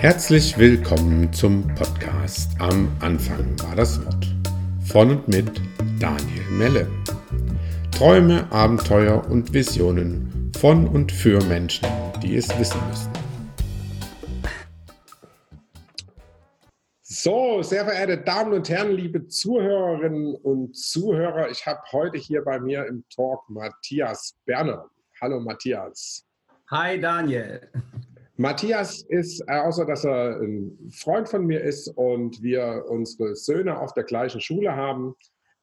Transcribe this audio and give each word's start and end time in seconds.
Herzlich 0.00 0.56
willkommen 0.56 1.32
zum 1.32 1.66
Podcast 1.74 2.52
Am 2.60 2.88
Anfang 3.00 3.60
war 3.64 3.74
das 3.74 4.00
Wort. 4.06 4.28
Von 4.86 5.10
und 5.10 5.26
mit 5.26 5.60
Daniel 5.98 6.44
Melle. 6.52 6.88
Träume, 7.90 8.46
Abenteuer 8.52 9.28
und 9.28 9.52
Visionen 9.52 10.52
von 10.56 10.86
und 10.86 11.10
für 11.10 11.42
Menschen, 11.46 11.88
die 12.22 12.36
es 12.36 12.48
wissen 12.60 12.80
müssen. 12.86 13.10
So, 17.02 17.62
sehr 17.62 17.84
verehrte 17.84 18.18
Damen 18.18 18.52
und 18.52 18.68
Herren, 18.68 18.92
liebe 18.92 19.26
Zuhörerinnen 19.26 20.36
und 20.36 20.76
Zuhörer, 20.76 21.50
ich 21.50 21.66
habe 21.66 21.80
heute 21.90 22.18
hier 22.18 22.44
bei 22.44 22.60
mir 22.60 22.86
im 22.86 23.04
Talk 23.12 23.50
Matthias 23.50 24.38
Berner. 24.44 24.88
Hallo 25.20 25.40
Matthias. 25.40 26.24
Hi 26.70 27.00
Daniel. 27.00 27.68
Matthias 28.40 29.02
ist, 29.02 29.40
äh, 29.48 29.58
außer 29.58 29.84
dass 29.84 30.04
er 30.04 30.40
ein 30.40 30.90
Freund 30.92 31.28
von 31.28 31.44
mir 31.44 31.60
ist 31.60 31.88
und 31.88 32.40
wir 32.40 32.84
unsere 32.88 33.34
Söhne 33.34 33.80
auf 33.80 33.92
der 33.94 34.04
gleichen 34.04 34.40
Schule 34.40 34.76
haben, 34.76 35.16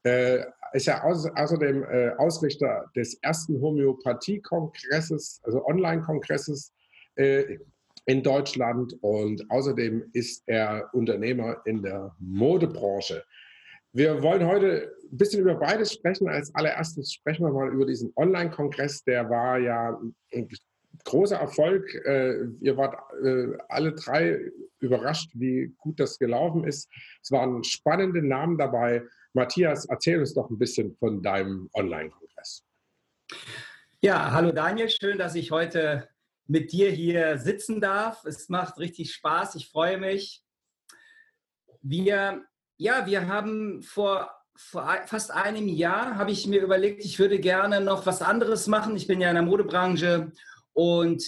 äh, 0.04 0.44
ist 0.74 0.90
er 0.90 1.06
außerdem 1.06 1.84
äh, 1.84 2.10
Ausrichter 2.18 2.92
des 2.94 3.18
ersten 3.22 3.62
Homöopathie-Kongresses, 3.62 5.40
also 5.44 5.66
Online-Kongresses 5.66 6.74
in 7.18 8.24
Deutschland 8.24 8.94
und 9.00 9.50
außerdem 9.50 10.10
ist 10.12 10.44
er 10.48 10.90
Unternehmer 10.92 11.62
in 11.64 11.82
der 11.82 12.14
Modebranche. 12.20 13.24
Wir 13.94 14.22
wollen 14.22 14.46
heute 14.46 14.92
ein 15.10 15.18
bisschen 15.18 15.40
über 15.40 15.56
beides 15.56 15.94
sprechen. 15.94 16.28
Als 16.28 16.54
allererstes 16.54 17.14
sprechen 17.14 17.46
wir 17.46 17.54
mal 17.54 17.72
über 17.72 17.86
diesen 17.86 18.12
Online-Kongress. 18.18 19.06
Der 19.06 19.30
war 19.30 19.60
ja 19.60 19.98
großer 21.06 21.38
Erfolg. 21.38 21.94
Äh, 22.06 22.46
ihr 22.60 22.76
wart 22.76 23.00
äh, 23.24 23.58
alle 23.70 23.94
drei 23.94 24.52
überrascht, 24.80 25.32
wie 25.34 25.74
gut 25.78 26.00
das 26.00 26.20
gelaufen 26.20 26.66
ist. 26.66 26.90
Es 27.22 27.32
waren 27.32 27.64
spannende 27.64 28.22
Namen 28.22 28.58
dabei. 28.58 29.04
Matthias, 29.34 29.86
erzähl 29.86 30.20
uns 30.20 30.34
doch 30.34 30.50
ein 30.50 30.58
bisschen 30.58 30.96
von 30.98 31.22
deinem 31.22 31.70
Online-Kongress. 31.74 32.64
Ja, 34.02 34.32
hallo 34.32 34.52
Daniel, 34.52 34.90
schön, 34.90 35.18
dass 35.18 35.36
ich 35.36 35.52
heute 35.52 36.08
mit 36.48 36.72
dir 36.72 36.92
hier 36.92 37.38
sitzen 37.38 37.82
darf. 37.82 38.24
Es 38.26 38.50
macht 38.50 38.78
richtig 38.78 39.14
Spaß, 39.14 39.56
ich 39.56 39.68
freue 39.70 39.98
mich. 39.98 40.44
Wir, 41.82 42.46
ja, 42.78 43.06
wir 43.06 43.28
haben 43.28 43.82
vor, 43.82 44.30
vor 44.56 44.88
fast 45.08 45.32
einem 45.32 45.68
Jahr, 45.68 46.18
habe 46.18 46.32
ich 46.32 46.48
mir 46.48 46.62
überlegt, 46.62 47.04
ich 47.04 47.20
würde 47.20 47.40
gerne 47.40 47.82
noch 47.82 48.06
was 48.06 48.22
anderes 48.22 48.68
machen. 48.68 48.96
Ich 48.96 49.08
bin 49.08 49.22
ja 49.22 49.30
in 49.30 49.36
der 49.36 49.44
Modebranche 49.44 50.32
und 50.76 51.24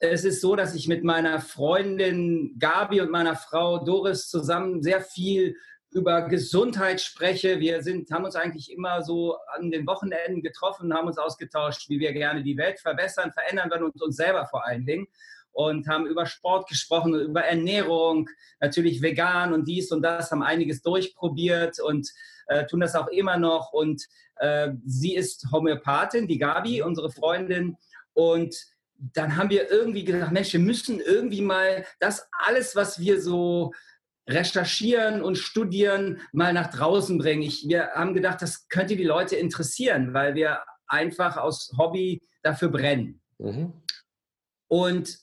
es 0.00 0.24
ist 0.24 0.40
so, 0.40 0.56
dass 0.56 0.74
ich 0.74 0.88
mit 0.88 1.04
meiner 1.04 1.40
Freundin 1.40 2.56
Gabi 2.58 3.00
und 3.00 3.10
meiner 3.10 3.36
Frau 3.36 3.78
Doris 3.78 4.28
zusammen 4.28 4.82
sehr 4.82 5.00
viel 5.00 5.56
über 5.90 6.22
Gesundheit 6.22 7.00
spreche. 7.00 7.60
Wir 7.60 7.82
sind, 7.82 8.10
haben 8.10 8.24
uns 8.24 8.34
eigentlich 8.34 8.72
immer 8.72 9.02
so 9.02 9.36
an 9.56 9.70
den 9.70 9.86
Wochenenden 9.86 10.42
getroffen, 10.42 10.92
haben 10.92 11.06
uns 11.06 11.16
ausgetauscht, 11.16 11.88
wie 11.88 12.00
wir 12.00 12.12
gerne 12.12 12.42
die 12.42 12.56
Welt 12.56 12.80
verbessern, 12.80 13.32
verändern 13.32 13.70
wollen 13.70 13.84
und 13.84 14.02
uns 14.02 14.16
selber 14.16 14.46
vor 14.46 14.66
allen 14.66 14.84
Dingen. 14.84 15.06
Und 15.52 15.88
haben 15.88 16.06
über 16.06 16.26
Sport 16.26 16.68
gesprochen, 16.68 17.14
über 17.14 17.42
Ernährung, 17.42 18.28
natürlich 18.60 19.00
vegan 19.00 19.52
und 19.52 19.66
dies 19.66 19.90
und 19.92 20.02
das, 20.02 20.30
haben 20.30 20.42
einiges 20.42 20.82
durchprobiert 20.82 21.80
und 21.80 22.08
äh, 22.48 22.66
tun 22.66 22.80
das 22.80 22.94
auch 22.94 23.08
immer 23.08 23.38
noch. 23.38 23.72
Und 23.72 24.04
äh, 24.36 24.72
sie 24.84 25.14
ist 25.14 25.46
Homöopathin, 25.50 26.28
die 26.28 26.38
Gabi, 26.38 26.82
unsere 26.82 27.10
Freundin. 27.10 27.76
Und 28.12 28.54
dann 28.98 29.36
haben 29.36 29.50
wir 29.50 29.70
irgendwie 29.70 30.04
gedacht, 30.04 30.32
Mensch, 30.32 30.52
wir 30.52 30.60
müssen 30.60 31.00
irgendwie 31.00 31.42
mal 31.42 31.84
das 32.00 32.28
alles, 32.32 32.74
was 32.74 32.98
wir 32.98 33.20
so 33.20 33.72
recherchieren 34.28 35.22
und 35.22 35.38
studieren, 35.38 36.20
mal 36.32 36.52
nach 36.52 36.70
draußen 36.70 37.16
bringen. 37.16 37.42
Ich, 37.42 37.66
wir 37.66 37.92
haben 37.94 38.14
gedacht, 38.14 38.42
das 38.42 38.68
könnte 38.68 38.96
die 38.96 39.04
Leute 39.04 39.36
interessieren, 39.36 40.12
weil 40.12 40.34
wir 40.34 40.60
einfach 40.86 41.36
aus 41.36 41.72
Hobby 41.78 42.20
dafür 42.42 42.68
brennen. 42.68 43.22
Mhm. 43.38 43.72
Und 44.68 45.18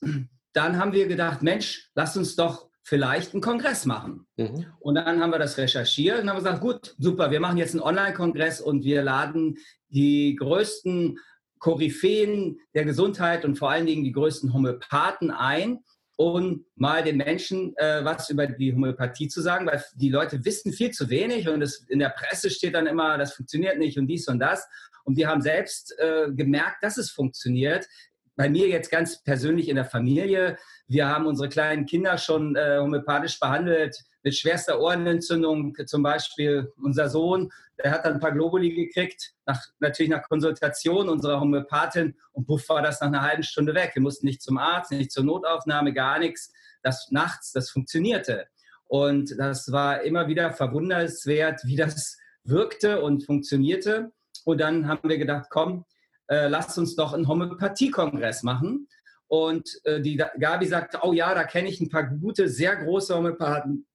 dann 0.54 0.80
haben 0.80 0.94
wir 0.94 1.08
gedacht, 1.08 1.44
Mensch, 1.44 1.92
lass 1.94 2.18
uns 2.18 2.36
doch 2.36 2.70
vielleicht 2.82 3.34
einen 3.34 3.42
Kongress 3.42 3.86
machen. 3.86 4.28
Mhm. 4.38 4.66
Und 4.80 4.96
dann 4.96 5.22
haben 5.22 5.32
wir 5.32 5.40
das 5.40 5.58
recherchiert 5.58 6.22
und 6.22 6.30
haben 6.30 6.38
gesagt, 6.38 6.62
gut, 6.62 6.96
super, 6.98 7.32
wir 7.32 7.40
machen 7.40 7.58
jetzt 7.58 7.74
einen 7.74 7.84
Online-Kongress 7.84 8.62
und 8.62 8.84
wir 8.84 9.04
laden 9.04 9.58
die 9.90 10.36
größten 10.36 11.20
Koryphäen 11.66 12.60
der 12.76 12.86
Gesundheit 12.86 13.44
und 13.44 13.58
vor 13.58 13.72
allen 13.72 13.88
Dingen 13.88 14.04
die 14.04 14.12
größten 14.12 14.54
Homöopathen 14.54 15.32
ein, 15.32 15.80
um 16.16 16.64
mal 16.76 17.04
den 17.04 17.18
Menschen 17.18 17.76
äh, 17.78 18.06
was 18.06 18.30
über 18.30 18.46
die 18.46 18.72
Homöopathie 18.72 19.30
zu 19.30 19.42
sagen, 19.42 19.66
weil 19.66 19.84
die 19.96 20.10
Leute 20.10 20.46
wissen 20.46 20.74
viel 20.74 20.92
zu 20.92 21.10
wenig 21.10 21.50
und 21.50 21.64
es, 21.64 21.84
in 21.90 21.98
der 21.98 22.10
Presse 22.10 22.52
steht 22.52 22.76
dann 22.76 22.86
immer, 22.86 23.18
das 23.18 23.34
funktioniert 23.34 23.80
nicht 23.80 23.98
und 23.98 24.06
dies 24.06 24.28
und 24.28 24.38
das. 24.38 24.68
Und 25.06 25.18
wir 25.18 25.28
haben 25.28 25.42
selbst 25.42 25.98
äh, 25.98 26.28
gemerkt, 26.32 26.84
dass 26.84 26.98
es 26.98 27.10
funktioniert. 27.10 27.88
Bei 28.36 28.50
mir 28.50 28.68
jetzt 28.68 28.92
ganz 28.92 29.24
persönlich 29.24 29.70
in 29.70 29.78
der 29.78 29.86
Familie. 29.86 30.58
Wir 30.88 31.08
haben 31.08 31.26
unsere 31.26 31.48
kleinen 31.48 31.86
Kinder 31.86 32.18
schon 32.18 32.56
äh, 32.56 32.80
homöopathisch 32.80 33.40
behandelt 33.40 33.98
mit 34.24 34.36
schwerster 34.36 34.80
Ohrenentzündung. 34.82 35.76
Zum 35.86 36.04
Beispiel 36.04 36.74
unser 36.78 37.10
Sohn, 37.10 37.50
der 37.82 37.92
hat 37.92 38.06
dann 38.06 38.16
ein 38.16 38.20
paar 38.20 38.34
Globuli 38.34 38.74
gekriegt, 38.74 39.34
nach, 39.46 39.62
natürlich 39.80 40.10
nach 40.10 40.24
Konsultation 40.28 41.08
unserer 41.08 41.40
Homöopathin 41.40 42.16
und 42.34 42.46
puff 42.46 42.68
war 42.68 42.82
das 42.82 43.00
nach 43.00 43.08
einer 43.08 43.22
halben 43.22 43.44
Stunde 43.44 43.74
weg. 43.74 43.92
Wir 43.94 44.02
mussten 44.02 44.26
nicht 44.26 44.42
zum 44.42 44.58
Arzt, 44.58 44.92
nicht 44.92 45.12
zur 45.12 45.24
Notaufnahme, 45.24 45.94
gar 45.94 46.20
nichts. 46.20 46.52
Das 46.82 47.10
nachts, 47.12 47.52
das 47.52 47.70
funktionierte. 47.70 48.48
Und 48.88 49.38
das 49.38 49.72
war 49.72 50.02
immer 50.02 50.28
wieder 50.28 50.52
verwundernswert, 50.52 51.62
wie 51.64 51.76
das 51.76 52.18
wirkte 52.44 53.02
und 53.02 53.26
funktionierte. 53.26 54.12
Und 54.44 54.60
dann 54.60 54.88
haben 54.88 55.10
wir 55.10 55.18
gedacht, 55.18 55.48
komm, 55.50 55.86
äh, 56.28 56.48
lasst 56.48 56.78
uns 56.78 56.96
doch 56.96 57.14
einen 57.14 57.28
Homöopathie-Kongress 57.28 58.44
machen. 58.44 58.88
Und 59.28 59.70
äh, 59.86 60.02
die 60.02 60.18
Gabi 60.18 60.66
sagte, 60.66 61.00
oh 61.02 61.14
ja, 61.14 61.34
da 61.34 61.44
kenne 61.44 61.70
ich 61.70 61.82
ein 61.82 61.90
paar 61.90 62.04
gute, 62.04 62.48
sehr 62.48 62.76
große 62.76 63.16
Homöopathen. 63.16 63.88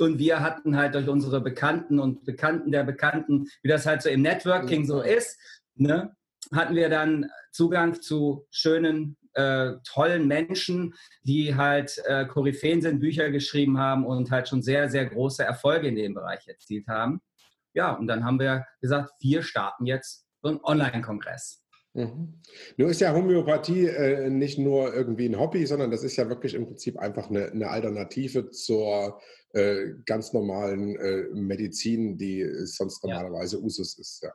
Und 0.00 0.18
wir 0.18 0.40
hatten 0.40 0.76
halt 0.76 0.94
durch 0.94 1.08
unsere 1.08 1.40
Bekannten 1.40 2.00
und 2.00 2.24
Bekannten 2.24 2.72
der 2.72 2.82
Bekannten, 2.82 3.46
wie 3.62 3.68
das 3.68 3.86
halt 3.86 4.02
so 4.02 4.08
im 4.08 4.22
Networking 4.22 4.84
so 4.84 5.00
ist, 5.00 5.38
ne, 5.76 6.16
hatten 6.52 6.74
wir 6.74 6.88
dann 6.88 7.30
Zugang 7.52 8.00
zu 8.00 8.46
schönen, 8.50 9.16
äh, 9.34 9.72
tollen 9.84 10.26
Menschen, 10.26 10.94
die 11.22 11.54
halt 11.54 12.00
äh, 12.06 12.26
Koryphäen 12.26 12.82
sind, 12.82 13.00
Bücher 13.00 13.30
geschrieben 13.30 13.78
haben 13.78 14.04
und 14.04 14.30
halt 14.30 14.48
schon 14.48 14.62
sehr, 14.62 14.88
sehr 14.88 15.06
große 15.06 15.44
Erfolge 15.44 15.88
in 15.88 15.96
dem 15.96 16.14
Bereich 16.14 16.46
erzielt 16.46 16.86
haben. 16.88 17.20
Ja, 17.72 17.92
und 17.92 18.06
dann 18.06 18.24
haben 18.24 18.38
wir 18.38 18.64
gesagt, 18.80 19.12
wir 19.20 19.42
starten 19.42 19.86
jetzt 19.86 20.26
so 20.42 20.48
einen 20.48 20.60
Online-Kongress. 20.62 21.63
Mhm. 21.94 22.34
Nur 22.76 22.90
ist 22.90 23.00
ja 23.00 23.14
Homöopathie 23.14 23.86
äh, 23.86 24.28
nicht 24.28 24.58
nur 24.58 24.92
irgendwie 24.92 25.26
ein 25.28 25.38
Hobby, 25.38 25.64
sondern 25.64 25.92
das 25.92 26.02
ist 26.02 26.16
ja 26.16 26.28
wirklich 26.28 26.54
im 26.54 26.66
Prinzip 26.66 26.98
einfach 26.98 27.30
eine, 27.30 27.52
eine 27.52 27.70
Alternative 27.70 28.50
zur 28.50 29.20
äh, 29.52 29.92
ganz 30.04 30.32
normalen 30.32 30.96
äh, 30.96 31.22
Medizin, 31.32 32.18
die 32.18 32.44
sonst 32.66 33.04
normalerweise 33.04 33.58
ja. 33.58 33.62
Usus 33.62 33.96
ist. 33.96 34.22
Ja. 34.24 34.32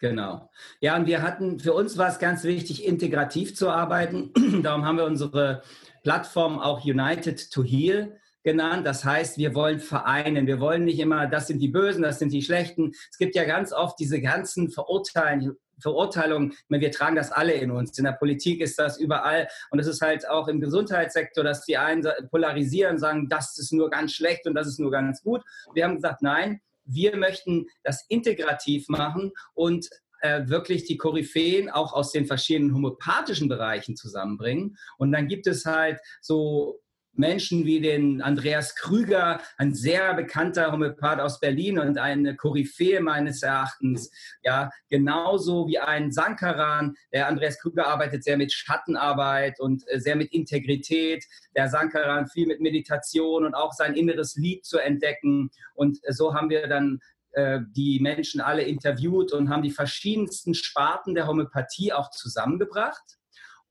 Genau. 0.00 0.50
Ja, 0.80 0.96
und 0.96 1.06
wir 1.06 1.22
hatten, 1.22 1.60
für 1.60 1.72
uns 1.72 1.96
war 1.96 2.08
es 2.08 2.18
ganz 2.18 2.42
wichtig, 2.42 2.84
integrativ 2.84 3.54
zu 3.54 3.70
arbeiten. 3.70 4.32
Darum 4.62 4.84
haben 4.84 4.98
wir 4.98 5.04
unsere 5.04 5.62
Plattform 6.02 6.58
auch 6.58 6.84
United 6.84 7.50
to 7.50 7.62
Heal 7.62 8.18
genannt. 8.42 8.86
Das 8.86 9.04
heißt, 9.04 9.38
wir 9.38 9.54
wollen 9.54 9.80
vereinen. 9.80 10.46
Wir 10.46 10.60
wollen 10.60 10.84
nicht 10.84 10.98
immer, 10.98 11.26
das 11.26 11.46
sind 11.46 11.60
die 11.60 11.68
Bösen, 11.68 12.02
das 12.02 12.18
sind 12.18 12.32
die 12.32 12.42
Schlechten. 12.42 12.92
Es 13.10 13.18
gibt 13.18 13.34
ja 13.34 13.44
ganz 13.44 13.72
oft 13.72 13.98
diese 13.98 14.20
ganzen 14.20 14.70
Verurteilen, 14.70 15.56
Verurteilung, 15.80 16.52
meine, 16.68 16.82
wir 16.82 16.90
tragen 16.90 17.16
das 17.16 17.32
alle 17.32 17.52
in 17.52 17.70
uns. 17.70 17.98
In 17.98 18.04
der 18.04 18.12
Politik 18.12 18.60
ist 18.60 18.78
das 18.78 18.98
überall 18.98 19.48
und 19.70 19.78
es 19.78 19.86
ist 19.86 20.00
halt 20.00 20.28
auch 20.28 20.48
im 20.48 20.60
Gesundheitssektor, 20.60 21.44
dass 21.44 21.64
die 21.64 21.76
einen 21.76 22.06
polarisieren, 22.30 22.98
sagen, 22.98 23.28
das 23.28 23.58
ist 23.58 23.72
nur 23.72 23.90
ganz 23.90 24.12
schlecht 24.12 24.46
und 24.46 24.54
das 24.54 24.66
ist 24.66 24.80
nur 24.80 24.90
ganz 24.90 25.22
gut. 25.22 25.42
Wir 25.74 25.84
haben 25.84 25.96
gesagt, 25.96 26.22
nein, 26.22 26.60
wir 26.84 27.16
möchten 27.16 27.66
das 27.82 28.04
integrativ 28.08 28.88
machen 28.88 29.32
und 29.54 29.88
äh, 30.20 30.48
wirklich 30.48 30.84
die 30.84 30.96
Koryphäen 30.96 31.68
auch 31.68 31.92
aus 31.92 32.12
den 32.12 32.26
verschiedenen 32.26 32.74
homöopathischen 32.74 33.48
Bereichen 33.48 33.96
zusammenbringen. 33.96 34.76
Und 34.98 35.12
dann 35.12 35.28
gibt 35.28 35.46
es 35.46 35.66
halt 35.66 36.00
so 36.20 36.80
Menschen 37.18 37.64
wie 37.64 37.80
den 37.80 38.22
Andreas 38.22 38.74
Krüger, 38.74 39.40
ein 39.56 39.74
sehr 39.74 40.14
bekannter 40.14 40.72
Homöopath 40.72 41.20
aus 41.20 41.40
Berlin 41.40 41.78
und 41.78 41.98
eine 41.98 42.36
Koryphäe 42.36 43.00
meines 43.00 43.42
Erachtens. 43.42 44.10
Ja, 44.42 44.70
genauso 44.88 45.66
wie 45.68 45.78
ein 45.78 46.12
Sankaran. 46.12 46.94
Der 47.12 47.28
Andreas 47.28 47.58
Krüger 47.58 47.86
arbeitet 47.86 48.24
sehr 48.24 48.36
mit 48.36 48.52
Schattenarbeit 48.52 49.60
und 49.60 49.84
äh, 49.88 50.00
sehr 50.00 50.16
mit 50.16 50.32
Integrität. 50.32 51.24
Der 51.56 51.68
Sankaran 51.68 52.26
viel 52.26 52.46
mit 52.46 52.60
Meditation 52.60 53.44
und 53.44 53.54
auch 53.54 53.72
sein 53.72 53.94
inneres 53.94 54.36
Lied 54.36 54.64
zu 54.64 54.78
entdecken. 54.78 55.50
Und 55.74 55.98
äh, 56.02 56.12
so 56.12 56.34
haben 56.34 56.50
wir 56.50 56.66
dann 56.68 57.00
äh, 57.32 57.60
die 57.76 58.00
Menschen 58.00 58.40
alle 58.40 58.62
interviewt 58.62 59.32
und 59.32 59.48
haben 59.48 59.62
die 59.62 59.70
verschiedensten 59.70 60.54
Sparten 60.54 61.14
der 61.14 61.26
Homöopathie 61.26 61.92
auch 61.92 62.10
zusammengebracht 62.10 63.15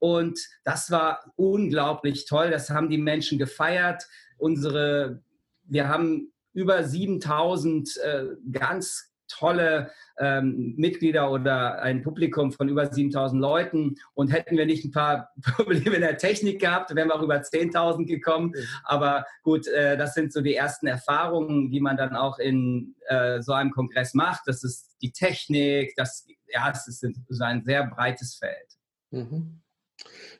Und 0.06 0.38
das 0.62 0.92
war 0.92 1.32
unglaublich 1.34 2.26
toll. 2.26 2.52
Das 2.52 2.70
haben 2.70 2.88
die 2.88 2.96
Menschen 2.96 3.38
gefeiert. 3.38 4.06
Unsere, 4.38 5.20
wir 5.64 5.88
haben 5.88 6.32
über 6.52 6.84
7000 6.84 7.96
äh, 7.96 8.24
ganz 8.52 9.12
tolle 9.26 9.90
ähm, 10.20 10.74
Mitglieder 10.76 11.32
oder 11.32 11.82
ein 11.82 12.04
Publikum 12.04 12.52
von 12.52 12.68
über 12.68 12.86
7000 12.86 13.42
Leuten. 13.42 13.96
Und 14.14 14.28
hätten 14.28 14.56
wir 14.56 14.64
nicht 14.64 14.84
ein 14.84 14.92
paar 14.92 15.32
Probleme 15.56 15.96
in 15.96 16.02
der 16.02 16.18
Technik 16.18 16.60
gehabt, 16.60 16.94
wären 16.94 17.08
wir 17.08 17.16
auch 17.16 17.22
über 17.22 17.40
10.000 17.40 18.06
gekommen. 18.06 18.54
Aber 18.84 19.26
gut, 19.42 19.66
äh, 19.66 19.96
das 19.96 20.14
sind 20.14 20.32
so 20.32 20.40
die 20.40 20.54
ersten 20.54 20.86
Erfahrungen, 20.86 21.72
die 21.72 21.80
man 21.80 21.96
dann 21.96 22.14
auch 22.14 22.38
in 22.38 22.94
äh, 23.08 23.42
so 23.42 23.54
einem 23.54 23.72
Kongress 23.72 24.14
macht. 24.14 24.42
Das 24.46 24.62
ist 24.62 24.94
die 25.02 25.10
Technik, 25.10 25.94
das, 25.96 26.28
ja, 26.46 26.70
es 26.70 26.86
ist 26.86 27.04
ein 27.42 27.64
sehr 27.64 27.88
breites 27.88 28.36
Feld. 28.36 28.78
Mhm. 29.10 29.62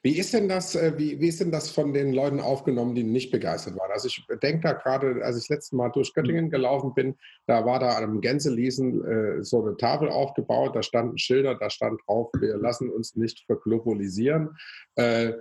Wie 0.02 0.18
ist 0.18 0.32
denn 0.32 0.48
das, 0.48 0.74
äh, 0.74 0.92
wie, 0.96 1.20
wie 1.20 1.28
ist 1.28 1.40
denn 1.40 1.50
das 1.50 1.70
von 1.70 1.92
den 1.92 2.12
Leuten 2.12 2.40
aufgenommen, 2.40 2.94
die 2.94 3.02
nicht 3.02 3.30
begeistert 3.30 3.76
waren? 3.76 3.90
Also 3.90 4.08
ich 4.08 4.24
denke 4.42 4.60
da 4.60 4.72
gerade, 4.72 5.24
als 5.24 5.36
ich 5.36 5.44
das 5.44 5.48
letzte 5.48 5.76
Mal 5.76 5.90
durch 5.90 6.14
Göttingen 6.14 6.50
gelaufen 6.50 6.94
bin, 6.94 7.16
da 7.46 7.64
war 7.64 7.80
da 7.80 7.98
am 7.98 8.20
Gänseliesen 8.20 9.04
äh, 9.04 9.42
so 9.42 9.64
eine 9.64 9.76
Tafel 9.76 10.08
aufgebaut, 10.08 10.76
da 10.76 10.82
standen 10.82 11.18
Schilder, 11.18 11.54
da 11.54 11.70
stand 11.70 12.00
drauf, 12.06 12.30
wir 12.38 12.56
lassen 12.56 12.90
uns 12.90 13.16
nicht 13.16 13.44
verglobalisieren. 13.46 14.56
Äh, 14.94 15.32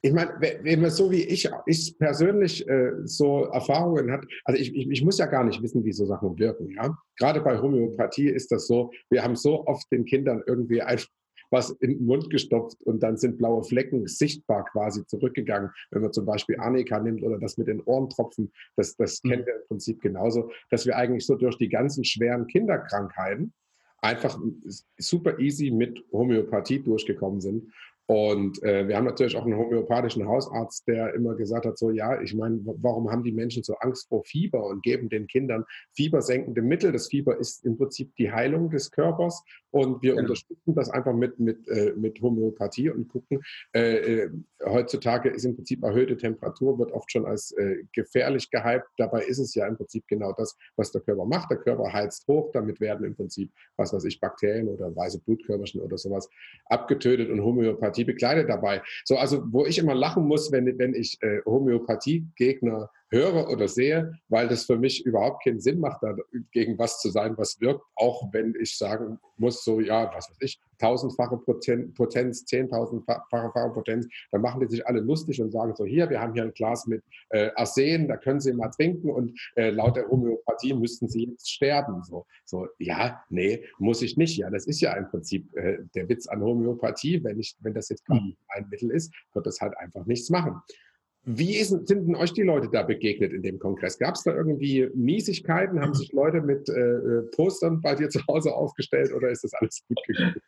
ich 0.00 0.12
meine, 0.12 0.32
wenn 0.40 0.80
man 0.80 0.90
so 0.90 1.10
wie 1.10 1.24
ich, 1.24 1.50
ich 1.66 1.98
persönlich 1.98 2.66
äh, 2.68 2.92
so 3.04 3.46
Erfahrungen 3.46 4.12
hat, 4.12 4.24
also 4.44 4.60
ich, 4.60 4.74
ich, 4.74 4.88
ich, 4.88 5.04
muss 5.04 5.18
ja 5.18 5.26
gar 5.26 5.42
nicht 5.42 5.60
wissen, 5.60 5.84
wie 5.84 5.92
so 5.92 6.06
Sachen 6.06 6.38
wirken, 6.38 6.70
ja. 6.70 6.96
Gerade 7.18 7.40
bei 7.40 7.58
Homöopathie 7.58 8.28
ist 8.28 8.52
das 8.52 8.68
so, 8.68 8.92
wir 9.10 9.24
haben 9.24 9.34
so 9.34 9.66
oft 9.66 9.90
den 9.90 10.04
Kindern 10.04 10.42
irgendwie 10.46 10.82
einfach 10.82 11.08
was 11.50 11.70
in 11.70 11.90
den 11.90 12.06
Mund 12.06 12.30
gestopft 12.30 12.82
und 12.84 13.02
dann 13.02 13.16
sind 13.16 13.38
blaue 13.38 13.64
Flecken 13.64 14.06
sichtbar 14.06 14.64
quasi 14.66 15.06
zurückgegangen. 15.06 15.70
Wenn 15.90 16.02
man 16.02 16.12
zum 16.12 16.26
Beispiel 16.26 16.58
Annika 16.58 16.98
nimmt 16.98 17.22
oder 17.22 17.38
das 17.38 17.58
mit 17.58 17.68
den 17.68 17.82
Ohrentropfen, 17.82 18.52
das, 18.76 18.96
das 18.96 19.22
mhm. 19.22 19.30
kennt 19.30 19.46
ihr 19.46 19.56
im 19.56 19.66
Prinzip 19.68 20.00
genauso, 20.00 20.50
dass 20.70 20.86
wir 20.86 20.96
eigentlich 20.96 21.26
so 21.26 21.34
durch 21.36 21.56
die 21.56 21.68
ganzen 21.68 22.04
schweren 22.04 22.46
Kinderkrankheiten 22.46 23.52
einfach 24.00 24.38
super 24.96 25.38
easy 25.38 25.70
mit 25.70 26.04
Homöopathie 26.12 26.82
durchgekommen 26.82 27.40
sind. 27.40 27.72
Und 28.10 28.62
äh, 28.62 28.88
wir 28.88 28.96
haben 28.96 29.04
natürlich 29.04 29.36
auch 29.36 29.44
einen 29.44 29.58
homöopathischen 29.58 30.26
Hausarzt, 30.26 30.88
der 30.88 31.12
immer 31.12 31.34
gesagt 31.34 31.66
hat, 31.66 31.76
so 31.76 31.90
ja, 31.90 32.18
ich 32.22 32.34
meine, 32.34 32.58
warum 32.64 33.10
haben 33.10 33.22
die 33.22 33.32
Menschen 33.32 33.62
so 33.62 33.74
Angst 33.80 34.08
vor 34.08 34.24
Fieber 34.24 34.64
und 34.64 34.82
geben 34.82 35.10
den 35.10 35.26
Kindern 35.26 35.64
fiebersenkende 35.94 36.62
Mittel? 36.62 36.90
Das 36.90 37.08
Fieber 37.08 37.36
ist 37.36 37.66
im 37.66 37.76
Prinzip 37.76 38.16
die 38.16 38.32
Heilung 38.32 38.70
des 38.70 38.90
Körpers 38.90 39.44
und 39.70 40.02
wir 40.02 40.12
genau. 40.12 40.22
unterstützen 40.22 40.74
das 40.74 40.90
einfach 40.90 41.14
mit, 41.14 41.38
mit, 41.38 41.68
äh, 41.68 41.92
mit 41.96 42.20
Homöopathie 42.20 42.90
und 42.90 43.08
gucken, 43.08 43.42
äh, 43.74 44.22
äh 44.22 44.30
heutzutage 44.64 45.28
ist 45.28 45.44
im 45.44 45.54
Prinzip 45.54 45.82
erhöhte 45.84 46.16
Temperatur, 46.16 46.78
wird 46.78 46.92
oft 46.92 47.10
schon 47.12 47.26
als 47.26 47.52
äh, 47.52 47.84
gefährlich 47.92 48.50
gehypt. 48.50 48.86
Dabei 48.96 49.22
ist 49.22 49.38
es 49.38 49.54
ja 49.54 49.66
im 49.66 49.76
Prinzip 49.76 50.06
genau 50.08 50.32
das, 50.32 50.56
was 50.76 50.90
der 50.90 51.00
Körper 51.00 51.24
macht. 51.24 51.50
Der 51.50 51.58
Körper 51.58 51.92
heizt 51.92 52.26
hoch, 52.26 52.50
damit 52.52 52.80
werden 52.80 53.06
im 53.06 53.14
Prinzip, 53.14 53.52
was 53.76 53.92
weiß 53.92 54.04
ich, 54.04 54.20
Bakterien 54.20 54.68
oder 54.68 54.94
weiße 54.94 55.20
Blutkörperchen 55.20 55.80
oder 55.80 55.96
sowas 55.96 56.28
abgetötet 56.66 57.30
und 57.30 57.42
Homöopathie 57.42 58.04
bekleidet 58.04 58.48
dabei. 58.48 58.82
So, 59.04 59.16
also 59.16 59.42
wo 59.52 59.64
ich 59.64 59.78
immer 59.78 59.94
lachen 59.94 60.26
muss, 60.26 60.50
wenn, 60.50 60.78
wenn 60.78 60.94
ich 60.94 61.18
äh, 61.22 61.40
Homöopathie-Gegner 61.44 62.90
höre 63.10 63.48
oder 63.48 63.68
sehe, 63.68 64.12
weil 64.28 64.48
das 64.48 64.64
für 64.64 64.78
mich 64.78 65.04
überhaupt 65.04 65.44
keinen 65.44 65.60
Sinn 65.60 65.80
macht, 65.80 66.02
da 66.02 66.14
gegen 66.52 66.78
was 66.78 67.00
zu 67.00 67.10
sein, 67.10 67.36
was 67.36 67.60
wirkt, 67.60 67.82
auch 67.96 68.32
wenn 68.32 68.54
ich 68.60 68.76
sagen 68.76 69.18
muss, 69.36 69.64
so, 69.64 69.80
ja, 69.80 70.10
was 70.14 70.30
weiß 70.30 70.36
ich, 70.40 70.60
tausendfache 70.78 71.36
Potenz, 71.38 72.44
zehntausendfache 72.44 73.70
Potenz, 73.72 74.06
dann 74.30 74.40
machen 74.40 74.60
die 74.60 74.66
sich 74.66 74.86
alle 74.86 75.00
lustig 75.00 75.40
und 75.40 75.50
sagen 75.50 75.74
so, 75.74 75.84
hier, 75.84 76.08
wir 76.10 76.20
haben 76.20 76.34
hier 76.34 76.44
ein 76.44 76.52
Glas 76.52 76.86
mit 76.86 77.02
äh, 77.30 77.50
Arsen, 77.56 78.08
da 78.08 78.16
können 78.16 78.40
Sie 78.40 78.52
mal 78.52 78.68
trinken 78.68 79.10
und 79.10 79.38
äh, 79.56 79.70
laut 79.70 79.96
der 79.96 80.08
Homöopathie 80.08 80.74
müssten 80.74 81.08
Sie 81.08 81.24
jetzt 81.24 81.50
sterben. 81.50 82.02
So, 82.04 82.26
so, 82.44 82.68
ja, 82.78 83.22
nee, 83.30 83.64
muss 83.78 84.02
ich 84.02 84.16
nicht. 84.16 84.36
Ja, 84.36 84.50
das 84.50 84.66
ist 84.66 84.80
ja 84.80 84.92
im 84.94 85.08
Prinzip 85.08 85.54
äh, 85.56 85.78
der 85.94 86.08
Witz 86.08 86.28
an 86.28 86.42
Homöopathie. 86.42 87.22
Wenn, 87.24 87.38
ich, 87.38 87.56
wenn 87.60 87.74
das 87.74 87.88
jetzt 87.88 88.04
gerade 88.04 88.20
mhm. 88.20 88.36
ein 88.48 88.68
Mittel 88.68 88.90
ist, 88.90 89.12
wird 89.34 89.46
das 89.46 89.60
halt 89.60 89.76
einfach 89.78 90.06
nichts 90.06 90.30
machen. 90.30 90.60
Wie 91.30 91.56
ist, 91.56 91.68
sind 91.68 91.90
denn 91.90 92.16
euch 92.16 92.32
die 92.32 92.42
Leute 92.42 92.70
da 92.70 92.82
begegnet 92.82 93.34
in 93.34 93.42
dem 93.42 93.58
Kongress? 93.58 93.98
Gab 93.98 94.14
es 94.14 94.22
da 94.22 94.34
irgendwie 94.34 94.88
Miesigkeiten? 94.94 95.80
Haben 95.82 95.92
sich 95.92 96.10
Leute 96.12 96.40
mit 96.40 96.70
äh, 96.70 96.72
äh, 96.72 97.22
Postern 97.36 97.82
bei 97.82 97.94
dir 97.94 98.08
zu 98.08 98.26
Hause 98.26 98.54
aufgestellt 98.54 99.12
oder 99.12 99.28
ist 99.28 99.44
das 99.44 99.52
alles 99.52 99.84
gut 99.86 99.98
gegangen? 100.06 100.40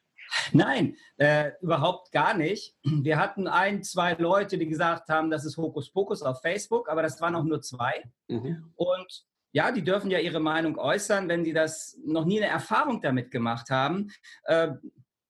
Nein, 0.52 0.96
äh, 1.18 1.50
überhaupt 1.60 2.12
gar 2.12 2.34
nicht. 2.34 2.74
Wir 2.82 3.18
hatten 3.18 3.46
ein, 3.46 3.82
zwei 3.82 4.14
Leute, 4.14 4.56
die 4.56 4.68
gesagt 4.68 5.10
haben, 5.10 5.30
das 5.30 5.44
ist 5.44 5.58
Hokuspokus 5.58 6.22
auf 6.22 6.40
Facebook, 6.40 6.88
aber 6.88 7.02
das 7.02 7.20
waren 7.20 7.34
auch 7.34 7.44
nur 7.44 7.60
zwei. 7.60 8.02
Mhm. 8.28 8.72
Und 8.76 9.26
ja, 9.52 9.72
die 9.72 9.82
dürfen 9.82 10.10
ja 10.10 10.18
ihre 10.18 10.40
Meinung 10.40 10.78
äußern, 10.78 11.28
wenn 11.28 11.44
sie 11.44 11.52
das 11.52 11.98
noch 12.06 12.24
nie 12.24 12.40
eine 12.40 12.50
Erfahrung 12.50 13.02
damit 13.02 13.30
gemacht 13.30 13.68
haben. 13.68 14.12
Äh, 14.44 14.68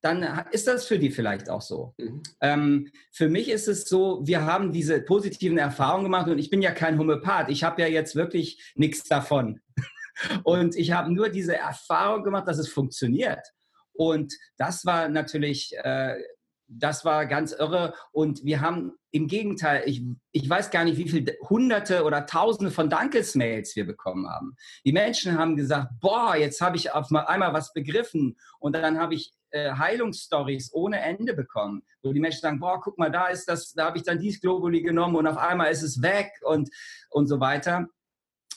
dann 0.03 0.47
ist 0.51 0.67
das 0.67 0.87
für 0.87 0.99
die 0.99 1.11
vielleicht 1.11 1.51
auch 1.51 1.61
so. 1.61 1.95
Mhm. 1.99 2.23
Ähm, 2.41 2.89
für 3.13 3.29
mich 3.29 3.51
ist 3.51 3.69
es 3.69 3.89
so, 3.89 4.21
wir 4.25 4.45
haben 4.45 4.73
diese 4.73 5.01
positiven 5.03 5.59
Erfahrungen 5.59 6.05
gemacht 6.05 6.29
und 6.29 6.39
ich 6.39 6.51
bin 6.51 6.63
ja 6.63 6.73
kein 6.73 6.99
Homöopath. 6.99 7.51
Ich 7.51 7.65
habe 7.65 7.83
ja 7.83 7.89
jetzt 7.89 8.17
wirklich 8.17 8.73
nichts 8.75 9.05
davon. 9.05 9.61
Und 10.45 10.77
ich 10.77 10.93
habe 10.93 11.11
nur 11.15 11.31
diese 11.31 11.57
Erfahrung 11.57 12.25
gemacht, 12.25 12.47
dass 12.47 12.59
es 12.59 12.69
funktioniert. 12.69 13.41
Und 13.95 14.35
das 14.59 14.85
war 14.85 15.09
natürlich, 15.09 15.75
äh, 15.79 16.17
das 16.67 17.05
war 17.05 17.25
ganz 17.27 17.53
irre. 17.53 17.95
Und 18.13 18.45
wir 18.45 18.61
haben 18.61 18.93
im 19.13 19.29
Gegenteil, 19.29 19.83
ich, 19.87 20.03
ich 20.33 20.49
weiß 20.49 20.71
gar 20.71 20.85
nicht, 20.85 20.99
wie 20.99 21.09
viele 21.09 21.37
Hunderte 21.49 22.05
oder 22.05 22.27
Tausende 22.27 22.71
von 22.71 22.91
Dankesmails 22.91 23.75
wir 23.77 23.87
bekommen 23.87 24.29
haben. 24.29 24.57
Die 24.85 24.93
Menschen 24.93 25.39
haben 25.39 25.57
gesagt, 25.57 25.89
boah, 26.01 26.37
jetzt 26.37 26.61
habe 26.61 26.77
ich 26.77 26.93
auf 26.93 27.11
einmal 27.13 27.53
was 27.55 27.73
begriffen. 27.73 28.37
Und 28.59 28.75
dann 28.77 28.99
habe 28.99 29.15
ich 29.15 29.33
äh, 29.51 29.73
Heilungsstories 29.73 30.71
ohne 30.73 31.01
Ende 31.01 31.35
bekommen, 31.35 31.83
wo 32.03 32.13
die 32.13 32.21
Menschen 32.21 32.41
sagen, 32.41 32.61
boah, 32.61 32.81
guck 32.81 32.99
mal, 32.99 33.11
da 33.11 33.29
ist 33.29 33.49
das, 33.49 33.73
da 33.73 33.87
habe 33.87 33.99
ich 33.99 34.05
dann 34.05 34.19
dies 34.19 34.41
Globuli 34.41 34.83
genommen 34.83 35.17
und 35.17 35.27
auf 35.27 35.37
einmal 35.37 35.71
ist 35.71 35.83
es 35.83 36.03
weg 36.03 36.31
und, 36.43 36.71
und 37.11 37.27
so 37.27 37.41
weiter. 37.41 37.89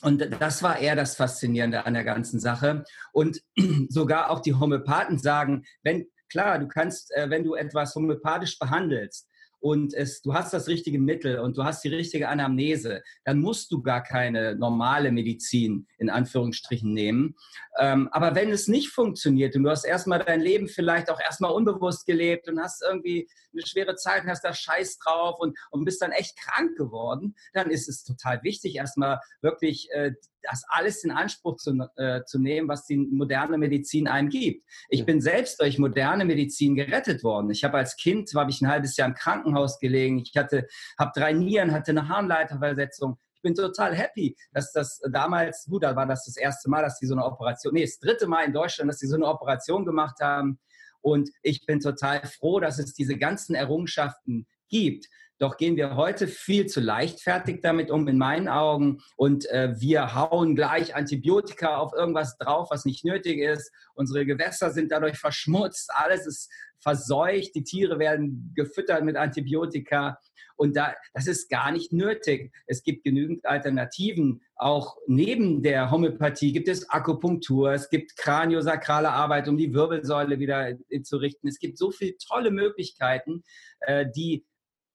Und 0.02 0.20
das 0.40 0.62
war 0.62 0.78
eher 0.78 0.96
das 0.96 1.16
Faszinierende 1.16 1.86
an 1.86 1.94
der 1.94 2.04
ganzen 2.04 2.38
Sache. 2.38 2.84
Und 3.12 3.40
sogar 3.88 4.30
auch 4.30 4.40
die 4.40 4.54
Homöopathen 4.54 5.18
sagen, 5.18 5.64
wenn, 5.82 6.06
klar, 6.28 6.58
du 6.58 6.68
kannst, 6.68 7.10
äh, 7.14 7.30
wenn 7.30 7.44
du 7.44 7.54
etwas 7.54 7.94
homöopathisch 7.94 8.58
behandelst, 8.58 9.28
und 9.64 9.94
es, 9.94 10.20
du 10.20 10.34
hast 10.34 10.52
das 10.52 10.68
richtige 10.68 10.98
Mittel 10.98 11.38
und 11.38 11.56
du 11.56 11.64
hast 11.64 11.82
die 11.84 11.88
richtige 11.88 12.28
Anamnese, 12.28 13.02
dann 13.24 13.40
musst 13.40 13.72
du 13.72 13.80
gar 13.80 14.02
keine 14.02 14.54
normale 14.56 15.10
Medizin 15.10 15.86
in 15.96 16.10
Anführungsstrichen 16.10 16.92
nehmen. 16.92 17.34
Ähm, 17.80 18.10
aber 18.12 18.34
wenn 18.34 18.50
es 18.50 18.68
nicht 18.68 18.90
funktioniert 18.90 19.56
und 19.56 19.62
du 19.62 19.70
hast 19.70 19.84
erstmal 19.84 20.18
dein 20.18 20.42
Leben 20.42 20.68
vielleicht 20.68 21.08
auch 21.08 21.18
erstmal 21.18 21.52
unbewusst 21.52 22.04
gelebt 22.04 22.46
und 22.46 22.60
hast 22.60 22.82
irgendwie 22.82 23.26
eine 23.54 23.66
schwere 23.66 23.94
Zeit 23.96 24.24
und 24.24 24.28
hast 24.28 24.44
da 24.44 24.52
Scheiß 24.52 24.98
drauf 24.98 25.36
und, 25.38 25.58
und 25.70 25.86
bist 25.86 26.02
dann 26.02 26.12
echt 26.12 26.36
krank 26.36 26.76
geworden, 26.76 27.34
dann 27.54 27.70
ist 27.70 27.88
es 27.88 28.04
total 28.04 28.42
wichtig, 28.42 28.76
erstmal 28.76 29.18
wirklich 29.40 29.88
äh, 29.92 30.12
das 30.50 30.64
alles 30.68 31.04
in 31.04 31.10
Anspruch 31.10 31.56
zu, 31.56 31.88
äh, 31.96 32.22
zu 32.24 32.38
nehmen, 32.38 32.68
was 32.68 32.86
die 32.86 32.96
moderne 32.96 33.58
Medizin 33.58 34.08
einem 34.08 34.28
gibt. 34.28 34.64
Ich 34.88 35.04
bin 35.04 35.20
selbst 35.20 35.60
durch 35.60 35.78
moderne 35.78 36.24
Medizin 36.24 36.74
gerettet 36.74 37.22
worden. 37.24 37.50
Ich 37.50 37.64
habe 37.64 37.78
als 37.78 37.96
Kind, 37.96 38.30
habe 38.34 38.50
ich 38.50 38.60
ein 38.60 38.68
halbes 38.68 38.96
Jahr 38.96 39.08
im 39.08 39.14
Krankenhaus 39.14 39.78
gelegen. 39.78 40.18
Ich 40.18 40.36
hatte, 40.36 40.66
habe 40.98 41.12
drei 41.14 41.32
Nieren, 41.32 41.72
hatte 41.72 41.90
eine 41.90 42.08
Harnleiterversetzung. 42.08 43.18
Ich 43.36 43.42
bin 43.42 43.54
total 43.54 43.94
happy, 43.94 44.36
dass 44.52 44.72
das 44.72 45.00
damals, 45.10 45.66
gut, 45.68 45.82
da 45.82 45.94
war 45.96 46.06
das 46.06 46.24
das 46.24 46.36
erste 46.36 46.70
Mal, 46.70 46.82
dass 46.82 46.98
die 46.98 47.06
so 47.06 47.14
eine 47.14 47.24
Operation, 47.24 47.74
nee, 47.74 47.82
das 47.82 47.98
dritte 47.98 48.26
Mal 48.26 48.44
in 48.44 48.52
Deutschland, 48.52 48.88
dass 48.88 48.98
die 48.98 49.06
so 49.06 49.16
eine 49.16 49.26
Operation 49.26 49.84
gemacht 49.84 50.20
haben. 50.20 50.58
Und 51.02 51.28
ich 51.42 51.66
bin 51.66 51.80
total 51.80 52.26
froh, 52.26 52.60
dass 52.60 52.78
es 52.78 52.94
diese 52.94 53.18
ganzen 53.18 53.54
Errungenschaften 53.54 54.46
gibt. 54.74 55.08
Doch 55.38 55.56
gehen 55.56 55.76
wir 55.76 55.94
heute 55.94 56.26
viel 56.26 56.66
zu 56.66 56.80
leichtfertig 56.80 57.60
damit 57.62 57.90
um, 57.90 58.08
in 58.08 58.18
meinen 58.18 58.48
Augen. 58.48 59.02
Und 59.16 59.48
äh, 59.50 59.74
wir 59.78 60.14
hauen 60.14 60.56
gleich 60.56 60.96
Antibiotika 60.96 61.76
auf 61.76 61.92
irgendwas 61.92 62.36
drauf, 62.38 62.68
was 62.70 62.84
nicht 62.84 63.04
nötig 63.04 63.38
ist. 63.38 63.72
Unsere 63.94 64.26
Gewässer 64.26 64.70
sind 64.70 64.90
dadurch 64.90 65.18
verschmutzt. 65.18 65.90
Alles 65.92 66.26
ist 66.26 66.50
verseucht. 66.80 67.54
Die 67.54 67.62
Tiere 67.62 67.98
werden 67.98 68.52
gefüttert 68.54 69.04
mit 69.04 69.16
Antibiotika. 69.16 70.18
Und 70.56 70.76
da, 70.76 70.94
das 71.12 71.26
ist 71.26 71.48
gar 71.50 71.72
nicht 71.72 71.92
nötig. 71.92 72.52
Es 72.66 72.82
gibt 72.82 73.04
genügend 73.04 73.44
Alternativen. 73.44 74.40
Auch 74.54 74.96
neben 75.06 75.62
der 75.62 75.90
Homöopathie 75.90 76.52
gibt 76.52 76.68
es 76.68 76.88
Akupunktur, 76.88 77.72
es 77.72 77.90
gibt 77.90 78.16
kraniosakrale 78.16 79.10
Arbeit, 79.10 79.48
um 79.48 79.58
die 79.58 79.74
Wirbelsäule 79.74 80.38
wieder 80.38 80.74
zu 81.02 81.16
richten. 81.16 81.48
Es 81.48 81.58
gibt 81.58 81.76
so 81.76 81.90
viele 81.90 82.16
tolle 82.18 82.52
Möglichkeiten, 82.52 83.42
äh, 83.80 84.06
die 84.14 84.44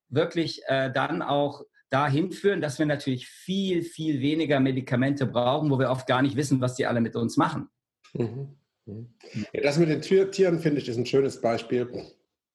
wirklich 0.09 0.61
äh, 0.67 0.91
dann 0.91 1.21
auch 1.21 1.63
dahin 1.89 2.31
führen, 2.31 2.61
dass 2.61 2.79
wir 2.79 2.85
natürlich 2.85 3.27
viel, 3.27 3.81
viel 3.81 4.21
weniger 4.21 4.59
Medikamente 4.59 5.25
brauchen, 5.25 5.71
wo 5.71 5.79
wir 5.79 5.89
oft 5.89 6.07
gar 6.07 6.21
nicht 6.21 6.35
wissen, 6.35 6.61
was 6.61 6.75
die 6.75 6.85
alle 6.85 7.01
mit 7.01 7.15
uns 7.15 7.37
machen. 7.37 7.69
Mhm. 8.13 8.55
Mhm. 8.85 9.07
Ja, 9.53 9.61
das 9.61 9.77
mit 9.77 9.89
den 9.89 10.01
Tieren, 10.01 10.59
finde 10.59 10.79
ich, 10.81 10.87
ist 10.87 10.97
ein 10.97 11.05
schönes 11.05 11.41
Beispiel. 11.41 11.87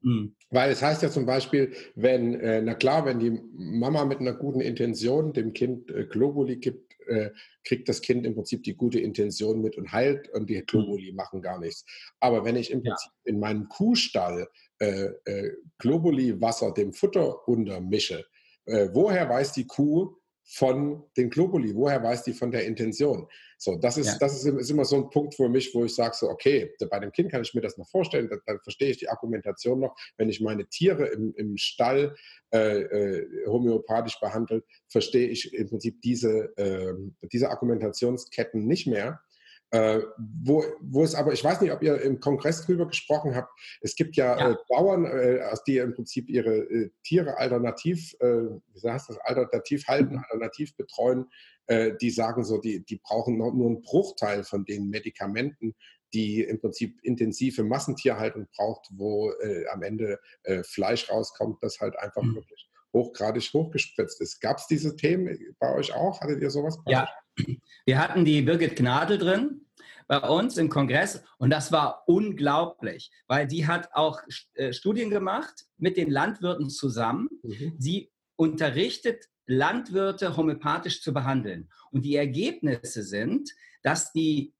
Mhm. 0.02 0.36
Weil 0.50 0.70
es 0.70 0.82
heißt 0.82 1.02
ja 1.02 1.10
zum 1.10 1.26
Beispiel, 1.26 1.72
wenn, 1.94 2.38
äh, 2.40 2.62
na 2.62 2.74
klar, 2.74 3.04
wenn 3.06 3.18
die 3.18 3.40
Mama 3.52 4.04
mit 4.04 4.20
einer 4.20 4.34
guten 4.34 4.60
Intention 4.60 5.32
dem 5.32 5.52
Kind 5.52 5.90
äh, 5.90 6.04
Globuli 6.04 6.56
gibt, 6.56 6.83
äh, 7.08 7.30
kriegt 7.64 7.88
das 7.88 8.00
Kind 8.00 8.26
im 8.26 8.34
Prinzip 8.34 8.62
die 8.62 8.74
gute 8.74 9.00
Intention 9.00 9.60
mit 9.60 9.76
und 9.76 9.92
heilt 9.92 10.28
und 10.30 10.48
die 10.48 10.62
Globuli 10.64 11.10
mhm. 11.10 11.16
machen 11.16 11.42
gar 11.42 11.58
nichts. 11.58 11.84
Aber 12.20 12.44
wenn 12.44 12.56
ich 12.56 12.70
im 12.70 12.82
Prinzip 12.82 13.12
ja. 13.24 13.30
in 13.32 13.40
meinem 13.40 13.68
Kuhstall 13.68 14.48
äh, 14.78 15.10
äh, 15.24 15.52
Globuli-Wasser 15.78 16.72
dem 16.72 16.92
Futter 16.92 17.46
untermische, 17.48 18.24
äh, 18.66 18.88
woher 18.92 19.28
weiß 19.28 19.52
die 19.52 19.66
Kuh, 19.66 20.16
von 20.46 21.04
den 21.16 21.30
Globuli, 21.30 21.74
woher 21.74 22.02
weiß 22.02 22.24
die 22.24 22.34
von 22.34 22.50
der 22.50 22.66
Intention? 22.66 23.26
So, 23.64 23.76
das 23.76 23.96
ist, 23.96 24.06
ja. 24.08 24.16
das 24.20 24.34
ist, 24.34 24.44
ist, 24.44 24.70
immer 24.70 24.84
so 24.84 24.96
ein 24.96 25.08
Punkt 25.08 25.34
für 25.34 25.48
mich, 25.48 25.74
wo 25.74 25.86
ich 25.86 25.94
sage 25.94 26.14
so, 26.14 26.28
okay, 26.28 26.74
bei 26.90 26.98
dem 26.98 27.12
Kind 27.12 27.30
kann 27.30 27.40
ich 27.40 27.54
mir 27.54 27.62
das 27.62 27.78
noch 27.78 27.88
vorstellen, 27.88 28.28
dann, 28.28 28.40
dann 28.44 28.60
verstehe 28.60 28.90
ich 28.90 28.98
die 28.98 29.08
Argumentation 29.08 29.80
noch. 29.80 29.96
Wenn 30.18 30.28
ich 30.28 30.42
meine 30.42 30.66
Tiere 30.66 31.06
im, 31.06 31.32
im 31.34 31.56
Stall 31.56 32.14
äh, 32.52 32.82
äh, 32.82 33.46
homöopathisch 33.46 34.20
behandle, 34.20 34.64
verstehe 34.88 35.28
ich 35.28 35.54
im 35.54 35.70
Prinzip 35.70 36.02
diese, 36.02 36.54
äh, 36.58 36.92
diese 37.32 37.48
Argumentationsketten 37.48 38.66
nicht 38.66 38.86
mehr. 38.86 39.22
Äh, 39.70 40.02
wo, 40.18 40.62
wo 40.80 41.02
es 41.02 41.14
aber, 41.14 41.32
ich 41.32 41.42
weiß 41.42 41.62
nicht, 41.62 41.72
ob 41.72 41.82
ihr 41.82 42.00
im 42.02 42.20
Kongress 42.20 42.66
drüber 42.66 42.86
gesprochen 42.86 43.34
habt, 43.34 43.50
es 43.80 43.96
gibt 43.96 44.14
ja, 44.14 44.38
ja. 44.38 44.50
Äh, 44.50 44.56
Bauern, 44.68 45.06
äh, 45.06 45.40
die 45.66 45.78
im 45.78 45.94
Prinzip 45.94 46.28
ihre 46.28 46.58
äh, 46.58 46.90
Tiere 47.02 47.38
alternativ, 47.38 48.14
äh, 48.20 48.26
wie 48.26 48.88
heißt 48.88 49.08
das, 49.08 49.18
alternativ 49.18 49.88
halten, 49.88 50.16
mhm. 50.16 50.24
alternativ 50.28 50.76
betreuen, 50.76 51.26
die 51.70 52.10
sagen 52.10 52.44
so, 52.44 52.58
die, 52.58 52.84
die 52.84 53.00
brauchen 53.02 53.38
nur 53.38 53.50
einen 53.50 53.80
Bruchteil 53.80 54.44
von 54.44 54.64
den 54.64 54.90
Medikamenten, 54.90 55.74
die 56.12 56.42
im 56.42 56.60
Prinzip 56.60 56.98
intensive 57.02 57.64
Massentierhaltung 57.64 58.46
braucht, 58.54 58.86
wo 58.92 59.32
am 59.72 59.82
Ende 59.82 60.20
Fleisch 60.64 61.10
rauskommt, 61.10 61.62
das 61.62 61.80
halt 61.80 61.98
einfach 61.98 62.22
mhm. 62.22 62.34
wirklich 62.36 62.68
hochgradig 62.94 63.52
hochgespritzt 63.52 64.20
ist. 64.22 64.40
Gab 64.40 64.58
es 64.58 64.66
diese 64.66 64.96
Themen 64.96 65.38
bei 65.58 65.74
euch 65.74 65.92
auch? 65.92 66.20
Hattet 66.20 66.40
ihr 66.40 66.50
sowas? 66.50 66.78
Ja, 66.86 67.08
wir 67.84 67.98
hatten 67.98 68.24
die 68.24 68.40
Birgit 68.40 68.76
Gnadl 68.76 69.18
drin 69.18 69.66
bei 70.06 70.20
uns 70.20 70.56
im 70.56 70.68
Kongress 70.68 71.22
und 71.38 71.50
das 71.50 71.72
war 71.72 72.04
unglaublich, 72.06 73.10
weil 73.26 73.46
die 73.46 73.66
hat 73.66 73.90
auch 73.92 74.20
äh, 74.54 74.72
Studien 74.72 75.10
gemacht 75.10 75.66
mit 75.76 75.96
den 75.96 76.10
Landwirten 76.10 76.70
zusammen. 76.70 77.28
Mhm. 77.42 77.74
Sie 77.78 78.12
unterrichtet 78.36 79.28
Landwirte 79.46 80.36
homöopathisch 80.36 81.02
zu 81.02 81.12
behandeln. 81.12 81.68
Und 81.90 82.04
die 82.04 82.16
Ergebnisse 82.16 83.02
sind, 83.02 83.50
dass 83.82 84.12
die 84.12 84.52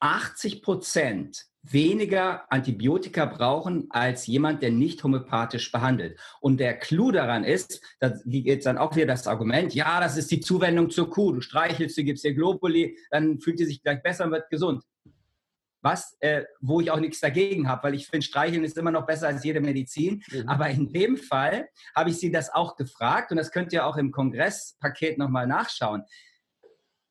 80 0.00 0.62
Prozent 0.62 1.46
weniger 1.62 2.50
Antibiotika 2.52 3.26
brauchen 3.26 3.86
als 3.90 4.26
jemand, 4.26 4.62
der 4.62 4.70
nicht 4.70 5.02
homöopathisch 5.02 5.72
behandelt. 5.72 6.18
Und 6.40 6.60
der 6.60 6.78
Clou 6.78 7.10
daran 7.10 7.44
ist, 7.44 7.80
da 7.98 8.12
geht 8.24 8.64
dann 8.66 8.78
auch 8.78 8.94
wieder 8.94 9.06
das 9.06 9.26
Argument, 9.26 9.74
ja, 9.74 10.00
das 10.00 10.16
ist 10.16 10.30
die 10.30 10.40
Zuwendung 10.40 10.90
zur 10.90 11.10
Kuh. 11.10 11.32
Du 11.32 11.40
streichelst 11.40 11.96
sie, 11.96 12.04
gibst 12.04 12.24
ihr 12.24 12.34
Globuli, 12.34 12.96
dann 13.10 13.40
fühlt 13.40 13.58
sie 13.58 13.64
sich 13.64 13.82
gleich 13.82 14.02
besser 14.02 14.26
und 14.26 14.32
wird 14.32 14.48
gesund. 14.50 14.84
Was, 15.86 16.16
äh, 16.18 16.42
wo 16.60 16.80
ich 16.80 16.90
auch 16.90 16.98
nichts 16.98 17.20
dagegen 17.20 17.68
habe, 17.68 17.84
weil 17.84 17.94
ich 17.94 18.08
finde, 18.08 18.26
Streicheln 18.26 18.64
ist 18.64 18.76
immer 18.76 18.90
noch 18.90 19.06
besser 19.06 19.28
als 19.28 19.44
jede 19.44 19.60
Medizin. 19.60 20.24
Mhm. 20.32 20.48
Aber 20.48 20.68
in 20.68 20.92
dem 20.92 21.16
Fall 21.16 21.68
habe 21.94 22.10
ich 22.10 22.18
sie 22.18 22.32
das 22.32 22.52
auch 22.52 22.74
gefragt 22.74 23.30
und 23.30 23.36
das 23.36 23.52
könnt 23.52 23.72
ihr 23.72 23.86
auch 23.86 23.96
im 23.96 24.10
Kongresspaket 24.10 25.16
nochmal 25.16 25.46
nachschauen. 25.46 26.02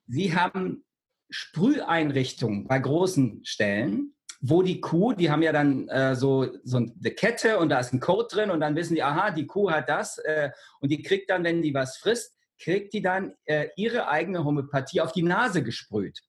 Sie 0.07 0.35
haben 0.35 0.83
Sprüheinrichtungen 1.29 2.67
bei 2.67 2.79
großen 2.79 3.45
Stellen, 3.45 4.13
wo 4.41 4.61
die 4.61 4.81
Kuh, 4.81 5.13
die 5.13 5.31
haben 5.31 5.41
ja 5.41 5.53
dann 5.53 5.87
äh, 5.87 6.13
so, 6.17 6.57
so 6.65 6.75
eine 6.75 7.11
Kette 7.11 7.59
und 7.59 7.69
da 7.69 7.79
ist 7.79 7.93
ein 7.93 8.01
Code 8.01 8.27
drin 8.29 8.51
und 8.51 8.59
dann 8.59 8.75
wissen 8.75 8.95
die, 8.95 9.03
aha, 9.03 9.31
die 9.31 9.47
Kuh 9.47 9.71
hat 9.71 9.87
das 9.87 10.17
äh, 10.17 10.51
und 10.81 10.91
die 10.91 11.01
kriegt 11.01 11.29
dann, 11.29 11.45
wenn 11.45 11.61
die 11.61 11.73
was 11.73 11.95
frisst, 11.95 12.37
kriegt 12.59 12.91
die 12.93 13.01
dann 13.01 13.35
äh, 13.45 13.69
ihre 13.77 14.09
eigene 14.09 14.43
Homöopathie 14.43 14.99
auf 14.99 15.13
die 15.13 15.23
Nase 15.23 15.63
gesprüht. 15.63 16.19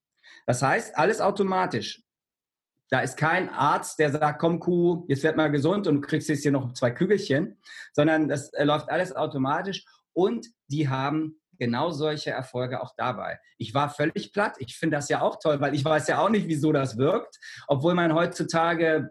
Das 0.47 0.63
heißt, 0.63 0.97
alles 0.97 1.21
automatisch. 1.21 2.06
Da 2.89 3.01
ist 3.01 3.17
kein 3.17 3.49
Arzt, 3.49 3.99
der 3.99 4.13
sagt, 4.13 4.39
komm 4.39 4.61
Kuh, 4.61 5.05
jetzt 5.09 5.23
werd 5.25 5.37
mal 5.37 5.51
gesund 5.51 5.87
und 5.87 5.97
du 5.97 6.01
kriegst 6.01 6.29
jetzt 6.29 6.43
hier 6.43 6.53
noch 6.53 6.73
zwei 6.73 6.91
Kügelchen, 6.91 7.59
sondern 7.93 8.29
das 8.29 8.53
äh, 8.53 8.65
läuft 8.65 8.91
alles 8.91 9.15
automatisch 9.15 9.85
und 10.13 10.47
die 10.69 10.89
haben 10.89 11.41
genau 11.59 11.91
solche 11.91 12.31
Erfolge 12.31 12.83
auch 12.83 12.95
dabei. 12.97 13.39
Ich 13.59 13.75
war 13.75 13.91
völlig 13.91 14.33
platt. 14.33 14.57
Ich 14.59 14.77
finde 14.77 14.97
das 14.97 15.09
ja 15.09 15.23
auch 15.23 15.39
toll, 15.41 15.61
weil 15.61 15.75
ich 15.75 15.85
weiß 15.85 16.07
ja 16.09 16.19
auch 16.19 16.29
nicht, 16.29 16.49
wieso 16.49 16.73
das 16.73 16.99
wirkt, 16.99 17.39
obwohl 17.67 17.95
man 17.95 18.15
heutzutage 18.15 19.11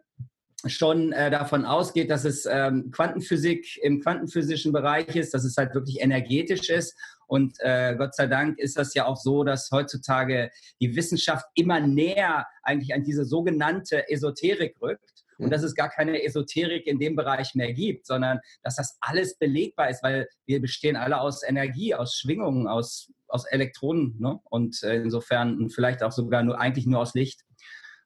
schon 0.67 1.11
äh, 1.11 1.29
davon 1.29 1.65
ausgeht, 1.65 2.09
dass 2.09 2.25
es 2.25 2.47
ähm, 2.49 2.91
Quantenphysik 2.91 3.77
im 3.83 4.01
quantenphysischen 4.01 4.71
Bereich 4.71 5.15
ist, 5.15 5.33
dass 5.33 5.43
es 5.43 5.57
halt 5.57 5.75
wirklich 5.75 6.01
energetisch 6.01 6.69
ist. 6.69 6.95
Und 7.27 7.55
äh, 7.59 7.95
Gott 7.97 8.15
sei 8.15 8.27
Dank 8.27 8.59
ist 8.59 8.77
das 8.77 8.93
ja 8.93 9.05
auch 9.05 9.17
so, 9.17 9.43
dass 9.43 9.69
heutzutage 9.71 10.51
die 10.79 10.95
Wissenschaft 10.95 11.45
immer 11.55 11.79
näher 11.79 12.47
eigentlich 12.63 12.93
an 12.93 13.03
diese 13.03 13.25
sogenannte 13.25 14.09
Esoterik 14.09 14.75
rückt 14.81 15.15
und 15.37 15.49
dass 15.51 15.63
es 15.63 15.75
gar 15.75 15.89
keine 15.89 16.23
Esoterik 16.23 16.87
in 16.87 16.99
dem 16.99 17.15
Bereich 17.15 17.55
mehr 17.55 17.73
gibt, 17.73 18.05
sondern 18.05 18.39
dass 18.63 18.75
das 18.75 18.97
alles 19.01 19.37
belegbar 19.37 19.89
ist, 19.89 20.03
weil 20.03 20.27
wir 20.45 20.61
bestehen 20.61 20.95
alle 20.95 21.19
aus 21.19 21.43
Energie, 21.43 21.93
aus 21.93 22.15
Schwingungen, 22.15 22.67
aus, 22.67 23.11
aus 23.27 23.45
Elektronen 23.45 24.17
ne? 24.19 24.39
und 24.45 24.81
äh, 24.83 24.95
insofern 24.95 25.69
vielleicht 25.69 26.03
auch 26.03 26.11
sogar 26.11 26.43
nur 26.43 26.59
eigentlich 26.59 26.85
nur 26.85 26.99
aus 26.99 27.13
Licht. 27.13 27.41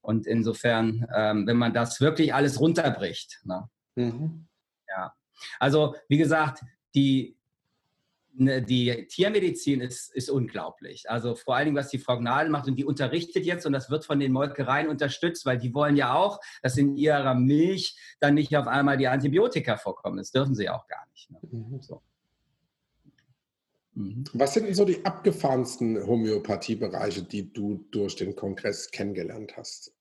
Und 0.02 0.28
insofern, 0.28 1.06
ähm, 1.14 1.46
wenn 1.46 1.58
man 1.58 1.74
das 1.74 2.00
wirklich 2.00 2.34
alles 2.34 2.60
runterbricht. 2.60 3.42
Ne? 3.44 3.70
Mhm. 3.96 4.48
Ja. 4.88 5.14
Also, 5.60 5.96
wie 6.08 6.18
gesagt, 6.18 6.64
die, 6.96 7.38
die 8.40 9.08
Tiermedizin 9.08 9.82
ist, 9.82 10.14
ist 10.14 10.30
unglaublich. 10.30 11.10
Also 11.10 11.36
vor 11.36 11.56
allen 11.56 11.66
Dingen, 11.66 11.78
was 11.78 11.90
die 11.90 11.98
Frau 11.98 12.18
Gnadl 12.18 12.50
macht 12.50 12.68
und 12.68 12.76
die 12.76 12.86
unterrichtet 12.86 13.46
jetzt 13.46 13.66
und 13.66 13.74
das 13.74 13.90
wird 13.90 14.06
von 14.06 14.20
den 14.20 14.32
Molkereien 14.32 14.88
unterstützt, 14.88 15.46
weil 15.46 15.58
die 15.58 15.74
wollen 15.74 15.98
ja 15.98 16.14
auch, 16.14 16.40
dass 16.62 16.78
in 16.78 16.96
ihrer 16.96 17.36
Milch 17.36 17.98
dann 18.20 18.36
nicht 18.36 18.56
auf 18.56 18.68
einmal 18.68 18.98
die 18.98 19.08
Antibiotika 19.08 19.78
vorkommen. 19.78 20.18
Das 20.18 20.32
dürfen 20.32 20.56
sie 20.56 20.70
auch 20.70 20.88
gar 20.88 21.06
nicht. 21.12 21.30
Ne? 21.32 21.40
Mhm. 21.52 21.82
So. 21.82 22.02
Mhm. 23.96 24.24
Was 24.34 24.54
sind 24.54 24.68
denn 24.68 24.76
so 24.76 24.86
die 24.86 25.06
abgefahrensten 25.06 26.06
Homöopathiebereiche, 26.08 27.24
die 27.24 27.52
du 27.52 27.86
durch 27.92 28.16
den 28.16 28.36
Kongress 28.36 28.92
kennengelernt 28.92 29.58
hast? 29.58 29.94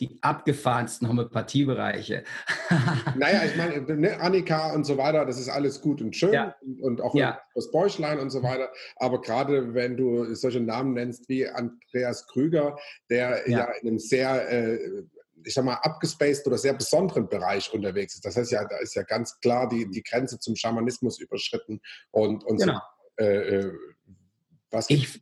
Die 0.00 0.18
abgefahrensten 0.22 1.08
Homöopathiebereiche. 1.08 2.24
naja, 3.16 3.44
ich 3.44 3.56
meine, 3.56 3.80
ne, 3.96 4.20
Annika 4.20 4.72
und 4.72 4.84
so 4.84 4.96
weiter, 4.96 5.24
das 5.24 5.38
ist 5.38 5.48
alles 5.48 5.80
gut 5.80 6.00
und 6.00 6.14
schön 6.14 6.32
ja. 6.32 6.54
und, 6.60 6.80
und, 6.82 7.00
auch 7.00 7.14
ja. 7.14 7.40
das 7.54 7.70
Bäuchlein 7.70 8.18
und 8.18 8.30
so 8.30 8.42
weiter. 8.42 8.70
Aber 8.96 9.20
gerade 9.20 9.74
wenn 9.74 9.96
du 9.96 10.34
solche 10.34 10.60
Namen 10.60 10.94
nennst 10.94 11.28
wie 11.28 11.48
Andreas 11.48 12.26
Krüger, 12.26 12.76
der 13.10 13.48
ja, 13.48 13.58
ja 13.58 13.64
in 13.80 13.88
einem 13.88 13.98
sehr, 13.98 14.50
äh, 14.50 15.04
ich 15.44 15.54
sag 15.54 15.64
mal, 15.64 15.74
abgespaced 15.74 16.46
oder 16.46 16.58
sehr 16.58 16.74
besonderen 16.74 17.28
Bereich 17.28 17.72
unterwegs 17.72 18.14
ist. 18.14 18.24
Das 18.24 18.36
heißt 18.36 18.52
ja, 18.52 18.64
da 18.64 18.76
ist 18.78 18.94
ja 18.94 19.02
ganz 19.02 19.38
klar 19.40 19.68
die, 19.68 19.88
die 19.90 20.02
Grenze 20.02 20.38
zum 20.38 20.54
Schamanismus 20.54 21.18
überschritten 21.18 21.80
und, 22.10 22.44
und 22.44 22.58
genau. 22.58 22.80
so. 23.18 23.24
Äh, 23.24 23.58
äh 23.58 23.72
was 24.70 24.90
ich? 24.90 25.20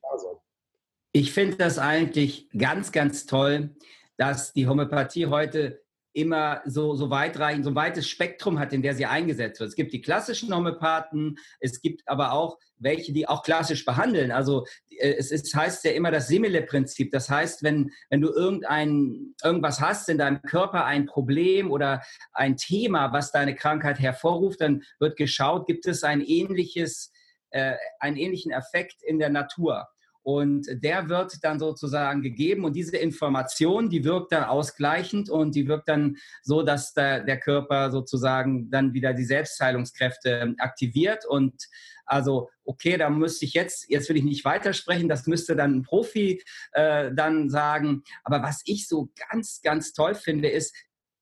Ich 1.12 1.32
finde 1.32 1.56
das 1.56 1.78
eigentlich 1.78 2.50
ganz, 2.50 2.92
ganz 2.92 3.24
toll, 3.26 3.70
dass 4.16 4.52
die 4.52 4.66
Homöopathie 4.66 5.26
heute 5.26 5.80
immer 6.16 6.62
so, 6.64 6.94
so 6.94 7.10
weitreichend, 7.10 7.64
so 7.64 7.70
ein 7.70 7.76
weites 7.76 8.08
Spektrum 8.08 8.58
hat, 8.58 8.72
in 8.72 8.80
der 8.80 8.94
sie 8.94 9.04
eingesetzt 9.04 9.60
wird. 9.60 9.68
Es 9.68 9.76
gibt 9.76 9.92
die 9.92 10.00
klassischen 10.00 10.54
Homöopathen, 10.54 11.38
es 11.60 11.82
gibt 11.82 12.08
aber 12.08 12.32
auch 12.32 12.58
welche, 12.78 13.12
die 13.12 13.28
auch 13.28 13.42
klassisch 13.42 13.84
behandeln. 13.84 14.30
Also 14.30 14.64
äh, 14.98 15.14
es 15.18 15.30
ist, 15.30 15.54
heißt 15.54 15.84
ja 15.84 15.90
immer 15.90 16.10
das 16.10 16.28
Simile-Prinzip. 16.28 17.12
Das 17.12 17.28
heißt, 17.28 17.62
wenn, 17.62 17.90
wenn 18.08 18.22
du 18.22 18.30
irgendein, 18.30 19.34
irgendwas 19.44 19.82
hast 19.82 20.08
in 20.08 20.16
deinem 20.16 20.40
Körper, 20.40 20.86
ein 20.86 21.04
Problem 21.04 21.70
oder 21.70 22.02
ein 22.32 22.56
Thema, 22.56 23.12
was 23.12 23.30
deine 23.30 23.54
Krankheit 23.54 23.98
hervorruft, 23.98 24.62
dann 24.62 24.84
wird 24.98 25.18
geschaut, 25.18 25.66
gibt 25.66 25.86
es 25.86 26.02
ein 26.02 26.22
ähnliches, 26.22 27.12
äh, 27.50 27.74
einen 28.00 28.16
ähnlichen 28.16 28.52
Effekt 28.52 29.02
in 29.02 29.18
der 29.18 29.28
Natur. 29.28 29.86
Und 30.26 30.66
der 30.82 31.08
wird 31.08 31.44
dann 31.44 31.60
sozusagen 31.60 32.20
gegeben 32.20 32.64
und 32.64 32.74
diese 32.74 32.96
Information, 32.96 33.88
die 33.90 34.02
wirkt 34.02 34.32
dann 34.32 34.42
ausgleichend 34.42 35.30
und 35.30 35.54
die 35.54 35.68
wirkt 35.68 35.88
dann 35.88 36.16
so, 36.42 36.64
dass 36.64 36.94
der, 36.94 37.22
der 37.22 37.38
Körper 37.38 37.92
sozusagen 37.92 38.68
dann 38.68 38.92
wieder 38.92 39.14
die 39.14 39.22
Selbstheilungskräfte 39.22 40.56
aktiviert 40.58 41.24
und 41.26 41.68
also, 42.06 42.50
okay, 42.64 42.96
da 42.96 43.08
müsste 43.08 43.44
ich 43.44 43.54
jetzt, 43.54 43.88
jetzt 43.88 44.08
will 44.08 44.16
ich 44.16 44.24
nicht 44.24 44.44
weitersprechen, 44.44 45.08
das 45.08 45.28
müsste 45.28 45.54
dann 45.54 45.76
ein 45.76 45.82
Profi 45.82 46.42
äh, 46.72 47.12
dann 47.14 47.48
sagen. 47.48 48.02
Aber 48.24 48.42
was 48.42 48.62
ich 48.64 48.88
so 48.88 49.08
ganz, 49.30 49.60
ganz 49.62 49.92
toll 49.92 50.16
finde, 50.16 50.48
ist, 50.48 50.74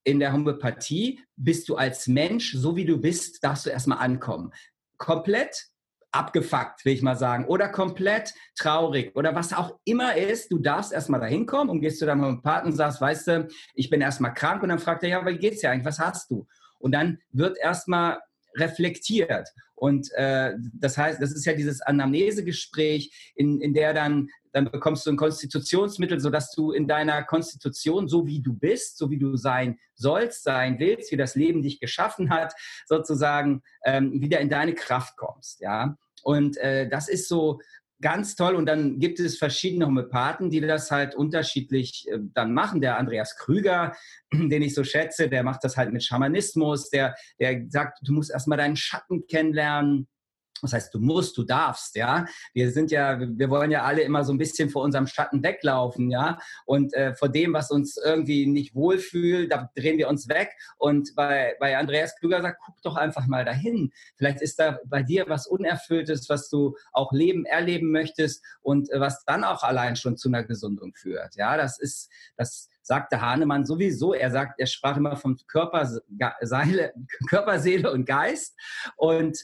in 0.02 0.18
der 0.18 0.32
Homöopathie 0.32 1.20
bist 1.36 1.68
du 1.68 1.76
als 1.76 2.06
Mensch, 2.06 2.54
so 2.54 2.74
wie 2.76 2.86
du 2.86 2.98
bist, 2.98 3.44
darfst 3.44 3.66
du 3.66 3.70
erstmal 3.70 3.98
ankommen. 3.98 4.52
Komplett 4.96 5.68
abgefuckt, 6.14 6.84
will 6.84 6.92
ich 6.92 7.02
mal 7.02 7.16
sagen, 7.16 7.46
oder 7.46 7.68
komplett 7.68 8.34
traurig 8.56 9.14
oder 9.16 9.34
was 9.34 9.52
auch 9.52 9.78
immer 9.84 10.16
ist, 10.16 10.52
du 10.52 10.58
darfst 10.58 10.92
erstmal 10.92 11.20
dahin 11.20 11.46
kommen 11.46 11.70
und 11.70 11.80
gehst 11.80 11.98
zu 11.98 12.06
deinem 12.06 12.22
Homöopathen 12.22 12.70
und 12.70 12.76
sagst, 12.76 13.00
weißt 13.00 13.26
du, 13.28 13.48
ich 13.74 13.90
bin 13.90 14.00
erstmal 14.00 14.32
krank 14.32 14.62
und 14.62 14.68
dann 14.68 14.78
fragt 14.78 15.02
er, 15.02 15.08
ja, 15.08 15.26
wie 15.26 15.36
geht's 15.36 15.60
dir 15.60 15.70
eigentlich, 15.70 15.86
was 15.86 15.98
hast 15.98 16.30
du? 16.30 16.46
Und 16.78 16.92
dann 16.92 17.18
wird 17.32 17.58
erstmal 17.58 18.20
reflektiert. 18.56 19.48
Und 19.74 20.12
äh, 20.12 20.54
das 20.74 20.96
heißt, 20.96 21.20
das 21.20 21.32
ist 21.32 21.44
ja 21.44 21.54
dieses 21.54 21.82
Anamnesegespräch, 21.82 23.32
in, 23.34 23.60
in 23.60 23.74
der 23.74 23.92
dann, 23.92 24.28
dann 24.52 24.70
bekommst 24.70 25.04
du 25.04 25.10
ein 25.10 25.16
Konstitutionsmittel, 25.16 26.20
sodass 26.20 26.52
du 26.52 26.70
in 26.70 26.86
deiner 26.86 27.24
Konstitution, 27.24 28.06
so 28.06 28.26
wie 28.26 28.40
du 28.40 28.54
bist, 28.54 28.98
so 28.98 29.10
wie 29.10 29.18
du 29.18 29.36
sein 29.36 29.78
sollst, 29.94 30.44
sein 30.44 30.78
willst, 30.78 31.10
wie 31.10 31.16
das 31.16 31.34
Leben 31.34 31.62
dich 31.62 31.80
geschaffen 31.80 32.30
hat, 32.30 32.54
sozusagen 32.86 33.62
ähm, 33.84 34.20
wieder 34.20 34.40
in 34.40 34.48
deine 34.48 34.74
Kraft 34.74 35.16
kommst. 35.16 35.60
Ja? 35.60 35.96
Und 36.24 36.56
äh, 36.56 36.88
das 36.88 37.08
ist 37.08 37.28
so 37.28 37.60
ganz 38.00 38.36
toll. 38.36 38.54
Und 38.54 38.66
dann 38.66 38.98
gibt 38.98 39.20
es 39.20 39.38
verschiedene 39.38 39.86
Homöopathen, 39.86 40.50
die 40.50 40.60
das 40.60 40.90
halt 40.90 41.14
unterschiedlich 41.14 42.06
äh, 42.10 42.18
dann 42.34 42.52
machen. 42.52 42.80
Der 42.80 42.98
Andreas 42.98 43.36
Krüger, 43.36 43.94
den 44.32 44.62
ich 44.62 44.74
so 44.74 44.84
schätze, 44.84 45.28
der 45.28 45.42
macht 45.42 45.64
das 45.64 45.76
halt 45.76 45.92
mit 45.92 46.04
Schamanismus. 46.04 46.90
Der, 46.90 47.14
der 47.40 47.64
sagt, 47.68 47.98
du 48.02 48.12
musst 48.12 48.30
erstmal 48.30 48.58
deinen 48.58 48.76
Schatten 48.76 49.26
kennenlernen. 49.26 50.06
Das 50.64 50.72
heißt, 50.72 50.94
du 50.94 51.00
musst, 51.00 51.36
du 51.36 51.44
darfst, 51.44 51.96
ja. 51.96 52.26
Wir 52.52 52.70
sind 52.70 52.90
ja, 52.90 53.18
wir 53.20 53.50
wollen 53.50 53.70
ja 53.70 53.82
alle 53.82 54.02
immer 54.02 54.24
so 54.24 54.32
ein 54.32 54.38
bisschen 54.38 54.70
vor 54.70 54.82
unserem 54.82 55.06
Schatten 55.06 55.42
weglaufen, 55.42 56.10
ja. 56.10 56.38
Und 56.66 56.94
äh, 56.94 57.14
vor 57.14 57.28
dem, 57.28 57.52
was 57.52 57.70
uns 57.70 57.96
irgendwie 57.96 58.46
nicht 58.46 58.74
wohlfühlt, 58.74 59.52
da 59.52 59.70
drehen 59.76 59.98
wir 59.98 60.08
uns 60.08 60.28
weg. 60.28 60.50
Und 60.78 61.14
bei, 61.14 61.56
bei 61.60 61.76
Andreas 61.76 62.16
Klüger 62.16 62.42
sagt, 62.42 62.60
guck 62.64 62.80
doch 62.82 62.96
einfach 62.96 63.26
mal 63.26 63.44
dahin. 63.44 63.92
Vielleicht 64.16 64.40
ist 64.40 64.58
da 64.58 64.78
bei 64.86 65.02
dir 65.02 65.24
was 65.28 65.46
Unerfülltes, 65.46 66.28
was 66.28 66.48
du 66.48 66.76
auch 66.92 67.12
leben, 67.12 67.44
erleben 67.44 67.90
möchtest 67.90 68.44
und 68.62 68.90
äh, 68.90 69.00
was 69.00 69.24
dann 69.24 69.44
auch 69.44 69.62
allein 69.62 69.96
schon 69.96 70.16
zu 70.16 70.28
einer 70.28 70.44
Gesundung 70.44 70.94
führt. 70.94 71.36
Ja, 71.36 71.56
das 71.56 71.78
ist, 71.78 72.10
das, 72.36 72.68
sagte 72.84 73.20
Hahnemann 73.20 73.64
sowieso. 73.64 74.14
Er 74.14 74.30
sagt, 74.30 74.60
er 74.60 74.66
sprach 74.66 74.96
immer 74.96 75.16
vom 75.16 75.36
Körper, 75.48 75.86
Seele, 76.40 76.92
Körper, 77.28 77.58
Seele 77.58 77.90
und 77.90 78.04
Geist. 78.04 78.54
Und 78.96 79.38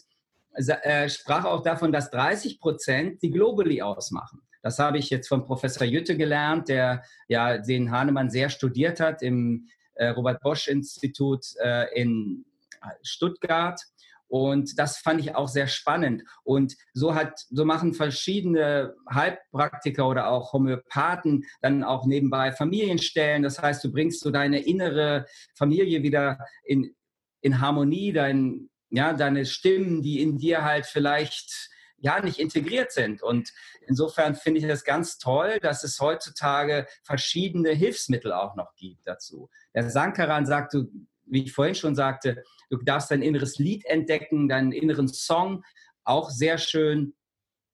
sprach 1.08 1.44
auch 1.44 1.62
davon, 1.62 1.92
dass 1.92 2.10
30 2.10 2.60
Prozent 2.60 3.22
die 3.22 3.30
Globally 3.30 3.82
ausmachen. 3.82 4.40
Das 4.62 4.78
habe 4.78 4.98
ich 4.98 5.10
jetzt 5.10 5.28
von 5.28 5.44
Professor 5.44 5.86
Jütte 5.86 6.16
gelernt, 6.16 6.68
der 6.68 7.02
ja 7.28 7.58
den 7.58 7.90
Hahnemann 7.90 8.30
sehr 8.30 8.50
studiert 8.50 9.00
hat 9.00 9.22
im 9.22 9.68
äh, 9.94 10.08
Robert 10.08 10.42
Bosch 10.42 10.68
Institut 10.68 11.44
äh, 11.62 11.86
in 11.98 12.44
Stuttgart. 13.02 13.80
Und 14.28 14.78
das 14.78 14.98
fand 14.98 15.20
ich 15.20 15.34
auch 15.34 15.48
sehr 15.48 15.66
spannend. 15.66 16.22
Und 16.44 16.76
so 16.94 17.16
hat, 17.16 17.46
so 17.50 17.64
machen 17.64 17.94
verschiedene 17.94 18.94
Heilpraktiker 19.12 20.08
oder 20.08 20.28
auch 20.28 20.52
Homöopathen 20.52 21.44
dann 21.62 21.82
auch 21.82 22.06
nebenbei 22.06 22.52
Familienstellen. 22.52 23.42
Das 23.42 23.60
heißt, 23.60 23.82
du 23.82 23.90
bringst 23.90 24.20
so 24.20 24.30
deine 24.30 24.60
innere 24.60 25.26
Familie 25.56 26.04
wieder 26.04 26.38
in, 26.64 26.94
in 27.40 27.60
Harmonie, 27.60 28.12
dein 28.12 28.69
ja, 28.90 29.12
deine 29.12 29.46
Stimmen, 29.46 30.02
die 30.02 30.20
in 30.20 30.38
dir 30.38 30.64
halt 30.64 30.86
vielleicht 30.86 31.70
ja 31.98 32.20
nicht 32.20 32.38
integriert 32.38 32.92
sind. 32.92 33.22
Und 33.22 33.52
insofern 33.86 34.34
finde 34.34 34.60
ich 34.60 34.66
das 34.66 34.84
ganz 34.84 35.18
toll, 35.18 35.58
dass 35.60 35.84
es 35.84 36.00
heutzutage 36.00 36.86
verschiedene 37.02 37.70
Hilfsmittel 37.70 38.32
auch 38.32 38.56
noch 38.56 38.74
gibt 38.74 39.06
dazu. 39.06 39.50
Der 39.74 39.88
Sankaran 39.90 40.46
sagt, 40.46 40.74
du, 40.74 40.90
wie 41.26 41.44
ich 41.44 41.52
vorhin 41.52 41.74
schon 41.74 41.94
sagte, 41.94 42.42
du 42.70 42.78
darfst 42.78 43.10
dein 43.10 43.22
inneres 43.22 43.58
Lied 43.58 43.84
entdecken, 43.84 44.48
deinen 44.48 44.72
inneren 44.72 45.08
Song, 45.08 45.64
auch 46.04 46.30
sehr 46.30 46.58
schön. 46.58 47.14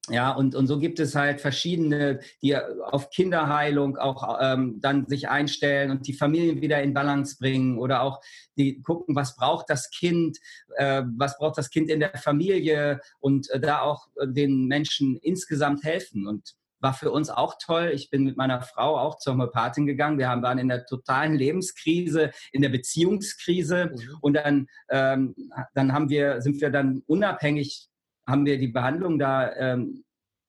Ja, 0.09 0.31
und, 0.31 0.55
und 0.55 0.67
so 0.67 0.79
gibt 0.79 0.99
es 0.99 1.15
halt 1.15 1.41
verschiedene, 1.41 2.21
die 2.41 2.55
auf 2.55 3.09
Kinderheilung 3.09 3.97
auch 3.97 4.39
ähm, 4.41 4.79
dann 4.79 5.05
sich 5.07 5.27
einstellen 5.27 5.91
und 5.91 6.07
die 6.07 6.13
Familien 6.13 6.61
wieder 6.61 6.81
in 6.81 6.93
Balance 6.93 7.35
bringen 7.37 7.77
oder 7.77 8.01
auch 8.01 8.21
die 8.57 8.81
gucken, 8.81 9.15
was 9.15 9.35
braucht 9.35 9.69
das 9.69 9.89
Kind, 9.89 10.37
äh, 10.77 11.03
was 11.17 11.37
braucht 11.37 11.57
das 11.57 11.69
Kind 11.69 11.89
in 11.89 11.99
der 11.99 12.17
Familie 12.17 13.01
und 13.19 13.49
äh, 13.49 13.59
da 13.59 13.81
auch 13.81 14.07
äh, 14.15 14.27
den 14.27 14.67
Menschen 14.67 15.17
insgesamt 15.17 15.83
helfen. 15.83 16.25
Und 16.25 16.55
war 16.79 16.93
für 16.93 17.11
uns 17.11 17.29
auch 17.29 17.55
toll. 17.59 17.91
Ich 17.93 18.09
bin 18.09 18.23
mit 18.23 18.37
meiner 18.37 18.61
Frau 18.61 18.97
auch 18.97 19.17
zur 19.17 19.33
Homöopathin 19.33 19.87
gegangen. 19.87 20.19
Wir 20.19 20.27
waren 20.27 20.59
in 20.59 20.67
der 20.67 20.85
totalen 20.85 21.35
Lebenskrise, 21.35 22.31
in 22.51 22.61
der 22.61 22.69
Beziehungskrise. 22.69 23.91
Mhm. 23.93 24.17
Und 24.21 24.33
dann, 24.35 24.67
ähm, 24.89 25.35
dann 25.73 25.93
haben 25.93 26.09
wir, 26.09 26.41
sind 26.41 26.61
wir 26.61 26.69
dann 26.69 27.01
unabhängig 27.07 27.89
haben 28.27 28.45
wir 28.45 28.57
die 28.57 28.67
Behandlung 28.67 29.17
da 29.17 29.53
ähm, 29.55 30.03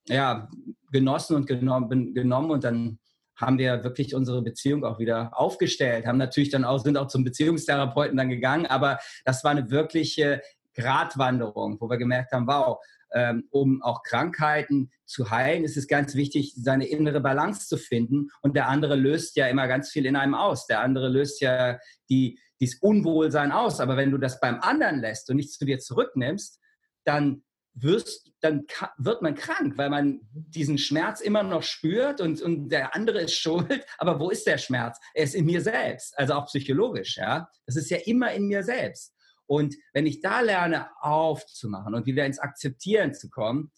ja, 0.09 0.49
genossen 0.91 1.37
und 1.37 1.47
genommen, 1.47 2.15
genommen 2.15 2.51
und 2.51 2.65
dann 2.65 2.99
haben 3.37 3.59
wir 3.59 3.85
wirklich 3.85 4.15
unsere 4.15 4.43
Beziehung 4.43 4.85
auch 4.85 4.99
wieder 4.99 5.31
aufgestellt, 5.33 6.07
haben 6.07 6.19
natürlich 6.19 6.51
dann 6.51 6.65
auch, 6.65 6.79
sind 6.79 6.97
auch 6.97 7.07
zum 7.07 7.23
Beziehungstherapeuten 7.23 8.17
dann 8.17 8.29
gegangen, 8.29 8.67
aber 8.67 8.99
das 9.25 9.45
war 9.45 9.53
eine 9.53 9.71
wirkliche 9.71 10.43
Gratwanderung, 10.75 11.81
wo 11.81 11.89
wir 11.89 11.99
gemerkt 11.99 12.33
haben, 12.33 12.49
wow, 12.49 12.79
ähm, 13.13 13.45
um 13.51 13.83
auch 13.83 14.03
Krankheiten 14.03 14.91
zu 15.07 15.31
heilen, 15.31 15.65
ist 15.65 15.77
es 15.77 15.89
ganz 15.89 16.15
wichtig, 16.15 16.55
seine 16.57 16.87
innere 16.87 17.21
Balance 17.21 17.67
zu 17.67 17.77
finden. 17.77 18.29
Und 18.43 18.55
der 18.55 18.69
andere 18.69 18.97
löst 18.97 19.37
ja 19.37 19.47
immer 19.47 19.67
ganz 19.67 19.91
viel 19.91 20.05
in 20.05 20.17
einem 20.17 20.35
aus. 20.35 20.67
Der 20.67 20.81
andere 20.81 21.09
löst 21.09 21.41
ja 21.41 21.79
die, 22.11 22.39
dieses 22.61 22.81
Unwohlsein 22.81 23.51
aus. 23.51 23.81
Aber 23.81 23.97
wenn 23.97 24.11
du 24.11 24.19
das 24.19 24.41
beim 24.41 24.61
anderen 24.61 25.01
lässt 25.01 25.31
und 25.31 25.37
nicht 25.37 25.53
zu 25.53 25.65
dir 25.65 25.79
zurücknimmst, 25.79 26.61
dann 27.05 27.43
wirst, 27.83 28.33
dann 28.41 28.65
wird 28.99 29.23
man 29.23 29.35
krank, 29.35 29.77
weil 29.77 29.91
man 29.91 30.21
diesen 30.33 30.79
Schmerz 30.79 31.21
immer 31.21 31.43
noch 31.43 31.63
spürt 31.63 32.21
und, 32.21 32.41
und 32.41 32.69
der 32.69 32.95
andere 32.95 33.21
ist 33.23 33.35
schuld. 33.39 33.85
Aber 33.99 34.21
wo 34.21 34.31
ist 34.31 34.47
der 34.47 34.59
Schmerz? 34.59 34.99
Er 35.15 35.25
ist 35.25 35.35
in 35.35 35.47
mir 35.47 35.61
selbst, 35.61 36.19
also 36.19 36.35
auch 36.35 36.47
psychologisch. 36.47 37.17
Ja, 37.17 37.49
das 37.67 37.77
ist 37.77 37.91
ja 37.91 37.99
immer 38.05 38.33
in 38.33 38.47
mir 38.47 38.63
selbst. 38.63 39.15
Und 39.47 39.75
wenn 39.95 40.07
ich 40.07 40.21
da 40.21 40.41
lerne, 40.41 40.89
aufzumachen 41.01 41.95
und 41.95 42.07
wieder 42.07 42.27
ins 42.27 42.39
Akzeptieren 42.39 43.15
zu 43.15 43.31
kommen, 43.31 43.73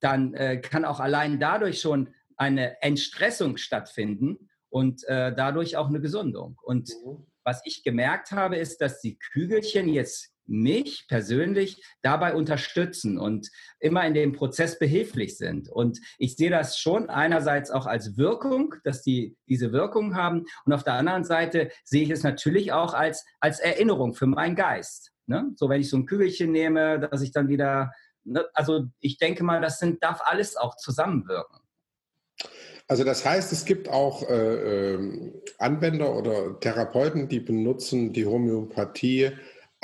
dann 0.00 0.34
äh, 0.34 0.58
kann 0.58 0.84
auch 0.84 1.00
allein 1.00 1.40
dadurch 1.40 1.80
schon 1.80 2.14
eine 2.36 2.80
Entstressung 2.82 3.56
stattfinden 3.56 4.50
und 4.68 5.04
äh, 5.04 5.34
dadurch 5.34 5.76
auch 5.76 5.88
eine 5.88 6.00
Gesundung. 6.00 6.58
Und 6.62 6.90
mhm. 7.04 7.26
was 7.42 7.60
ich 7.64 7.82
gemerkt 7.82 8.32
habe, 8.32 8.56
ist, 8.56 8.80
dass 8.80 9.00
die 9.00 9.18
Kügelchen 9.18 9.88
jetzt 9.88 10.33
mich 10.46 11.06
persönlich 11.08 11.82
dabei 12.02 12.34
unterstützen 12.34 13.18
und 13.18 13.50
immer 13.78 14.06
in 14.06 14.14
dem 14.14 14.32
Prozess 14.32 14.78
behilflich 14.78 15.36
sind. 15.36 15.68
Und 15.68 16.00
ich 16.18 16.36
sehe 16.36 16.50
das 16.50 16.78
schon 16.78 17.08
einerseits 17.08 17.70
auch 17.70 17.86
als 17.86 18.16
Wirkung, 18.16 18.74
dass 18.84 19.02
die 19.02 19.36
diese 19.48 19.72
Wirkung 19.72 20.14
haben. 20.14 20.44
Und 20.64 20.72
auf 20.72 20.84
der 20.84 20.94
anderen 20.94 21.24
Seite 21.24 21.70
sehe 21.84 22.02
ich 22.02 22.10
es 22.10 22.22
natürlich 22.22 22.72
auch 22.72 22.94
als, 22.94 23.24
als 23.40 23.60
Erinnerung 23.60 24.14
für 24.14 24.26
meinen 24.26 24.56
Geist. 24.56 25.12
Ne? 25.26 25.52
So, 25.56 25.68
wenn 25.68 25.80
ich 25.80 25.88
so 25.88 25.96
ein 25.96 26.06
Kügelchen 26.06 26.52
nehme, 26.52 27.00
dass 27.00 27.22
ich 27.22 27.32
dann 27.32 27.48
wieder, 27.48 27.92
ne? 28.24 28.44
also 28.52 28.86
ich 29.00 29.18
denke 29.18 29.44
mal, 29.44 29.60
das 29.60 29.78
sind, 29.78 30.02
darf 30.02 30.20
alles 30.24 30.56
auch 30.56 30.76
zusammenwirken. 30.76 31.60
Also 32.86 33.02
das 33.02 33.24
heißt, 33.24 33.50
es 33.52 33.64
gibt 33.64 33.88
auch 33.88 34.28
äh, 34.28 34.92
äh, 34.94 35.32
Anwender 35.58 36.14
oder 36.14 36.60
Therapeuten, 36.60 37.28
die 37.28 37.40
benutzen 37.40 38.12
die 38.12 38.26
Homöopathie 38.26 39.32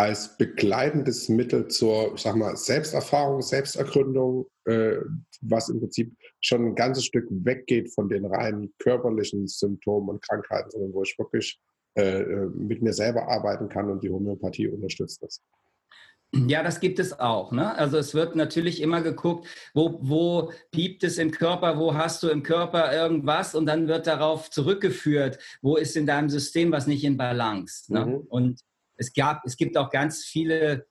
als 0.00 0.34
begleitendes 0.38 1.28
Mittel 1.28 1.68
zur, 1.68 2.14
ich 2.14 2.22
sag 2.22 2.34
mal, 2.34 2.56
Selbsterfahrung, 2.56 3.42
Selbstergründung, 3.42 4.46
äh, 4.64 4.96
was 5.42 5.68
im 5.68 5.78
Prinzip 5.78 6.16
schon 6.40 6.68
ein 6.68 6.74
ganzes 6.74 7.04
Stück 7.04 7.26
weggeht 7.28 7.92
von 7.92 8.08
den 8.08 8.24
rein 8.24 8.72
körperlichen 8.78 9.46
Symptomen 9.46 10.08
und 10.08 10.22
Krankheiten, 10.22 10.70
sondern 10.70 10.94
wo 10.94 11.02
ich 11.02 11.18
wirklich 11.18 11.60
äh, 11.98 12.22
äh, 12.22 12.46
mit 12.46 12.80
mir 12.80 12.94
selber 12.94 13.28
arbeiten 13.28 13.68
kann 13.68 13.90
und 13.90 14.02
die 14.02 14.08
Homöopathie 14.08 14.68
unterstützt 14.68 15.22
das. 15.22 15.42
Ja, 16.32 16.62
das 16.62 16.80
gibt 16.80 16.98
es 16.98 17.20
auch. 17.20 17.52
Ne? 17.52 17.76
Also 17.76 17.98
es 17.98 18.14
wird 18.14 18.36
natürlich 18.36 18.80
immer 18.80 19.02
geguckt, 19.02 19.48
wo, 19.74 19.98
wo 20.00 20.50
piept 20.70 21.04
es 21.04 21.18
im 21.18 21.30
Körper, 21.30 21.78
wo 21.78 21.92
hast 21.92 22.22
du 22.22 22.28
im 22.28 22.42
Körper 22.42 22.90
irgendwas 22.90 23.54
und 23.54 23.66
dann 23.66 23.86
wird 23.86 24.06
darauf 24.06 24.48
zurückgeführt, 24.48 25.38
wo 25.60 25.76
ist 25.76 25.94
in 25.94 26.06
deinem 26.06 26.30
System 26.30 26.72
was 26.72 26.86
nicht 26.86 27.04
in 27.04 27.18
Balance. 27.18 27.92
Ne? 27.92 28.06
Mhm. 28.06 28.14
Und 28.28 28.60
es, 29.00 29.14
gab, 29.14 29.44
es 29.44 29.56
gibt 29.56 29.76
auch 29.78 29.90
ganz 29.90 30.24
viele, 30.24 30.86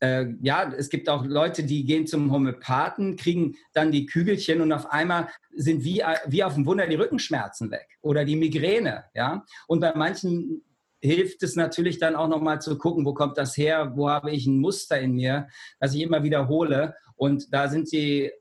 äh, 0.00 0.26
ja, 0.40 0.72
es 0.72 0.88
gibt 0.88 1.08
auch 1.08 1.24
Leute, 1.24 1.62
die 1.62 1.84
gehen 1.84 2.06
zum 2.06 2.32
Homöopathen, 2.32 3.16
kriegen 3.16 3.56
dann 3.74 3.92
die 3.92 4.06
Kügelchen 4.06 4.62
und 4.62 4.72
auf 4.72 4.90
einmal 4.90 5.28
sind 5.54 5.84
wie, 5.84 6.02
wie 6.26 6.42
auf 6.42 6.54
dem 6.54 6.64
Wunder 6.64 6.86
die 6.86 6.96
Rückenschmerzen 6.96 7.70
weg 7.70 7.86
oder 8.00 8.24
die 8.24 8.36
Migräne. 8.36 9.04
Ja? 9.14 9.44
Und 9.66 9.80
bei 9.80 9.94
manchen 9.94 10.62
hilft 11.00 11.42
es 11.42 11.54
natürlich 11.54 11.98
dann 11.98 12.16
auch 12.16 12.28
nochmal 12.28 12.62
zu 12.62 12.78
gucken, 12.78 13.04
wo 13.04 13.12
kommt 13.12 13.36
das 13.36 13.56
her, 13.56 13.92
wo 13.94 14.08
habe 14.08 14.30
ich 14.30 14.46
ein 14.46 14.58
Muster 14.58 14.98
in 14.98 15.12
mir, 15.12 15.48
das 15.80 15.94
ich 15.94 16.00
immer 16.00 16.22
wiederhole. 16.22 16.94
Und 17.14 17.52
da 17.52 17.68
sind 17.68 17.92
die 17.92 18.32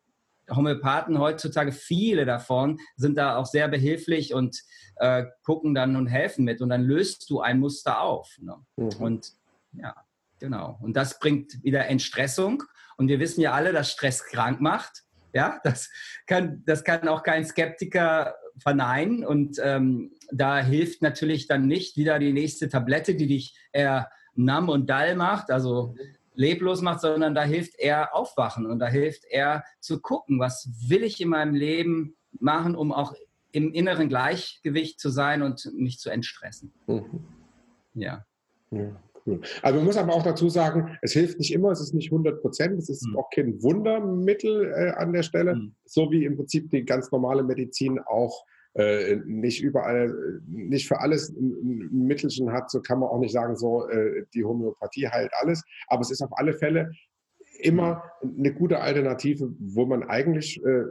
Homöopathen 0.50 1.20
heutzutage, 1.20 1.72
viele 1.72 2.26
davon, 2.26 2.80
sind 2.96 3.18
da 3.18 3.38
auch 3.38 3.46
sehr 3.46 3.68
behilflich 3.68 4.34
und 4.34 4.62
äh, 4.98 5.26
gucken 5.44 5.74
dann 5.76 5.96
und 5.96 6.08
helfen 6.08 6.46
mit. 6.46 6.62
Und 6.62 6.70
dann 6.70 6.84
löst 6.84 7.30
du 7.30 7.42
ein 7.42 7.60
Muster 7.60 8.02
auf. 8.02 8.38
Ne? 8.40 8.56
Mhm. 8.78 8.90
Und 9.00 9.34
ja, 9.74 9.96
genau. 10.40 10.78
Und 10.82 10.96
das 10.96 11.20
bringt 11.20 11.64
wieder 11.64 11.88
Entstressung 11.88 12.64
Und 12.98 13.10
wir 13.10 13.20
wissen 13.20 13.42
ja 13.42 13.54
alle, 13.54 13.74
dass 13.74 13.92
Stress 13.92 14.24
krank 14.26 14.62
macht. 14.62 15.04
Ja, 15.34 15.60
das 15.64 15.90
kann, 16.26 16.64
das 16.66 16.84
kann 16.84 17.08
auch 17.08 17.24
kein 17.24 17.46
Skeptiker 17.46 18.36
verneinen. 18.58 19.26
Und 19.26 19.60
ähm, 19.62 20.14
da 20.32 20.60
hilft 20.60 21.02
natürlich 21.02 21.48
dann 21.48 21.68
nicht 21.68 21.98
wieder 21.98 22.18
die 22.20 22.34
nächste 22.34 22.70
Tablette, 22.70 23.16
die 23.16 23.28
dich 23.28 23.56
eher 23.72 24.10
namm 24.38 24.70
und 24.70 24.90
dull 24.90 25.16
macht, 25.16 25.52
also 25.52 25.96
leblos 26.38 26.82
macht, 26.82 27.02
sondern 27.02 27.36
da 27.36 27.44
hilft 27.44 27.78
eher 27.78 28.16
aufwachen 28.16 28.66
und 28.66 28.80
da 28.80 28.88
hilft 28.88 29.26
eher 29.26 29.64
zu 29.80 30.00
gucken, 30.00 30.40
was 30.40 30.70
will 30.88 31.04
ich 31.04 31.20
in 31.20 31.30
meinem 31.30 31.56
Leben 31.56 32.16
machen, 32.40 32.76
um 32.76 32.94
auch 32.94 33.14
im 33.52 33.74
inneren 33.74 34.08
Gleichgewicht 34.08 35.00
zu 35.00 35.10
sein 35.10 35.42
und 35.42 35.72
mich 35.74 36.00
zu 36.00 36.10
entstressen. 36.10 36.72
Mhm. 36.86 37.26
Ja. 37.96 38.26
ja. 38.72 39.02
Cool. 39.26 39.42
Also 39.62 39.78
man 39.78 39.86
muss 39.86 39.98
aber 39.98 40.14
auch 40.14 40.24
dazu 40.24 40.48
sagen, 40.48 40.98
es 41.02 41.12
hilft 41.12 41.40
nicht 41.40 41.52
immer, 41.52 41.72
es 41.72 41.82
ist 41.82 41.94
nicht 41.94 42.12
100 42.12 42.40
Prozent, 42.40 42.80
es 42.80 42.88
ist 42.88 43.06
mhm. 43.06 43.18
auch 43.18 43.30
kein 43.30 43.62
Wundermittel 43.62 44.72
äh, 44.74 44.92
an 44.92 45.12
der 45.12 45.24
Stelle, 45.24 45.56
mhm. 45.56 45.76
so 45.86 46.10
wie 46.12 46.24
im 46.24 46.38
Prinzip 46.38 46.70
die 46.70 46.86
ganz 46.86 47.12
normale 47.12 47.44
Medizin 47.44 48.00
auch 48.00 48.46
äh, 48.78 49.18
nicht 49.26 49.62
überall, 49.62 50.42
nicht 50.48 50.88
für 50.88 51.00
alles 51.00 51.30
ein 51.30 51.90
Mittelchen 51.92 52.52
hat, 52.52 52.70
so 52.70 52.82
kann 52.82 53.00
man 53.00 53.10
auch 53.10 53.20
nicht 53.20 53.34
sagen, 53.34 53.56
so 53.56 53.88
äh, 53.90 54.26
die 54.34 54.46
Homöopathie 54.46 55.08
heilt 55.08 55.32
alles, 55.34 55.64
aber 55.88 56.02
es 56.02 56.12
ist 56.12 56.22
auf 56.22 56.38
alle 56.38 56.54
Fälle 56.54 56.92
immer 57.60 58.04
eine 58.22 58.54
gute 58.54 58.80
Alternative, 58.80 59.52
wo 59.60 59.86
man 59.86 60.04
eigentlich, 60.04 60.64
äh, 60.64 60.84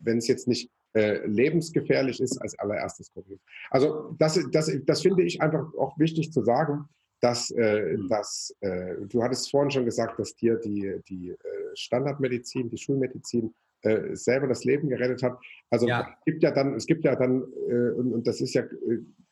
wenn 0.00 0.18
es 0.18 0.28
jetzt 0.28 0.46
nicht 0.46 0.70
äh, 0.94 1.26
lebensgefährlich 1.26 2.20
ist, 2.20 2.38
als 2.38 2.58
allererstes 2.58 3.12
gucken. 3.12 3.40
Also 3.70 4.14
das, 4.18 4.38
das, 4.52 4.70
das 4.84 5.02
finde 5.02 5.22
ich 5.22 5.40
einfach 5.40 5.72
auch 5.74 5.98
wichtig 5.98 6.32
zu 6.32 6.42
sagen, 6.44 6.84
dass, 7.20 7.50
äh, 7.52 7.96
mhm. 7.96 8.08
dass 8.08 8.54
äh, 8.60 8.96
du 9.08 9.22
hattest 9.22 9.50
vorhin 9.50 9.70
schon 9.70 9.84
gesagt, 9.84 10.18
dass 10.18 10.34
dir 10.36 10.56
die, 10.56 11.00
die 11.08 11.30
äh, 11.30 11.36
Standardmedizin, 11.74 12.68
die 12.68 12.78
Schulmedizin 12.78 13.54
äh, 13.82 14.14
selber 14.14 14.48
das 14.48 14.64
Leben 14.64 14.88
gerettet 14.88 15.22
hat. 15.22 15.38
Also 15.70 15.88
ja. 15.88 16.08
es 16.18 16.24
gibt 16.24 16.42
ja 16.42 16.50
dann, 16.50 16.74
es 16.74 16.86
gibt 16.86 17.04
ja 17.04 17.16
dann, 17.16 17.42
äh, 17.68 17.90
und, 17.90 18.12
und, 18.12 18.26
das 18.26 18.40
ist 18.40 18.54
ja 18.54 18.64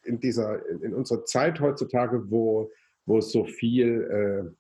in 0.04 0.20
dieser, 0.20 0.66
in 0.82 0.94
unserer 0.94 1.24
Zeit 1.24 1.60
heutzutage, 1.60 2.30
wo, 2.30 2.70
wo 3.06 3.18
es 3.18 3.30
so 3.32 3.44
viel 3.44 4.54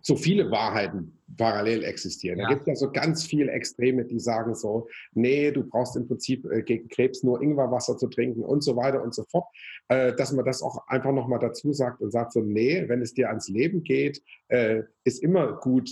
so 0.00 0.16
viele 0.16 0.50
Wahrheiten 0.50 1.18
parallel 1.36 1.84
existieren. 1.84 2.38
Ja. 2.38 2.44
Da 2.44 2.54
gibt 2.54 2.62
es 2.62 2.66
ja 2.66 2.74
so 2.74 2.92
ganz 2.92 3.24
viele 3.24 3.52
Extreme, 3.52 4.04
die 4.04 4.18
sagen 4.18 4.54
so, 4.54 4.88
nee, 5.14 5.50
du 5.50 5.64
brauchst 5.64 5.96
im 5.96 6.06
Prinzip 6.06 6.44
äh, 6.50 6.62
gegen 6.62 6.88
Krebs 6.88 7.22
nur 7.22 7.40
Ingwerwasser 7.40 7.96
zu 7.96 8.08
trinken 8.08 8.42
und 8.42 8.62
so 8.62 8.76
weiter 8.76 9.02
und 9.02 9.14
so 9.14 9.24
fort. 9.30 9.46
Äh, 9.88 10.14
dass 10.14 10.32
man 10.32 10.44
das 10.44 10.62
auch 10.62 10.86
einfach 10.88 11.12
nochmal 11.12 11.38
dazu 11.38 11.72
sagt 11.72 12.00
und 12.00 12.10
sagt 12.10 12.32
so, 12.32 12.40
nee, 12.40 12.84
wenn 12.88 13.00
es 13.00 13.14
dir 13.14 13.28
ans 13.28 13.48
Leben 13.48 13.82
geht, 13.82 14.22
äh, 14.48 14.82
ist 15.04 15.22
immer 15.22 15.58
gut, 15.60 15.90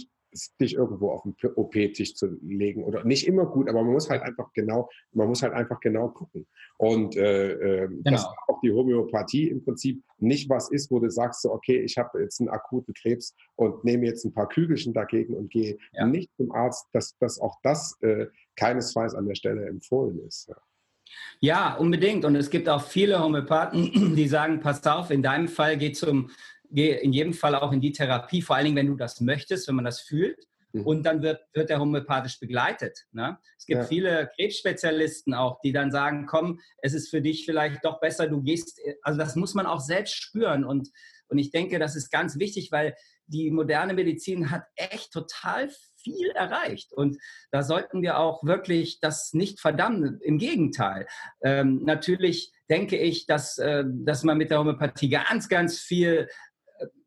dich 0.60 0.74
irgendwo 0.74 1.10
auf 1.10 1.22
den 1.22 1.34
OP-Tisch 1.54 2.14
zu 2.14 2.38
legen 2.42 2.84
oder 2.84 3.04
nicht 3.04 3.26
immer 3.26 3.46
gut, 3.46 3.68
aber 3.68 3.82
man 3.82 3.92
muss 3.92 4.08
halt 4.08 4.22
einfach 4.22 4.52
genau, 4.52 4.88
man 5.12 5.28
muss 5.28 5.42
halt 5.42 5.52
einfach 5.52 5.80
genau 5.80 6.08
gucken. 6.08 6.46
Und 6.78 7.16
äh, 7.16 7.52
äh, 7.52 7.88
genau. 7.88 8.10
dass 8.10 8.26
auch 8.48 8.60
die 8.60 8.72
Homöopathie 8.72 9.48
im 9.48 9.64
Prinzip 9.64 10.02
nicht 10.18 10.48
was 10.48 10.70
ist, 10.70 10.90
wo 10.90 10.98
du 10.98 11.10
sagst 11.10 11.42
so, 11.42 11.52
okay, 11.52 11.80
ich 11.80 11.98
habe 11.98 12.20
jetzt 12.22 12.40
einen 12.40 12.48
akuten 12.48 12.94
Krebs 12.94 13.34
und 13.56 13.84
nehme 13.84 14.06
jetzt 14.06 14.24
ein 14.24 14.32
paar 14.32 14.48
Kügelchen 14.48 14.92
dagegen 14.92 15.34
und 15.34 15.50
gehe 15.50 15.78
ja. 15.92 16.06
nicht 16.06 16.30
zum 16.36 16.52
Arzt, 16.52 16.86
dass, 16.92 17.16
dass 17.18 17.40
auch 17.40 17.56
das 17.62 17.96
äh, 18.02 18.26
keinesfalls 18.56 19.14
an 19.14 19.26
der 19.26 19.34
Stelle 19.34 19.66
empfohlen 19.66 20.20
ist. 20.26 20.48
Ja. 20.48 20.56
Ja, 21.40 21.74
unbedingt. 21.76 22.24
Und 22.24 22.36
es 22.36 22.50
gibt 22.50 22.68
auch 22.68 22.82
viele 22.82 23.22
Homöopathen, 23.22 24.14
die 24.16 24.28
sagen, 24.28 24.60
pass 24.60 24.86
auf, 24.86 25.10
in 25.10 25.22
deinem 25.22 25.48
Fall 25.48 25.76
geht 25.76 25.96
zum 25.96 26.30
gehe 26.70 26.96
in 26.96 27.12
jedem 27.12 27.32
Fall 27.32 27.54
auch 27.54 27.72
in 27.72 27.80
die 27.80 27.92
Therapie, 27.92 28.42
vor 28.42 28.56
allen 28.56 28.66
Dingen, 28.66 28.76
wenn 28.76 28.86
du 28.86 28.96
das 28.96 29.20
möchtest, 29.20 29.68
wenn 29.68 29.74
man 29.74 29.84
das 29.84 30.00
fühlt. 30.00 30.46
Mhm. 30.72 30.86
Und 30.86 31.02
dann 31.04 31.22
wird, 31.22 31.40
wird 31.52 31.70
der 31.70 31.80
homöopathisch 31.80 32.38
begleitet. 32.38 33.06
Ne? 33.12 33.38
Es 33.58 33.66
gibt 33.66 33.82
ja. 33.82 33.86
viele 33.86 34.30
Krebsspezialisten 34.36 35.34
auch, 35.34 35.60
die 35.62 35.72
dann 35.72 35.90
sagen, 35.90 36.26
komm, 36.26 36.60
es 36.78 36.94
ist 36.94 37.10
für 37.10 37.20
dich 37.20 37.44
vielleicht 37.44 37.84
doch 37.84 38.00
besser, 38.00 38.28
du 38.28 38.42
gehst, 38.42 38.80
also 39.02 39.18
das 39.18 39.36
muss 39.36 39.54
man 39.54 39.66
auch 39.66 39.80
selbst 39.80 40.14
spüren. 40.14 40.64
Und, 40.64 40.90
und 41.28 41.38
ich 41.38 41.50
denke, 41.50 41.78
das 41.78 41.96
ist 41.96 42.10
ganz 42.10 42.38
wichtig, 42.38 42.70
weil 42.70 42.94
die 43.26 43.50
moderne 43.50 43.94
Medizin 43.94 44.50
hat 44.50 44.64
echt 44.76 45.12
total 45.12 45.70
viel 46.02 46.30
erreicht. 46.30 46.92
Und 46.92 47.18
da 47.50 47.62
sollten 47.62 48.02
wir 48.02 48.18
auch 48.18 48.42
wirklich 48.44 49.00
das 49.00 49.32
nicht 49.32 49.60
verdammen. 49.60 50.18
Im 50.22 50.38
Gegenteil. 50.38 51.06
Ähm, 51.42 51.82
natürlich 51.84 52.52
denke 52.68 52.96
ich, 52.96 53.26
dass, 53.26 53.58
äh, 53.58 53.84
dass 53.86 54.24
man 54.24 54.38
mit 54.38 54.50
der 54.50 54.60
Homöopathie 54.60 55.10
ganz, 55.10 55.48
ganz 55.48 55.78
viel 55.78 56.28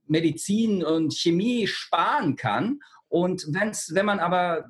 Medizin 0.08 0.84
und 0.84 1.14
Chemie 1.14 1.68
sparen 1.68 2.36
kann. 2.36 2.80
Und 3.08 3.46
wenn's, 3.50 3.94
wenn 3.94 4.06
man 4.06 4.20
aber 4.20 4.66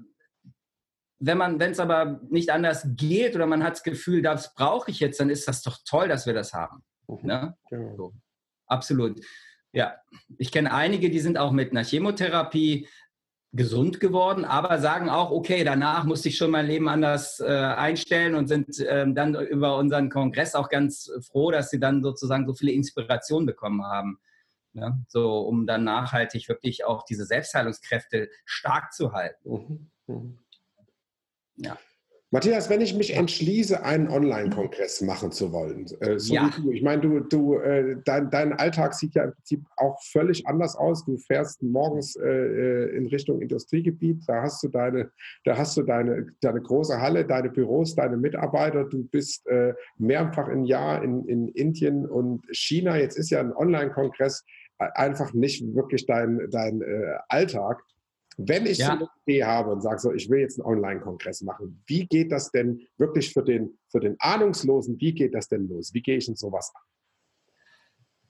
wenn 1.25 1.37
man, 1.37 1.57
wenn 1.59 1.71
es 1.71 1.79
aber 1.79 2.19
nicht 2.29 2.49
anders 2.49 2.85
geht 2.97 3.33
oder 3.35 3.45
man 3.45 3.63
hat 3.63 3.73
das 3.73 3.83
Gefühl, 3.83 4.21
das 4.21 4.53
brauche 4.55 4.91
ich 4.91 4.99
jetzt, 4.99 5.21
dann 5.21 5.29
ist 5.29 5.47
das 5.47 5.61
doch 5.61 5.79
toll, 5.85 6.09
dass 6.09 6.25
wir 6.25 6.33
das 6.33 6.53
haben. 6.53 6.83
Mhm. 7.07 7.19
Ne? 7.23 7.57
Genau. 7.69 7.95
So. 7.95 8.13
Absolut. 8.67 9.21
Ja, 9.71 9.95
ich 10.37 10.51
kenne 10.51 10.73
einige, 10.73 11.09
die 11.09 11.21
sind 11.21 11.37
auch 11.37 11.51
mit 11.51 11.71
einer 11.71 11.85
Chemotherapie 11.85 12.89
gesund 13.53 13.99
geworden, 13.99 14.43
aber 14.43 14.79
sagen 14.79 15.09
auch, 15.09 15.31
okay, 15.31 15.63
danach 15.63 16.03
musste 16.03 16.27
ich 16.27 16.37
schon 16.37 16.51
mein 16.51 16.65
Leben 16.65 16.89
anders 16.89 17.39
äh, 17.39 17.45
einstellen 17.45 18.35
und 18.35 18.47
sind 18.47 18.83
ähm, 18.85 19.15
dann 19.15 19.35
über 19.35 19.77
unseren 19.77 20.09
Kongress 20.09 20.55
auch 20.55 20.69
ganz 20.69 21.09
froh, 21.31 21.51
dass 21.51 21.69
sie 21.69 21.79
dann 21.79 22.03
sozusagen 22.03 22.45
so 22.47 22.53
viele 22.53 22.71
Inspirationen 22.71 23.45
bekommen 23.45 23.85
haben 23.85 24.19
Ne? 24.73 25.03
So, 25.07 25.39
um 25.41 25.67
dann 25.67 25.83
nachhaltig 25.83 26.49
wirklich 26.49 26.85
auch 26.85 27.03
diese 27.05 27.25
Selbstheilungskräfte 27.25 28.29
stark 28.45 28.93
zu 28.93 29.13
halten. 29.13 29.49
Mhm. 29.49 29.89
Mhm. 30.07 30.39
Ja. 31.57 31.77
Matthias, 32.33 32.67
wenn 32.67 32.81
ich 32.81 32.95
mich 32.95 33.15
entschließe, 33.15 33.83
einen 33.83 34.09
Online-Kongress 34.09 35.01
machen 35.01 35.31
zu 35.31 35.51
wollen, 35.51 35.85
äh, 35.99 36.17
so 36.17 36.33
ja. 36.33 36.49
du, 36.55 36.71
ich 36.71 36.81
meine, 36.81 36.99
du, 36.99 37.19
du, 37.19 37.59
äh, 37.59 37.97
dein, 38.05 38.31
dein 38.31 38.53
Alltag 38.53 38.95
sieht 38.95 39.13
ja 39.13 39.25
im 39.25 39.33
Prinzip 39.33 39.63
auch 39.77 40.01
völlig 40.01 40.47
anders 40.47 40.75
aus. 40.75 41.05
Du 41.05 41.15
fährst 41.17 41.61
morgens 41.61 42.15
äh, 42.15 42.27
äh 42.27 42.97
in 42.97 43.05
Richtung 43.05 43.39
Industriegebiet, 43.39 44.23
da 44.25 44.41
hast 44.41 44.63
du 44.63 44.69
deine, 44.69 45.11
da 45.43 45.55
hast 45.55 45.77
du 45.77 45.83
deine, 45.83 46.25
deine 46.41 46.59
große 46.59 46.99
Halle, 46.99 47.23
deine 47.23 47.51
Büros, 47.51 47.93
deine 47.93 48.17
Mitarbeiter. 48.17 48.85
Du 48.85 49.03
bist 49.03 49.45
äh, 49.45 49.75
mehrfach 49.99 50.47
im 50.47 50.63
Jahr 50.63 51.03
in, 51.03 51.27
in 51.27 51.49
Indien 51.49 52.07
und 52.07 52.47
China. 52.51 52.97
Jetzt 52.97 53.15
ist 53.15 53.29
ja 53.29 53.41
ein 53.41 53.53
Online-Kongress 53.53 54.43
einfach 54.77 55.33
nicht 55.33 55.63
wirklich 55.75 56.05
dein, 56.05 56.49
dein 56.51 56.81
äh, 56.81 57.17
Alltag. 57.29 57.83
Wenn 58.37 58.65
ich 58.65 58.79
ja. 58.79 58.87
so 58.87 58.91
eine 58.93 59.07
Idee 59.25 59.43
habe 59.43 59.71
und 59.71 59.81
sage, 59.81 59.99
so, 59.99 60.11
ich 60.11 60.29
will 60.29 60.39
jetzt 60.39 60.59
einen 60.59 60.65
Online-Kongress 60.65 61.41
machen, 61.41 61.83
wie 61.85 62.05
geht 62.07 62.31
das 62.31 62.51
denn 62.51 62.81
wirklich 62.97 63.31
für 63.31 63.43
den, 63.43 63.77
für 63.89 63.99
den 63.99 64.15
Ahnungslosen, 64.19 64.99
wie 64.99 65.13
geht 65.13 65.35
das 65.35 65.47
denn 65.47 65.67
los? 65.67 65.93
Wie 65.93 66.01
gehe 66.01 66.17
ich 66.17 66.27
in 66.27 66.35
sowas 66.35 66.71
an? 66.73 66.81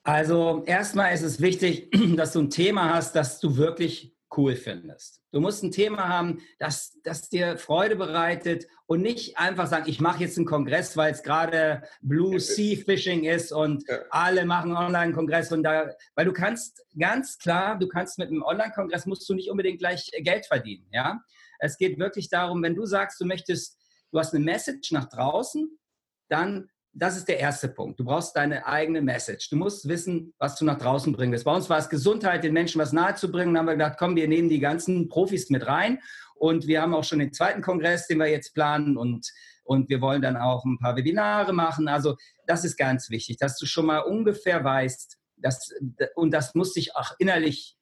Also 0.04 0.64
erstmal 0.66 1.14
ist 1.14 1.24
es 1.24 1.40
wichtig, 1.40 1.90
dass 2.18 2.34
du 2.34 2.40
ein 2.40 2.50
Thema 2.50 2.94
hast, 2.94 3.16
das 3.16 3.40
du 3.40 3.56
wirklich 3.56 4.14
cool 4.38 4.56
findest. 4.56 5.22
Du 5.32 5.40
musst 5.40 5.64
ein 5.64 5.72
Thema 5.72 6.08
haben, 6.08 6.42
das, 6.60 7.00
das 7.04 7.30
dir 7.30 7.58
Freude 7.58 7.96
bereitet 7.96 8.68
und 8.86 9.02
nicht 9.02 9.38
einfach 9.38 9.68
sagen, 9.68 9.86
ich 9.88 10.00
mache 10.00 10.22
jetzt 10.22 10.38
einen 10.38 10.46
Kongress, 10.46 10.96
weil 10.98 11.12
es 11.12 11.24
gerade 11.24 11.84
Blue 12.02 12.40
Sea 12.40 12.78
Fishing 12.78 13.24
ist 13.24 13.52
und 13.52 13.88
ja. 13.88 14.00
alle 14.10 14.46
machen 14.46 14.76
Online-Kongress 14.76 15.52
und 15.52 15.64
da, 15.64 15.92
weil 16.16 16.26
du 16.26 16.34
kannst 16.34 16.86
ganz 16.98 17.38
klar, 17.38 17.78
du 17.78 17.88
kannst 17.88 18.20
mit 18.20 18.30
einem 18.30 18.44
Online-Kongress 18.44 19.06
musst 19.06 19.28
du 19.30 19.34
nicht 19.34 19.50
unbedingt 19.50 19.80
gleich 19.80 20.12
Geld 20.20 20.46
verdienen, 20.46 20.88
ja. 20.92 21.20
Es 21.60 21.78
geht 21.78 21.98
wirklich 21.98 22.30
darum, 22.30 22.62
wenn 22.62 22.76
du 22.76 22.86
sagst, 22.86 23.22
du 23.22 23.26
möchtest, 23.26 23.80
du 24.12 24.20
hast 24.20 24.34
eine 24.34 24.44
Message 24.44 24.92
nach 24.92 25.08
draußen, 25.08 25.80
dann 26.28 26.70
das 26.94 27.18
ist 27.18 27.28
der 27.28 27.40
erste 27.40 27.70
Punkt. 27.70 28.00
Du 28.00 28.06
brauchst 28.06 28.36
deine 28.36 28.66
eigene 28.68 29.02
Message. 29.02 29.50
Du 29.50 29.56
musst 29.56 29.88
wissen, 29.88 30.34
was 30.38 30.56
du 30.56 30.66
nach 30.66 30.78
draußen 30.78 31.12
bringst. 31.12 31.44
Bei 31.44 31.54
uns 31.54 31.70
war 31.70 31.80
es 31.80 31.90
Gesundheit, 31.90 32.44
den 32.44 32.54
Menschen 32.54 32.80
was 32.80 32.94
nahezubringen. 32.94 33.54
Dann 33.54 33.62
haben 33.62 33.66
wir 33.68 33.74
gedacht, 33.74 33.98
komm, 33.98 34.16
wir 34.16 34.28
nehmen 34.28 34.50
die 34.50 34.60
ganzen 34.60 35.10
Profis 35.10 35.50
mit 35.50 35.66
rein. 35.66 36.00
Und 36.36 36.68
wir 36.68 36.82
haben 36.82 36.94
auch 36.94 37.04
schon 37.04 37.20
den 37.20 37.34
zweiten 37.34 37.62
Kongress, 37.62 38.08
den 38.08 38.20
wir 38.20 38.28
jetzt 38.28 38.54
planen. 38.54 38.96
Und, 38.96 39.28
und 39.64 39.90
wir 39.90 40.02
wollen 40.02 40.22
dann 40.22 40.38
auch 40.38 40.64
ein 40.66 40.78
paar 40.78 40.96
Webinare 40.96 41.52
machen. 41.52 41.88
Also 41.88 42.16
das 42.46 42.64
ist 42.64 42.78
ganz 42.78 43.10
wichtig, 43.10 43.38
dass 43.38 43.58
du 43.58 43.66
schon 43.66 43.88
mal 43.88 44.00
ungefähr 44.00 44.64
weißt, 44.64 45.18
dass, 45.38 45.72
und 46.16 46.32
das 46.32 46.54
muss 46.54 46.74
sich 46.74 46.96
auch 46.96 47.12
innerlich 47.18 47.76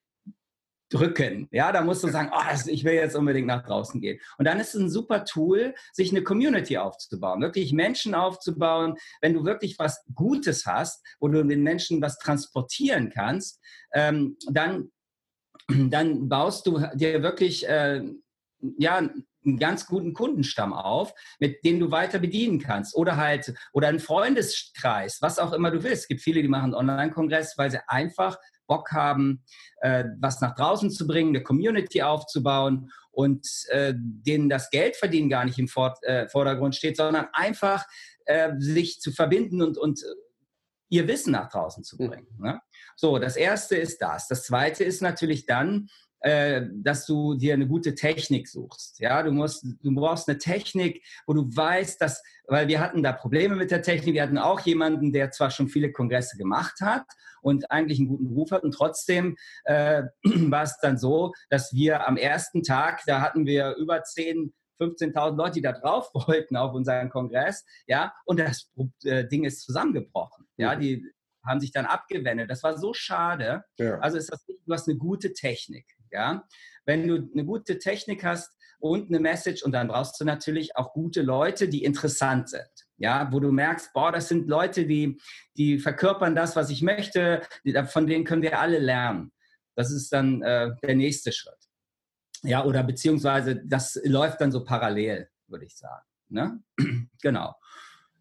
drücken. 0.92 1.48
Ja, 1.52 1.72
da 1.72 1.82
musst 1.82 2.04
du 2.04 2.10
sagen, 2.10 2.32
oh, 2.34 2.58
ich 2.68 2.84
will 2.84 2.94
jetzt 2.94 3.16
unbedingt 3.16 3.48
nach 3.48 3.64
draußen 3.64 4.00
gehen. 4.02 4.20
Und 4.38 4.46
dann 4.46 4.60
ist 4.60 4.76
es 4.76 4.82
ein 4.82 4.90
super 4.90 5.26
Tool, 5.26 5.74
sich 5.94 6.12
eine 6.12 6.24
Community 6.24 6.78
aufzubauen, 6.78 7.42
wirklich 7.42 7.74
Menschen 7.74 8.14
aufzubauen. 8.14 8.96
Wenn 9.22 9.34
du 9.34 9.46
wirklich 9.46 9.80
was 9.80 10.04
Gutes 10.14 10.66
hast, 10.66 11.04
wo 11.20 11.28
du 11.30 11.44
den 11.44 11.64
Menschen 11.64 12.02
was 12.02 12.18
transportieren 12.18 13.10
kannst, 13.10 13.60
ähm, 13.94 14.38
dann, 14.52 14.92
dann 15.68 16.28
baust 16.28 16.68
du 16.68 16.84
dir 16.94 17.24
wirklich 17.24 17.68
äh, 17.68 18.04
ja, 18.78 18.98
einen 18.98 19.58
ganz 19.58 19.88
guten 19.88 20.14
Kundenstamm 20.14 20.74
auf, 20.74 21.14
mit 21.40 21.64
dem 21.66 21.80
du 21.80 21.90
weiter 21.90 22.20
bedienen 22.20 22.60
kannst. 22.60 22.96
Oder 22.96 23.18
halt, 23.18 23.54
oder 23.74 23.88
einen 23.88 24.00
Freundeskreis, 24.00 25.20
was 25.22 25.40
auch 25.40 25.54
immer 25.54 25.72
du 25.72 25.84
willst. 25.84 26.04
Es 26.04 26.08
gibt 26.08 26.22
viele, 26.22 26.42
die 26.42 26.48
machen 26.48 26.66
einen 26.66 26.76
Online-Kongress, 26.76 27.58
weil 27.58 27.72
sie 27.72 27.80
einfach 27.88 28.38
Bock 28.72 28.94
haben, 28.94 29.44
äh, 29.82 30.06
was 30.22 30.40
nach 30.40 30.56
draußen 30.56 30.92
zu 30.92 31.06
bringen, 31.06 31.36
eine 31.36 31.44
Community 31.44 32.02
aufzubauen 32.02 32.90
und 33.12 33.46
äh, 33.68 33.94
denen 33.98 34.48
das 34.48 34.70
Geld 34.70 34.96
verdienen 34.96 35.28
gar 35.28 35.44
nicht 35.44 35.60
im 35.60 35.70
äh, 36.04 36.30
Vordergrund 36.30 36.74
steht, 36.74 36.96
sondern 36.96 37.28
einfach 37.34 37.86
äh, 38.24 38.54
sich 38.60 39.02
zu 39.02 39.12
verbinden 39.12 39.62
und, 39.62 39.78
und 39.78 40.00
ihr 40.88 41.06
Wissen 41.10 41.34
nach 41.34 41.50
draußen 41.50 41.84
zu 41.84 41.98
bringen. 41.98 42.28
Ne? 42.40 42.62
So, 42.96 43.20
das 43.20 43.36
erste 43.36 43.76
ist 43.76 44.02
das. 44.02 44.30
Das 44.30 44.44
zweite 44.44 44.86
ist 44.86 45.02
natürlich 45.02 45.46
dann, 45.46 45.90
äh, 46.22 46.64
dass 46.72 47.06
du 47.06 47.36
dir 47.36 47.54
eine 47.54 47.68
gute 47.68 47.96
Technik 47.96 48.48
suchst. 48.48 49.00
Ja, 49.00 49.24
du 49.24 49.32
musst, 49.32 49.66
du 49.82 49.96
brauchst 49.96 50.30
eine 50.30 50.38
Technik, 50.38 51.04
wo 51.26 51.34
du 51.34 51.44
weißt, 51.44 52.00
dass, 52.00 52.24
weil 52.48 52.68
wir 52.68 52.80
hatten 52.80 53.04
da 53.04 53.12
Probleme 53.12 53.56
mit 53.56 53.72
der 53.72 53.82
Technik. 53.82 54.14
Wir 54.14 54.24
hatten 54.24 54.38
auch 54.38 54.60
jemanden, 54.62 55.12
der 55.14 55.32
zwar 55.32 55.52
schon 55.52 55.68
viele 55.68 55.92
Kongresse 55.92 56.38
gemacht 56.38 56.80
hat 56.82 57.06
und 57.42 57.72
eigentlich 57.72 58.00
einen 58.00 58.10
guten 58.10 58.28
Ruf 58.28 58.52
hat 58.52 58.64
und 58.64 58.74
trotzdem 58.74 59.36
äh, 59.66 60.04
war 60.24 60.64
es 60.64 60.78
dann 60.82 60.98
so, 60.98 61.34
dass 61.50 61.74
wir 61.74 62.08
am 62.08 62.18
ersten 62.18 62.64
Tag, 62.64 63.02
da 63.06 63.22
hatten 63.22 63.46
wir 63.46 63.76
über 63.76 64.04
zehn 64.04 64.54
15.000 64.80 65.36
Leute, 65.36 65.54
die 65.54 65.62
da 65.62 65.74
drauf 65.74 66.10
wollten 66.14 66.58
auf 66.58 66.74
unseren 66.74 67.10
Kongress, 67.10 67.66
ja, 67.88 68.14
und 68.26 68.40
das 68.40 68.70
äh, 69.04 69.28
Ding 69.28 69.44
ist 69.44 69.62
zusammengebrochen, 69.62 70.48
ja, 70.58 70.76
mhm. 70.76 70.80
die 70.80 71.12
haben 71.44 71.60
sich 71.60 71.72
dann 71.72 71.86
abgewendet. 71.86 72.52
Das 72.52 72.62
war 72.62 72.78
so 72.78 72.94
schade. 72.94 73.64
Ja. 73.78 73.98
Also 74.00 74.18
ist 74.18 74.32
das, 74.32 74.46
du 74.46 74.74
hast 74.74 74.88
eine 74.88 74.98
gute 74.98 75.34
Technik, 75.34 75.88
ja. 76.12 76.48
Wenn 76.86 77.08
du 77.08 77.30
eine 77.32 77.46
gute 77.46 77.80
Technik 77.80 78.24
hast 78.24 78.52
und 78.80 79.10
eine 79.10 79.20
Message 79.20 79.64
und 79.64 79.72
dann 79.72 79.88
brauchst 79.88 80.20
du 80.20 80.26
natürlich 80.26 80.76
auch 80.76 80.94
gute 80.94 81.22
Leute, 81.22 81.70
die 81.70 81.84
interessant 81.84 82.50
sind. 82.50 82.70
Ja, 82.98 83.32
wo 83.32 83.40
du 83.40 83.52
merkst, 83.52 83.94
boah, 83.94 84.12
das 84.12 84.28
sind 84.28 84.48
Leute, 84.48 84.86
die, 84.86 85.20
die 85.58 85.80
verkörpern 85.80 86.36
das, 86.36 86.56
was 86.56 86.70
ich 86.70 86.82
möchte, 86.82 87.42
von 87.88 88.08
denen 88.08 88.26
können 88.26 88.42
wir 88.42 88.60
alle 88.60 88.80
lernen. 88.80 89.32
Das 89.76 89.92
ist 89.92 90.12
dann 90.12 90.42
äh, 90.42 90.72
der 90.84 90.96
nächste 90.96 91.32
Schritt. 91.32 91.58
Ja, 92.44 92.66
oder 92.66 92.84
beziehungsweise 92.84 93.62
das 93.64 94.00
läuft 94.04 94.42
dann 94.42 94.52
so 94.52 94.64
parallel, 94.64 95.30
würde 95.48 95.66
ich 95.66 95.76
sagen. 95.76 96.06
Ne? 96.30 96.64
genau. 97.22 97.56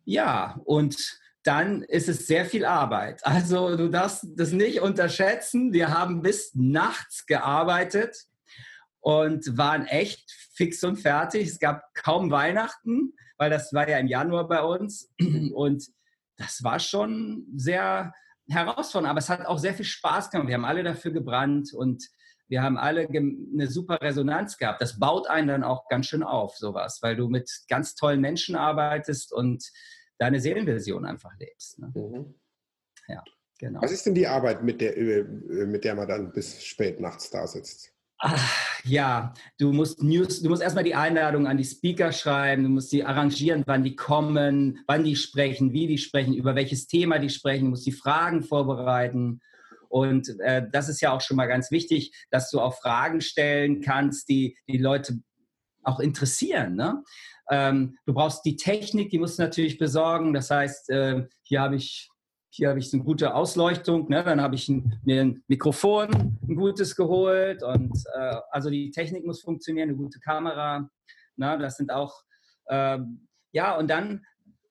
Ja, 0.05 0.61
und 0.65 1.19
dann 1.43 1.83
ist 1.83 2.09
es 2.09 2.27
sehr 2.27 2.45
viel 2.45 2.65
Arbeit. 2.65 3.25
Also 3.25 3.77
du 3.77 3.89
darfst 3.89 4.27
das 4.37 4.53
nicht 4.53 4.81
unterschätzen. 4.81 5.73
Wir 5.73 5.97
haben 5.97 6.23
bis 6.23 6.55
nachts 6.55 7.27
gearbeitet 7.27 8.27
und 9.01 9.57
waren 9.57 9.87
echt 9.87 10.31
fix 10.55 10.85
und 10.85 10.97
fertig. 10.97 11.49
Es 11.49 11.59
gab 11.59 11.83
kaum 11.95 12.31
Weihnachten, 12.31 13.15
weil 13.39 13.49
das 13.49 13.73
war 13.73 13.89
ja 13.89 13.99
im 13.99 14.07
Januar 14.07 14.47
bei 14.49 14.63
uns. 14.63 15.11
Und 15.55 15.87
das 16.37 16.63
war 16.63 16.79
schon 16.79 17.47
sehr 17.57 18.13
herausfordernd, 18.49 19.11
aber 19.11 19.21
es 19.21 19.29
hat 19.29 19.47
auch 19.47 19.59
sehr 19.59 19.75
viel 19.75 19.85
Spaß 19.85 20.31
gemacht. 20.31 20.49
Wir 20.49 20.55
haben 20.55 20.65
alle 20.65 20.83
dafür 20.83 21.13
gebrannt 21.13 21.73
und 21.73 22.07
wir 22.49 22.63
haben 22.63 22.77
alle 22.77 23.09
eine 23.09 23.69
super 23.69 24.01
Resonanz 24.03 24.59
gehabt. 24.59 24.83
Das 24.83 24.99
baut 24.99 25.29
einen 25.29 25.49
dann 25.49 25.63
auch 25.63 25.89
ganz 25.89 26.07
schön 26.07 26.25
auf, 26.25 26.57
sowas, 26.57 26.99
weil 27.01 27.15
du 27.15 27.29
mit 27.29 27.49
ganz 27.69 27.95
tollen 27.95 28.21
Menschen 28.21 28.57
arbeitest 28.57 29.33
und 29.33 29.65
deine 30.21 30.39
Seelenversion 30.39 31.05
einfach 31.07 31.33
lebst. 31.39 31.79
Ne? 31.79 31.93
Mhm. 31.95 32.35
Ja, 33.09 33.25
genau. 33.59 33.83
Was 33.83 33.91
ist 33.91 34.07
denn 34.07 34.15
die 34.15 34.27
Arbeit, 34.27 34.63
mit 34.63 34.81
der, 34.81 34.97
äh, 34.97 35.25
mit 35.67 35.85
der 35.85 35.95
man 35.95 36.07
dann 36.07 36.33
bis 36.33 36.63
spät 36.63 37.01
nachts 37.01 37.31
da 37.31 37.47
sitzt? 37.47 37.93
Ach, 38.23 38.83
ja, 38.85 39.33
du 39.59 39.73
musst 39.73 40.03
News, 40.03 40.43
du 40.43 40.51
musst 40.51 40.63
erstmal 40.63 40.85
die 40.85 40.95
Einladung 40.95 41.47
an 41.47 41.57
die 41.57 41.65
Speaker 41.65 42.13
schreiben, 42.13 42.65
du 42.65 42.69
musst 42.69 42.93
die 42.93 43.03
arrangieren, 43.03 43.63
wann 43.67 43.83
die 43.83 43.97
kommen, 43.97 44.81
wann 44.87 45.05
die 45.05 45.17
sprechen, 45.17 45.73
wie 45.73 45.87
die 45.87 45.97
sprechen, 45.97 46.35
über 46.35 46.55
welches 46.55 46.87
Thema 46.87 47.19
die 47.19 47.31
sprechen, 47.31 47.65
du 47.65 47.71
musst 47.71 47.87
die 47.87 47.93
Fragen 47.93 48.43
vorbereiten. 48.43 49.41
Und 49.89 50.39
äh, 50.41 50.69
das 50.71 50.91
ist 50.91 51.01
ja 51.01 51.13
auch 51.13 51.23
schon 51.23 51.39
mal 51.39 51.47
ganz 51.47 51.71
wichtig, 51.71 52.13
dass 52.31 52.51
du 52.51 52.61
auch 52.61 52.75
Fragen 52.75 53.23
stellen 53.23 53.81
kannst, 53.81 54.29
die 54.29 54.57
die 54.69 54.79
Leute 54.79 55.19
auch 55.83 56.01
interessieren. 56.01 56.77
Ne? 56.77 57.03
Ähm, 57.51 57.97
du 58.07 58.15
brauchst 58.15 58.45
die 58.45 58.57
Technik, 58.57 59.11
die 59.11 59.19
musst 59.19 59.39
du 59.39 59.43
natürlich 59.43 59.79
besorgen. 59.79 60.33
Das 60.33 60.51
heißt, 60.51 60.91
äh, 60.91 61.27
hier 61.43 61.61
habe 61.61 61.77
ich 61.77 62.11
hier 62.53 62.77
ich 62.77 62.93
eine 62.93 63.05
gute 63.05 63.35
Ausleuchtung, 63.35 64.09
ne? 64.09 64.25
dann 64.25 64.41
habe 64.41 64.57
ich 64.57 64.69
ein, 64.69 64.99
mir 65.05 65.21
ein 65.21 65.45
Mikrofon, 65.47 66.37
ein 66.43 66.57
gutes 66.57 66.97
geholt 66.97 67.63
und 67.63 67.97
äh, 68.15 68.37
also 68.51 68.71
die 68.71 68.91
Technik 68.91 69.25
muss 69.25 69.41
funktionieren, 69.41 69.89
eine 69.89 69.97
gute 69.97 70.19
Kamera, 70.19 70.91
ne? 71.37 71.59
das 71.61 71.77
sind 71.77 71.93
auch, 71.93 72.23
äh, 72.67 72.99
ja 73.53 73.77
und 73.77 73.89
dann 73.89 74.25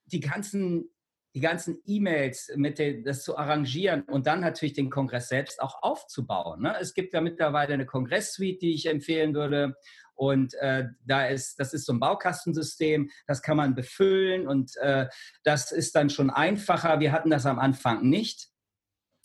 die 0.07 0.19
ganzen 0.19 0.89
die 1.35 1.41
ganzen 1.41 1.79
E-Mails, 1.85 2.51
mit 2.55 2.79
den, 2.79 3.03
das 3.03 3.23
zu 3.23 3.37
arrangieren 3.37 4.01
und 4.03 4.25
dann 4.25 4.39
natürlich 4.39 4.73
den 4.73 4.89
Kongress 4.89 5.29
selbst 5.29 5.61
auch 5.61 5.83
aufzubauen. 5.83 6.63
Ne? 6.63 6.75
Es 6.81 6.93
gibt 6.93 7.13
ja 7.13 7.21
mittlerweile 7.21 7.75
eine 7.75 7.85
Kongresssuite, 7.85 8.59
die 8.59 8.73
ich 8.73 8.87
empfehlen 8.87 9.35
würde. 9.35 9.75
Und 10.19 10.53
äh, 10.55 10.89
da 11.05 11.27
ist, 11.27 11.61
das 11.61 11.73
ist 11.73 11.85
so 11.85 11.93
ein 11.93 12.01
Baukastensystem, 12.01 13.09
das 13.25 13.41
kann 13.41 13.55
man 13.55 13.73
befüllen 13.73 14.49
und 14.49 14.75
äh, 14.81 15.07
das 15.45 15.71
ist 15.71 15.95
dann 15.95 16.09
schon 16.09 16.29
einfacher. 16.29 16.99
Wir 16.99 17.13
hatten 17.13 17.29
das 17.29 17.45
am 17.45 17.57
Anfang 17.57 18.09
nicht. 18.09 18.49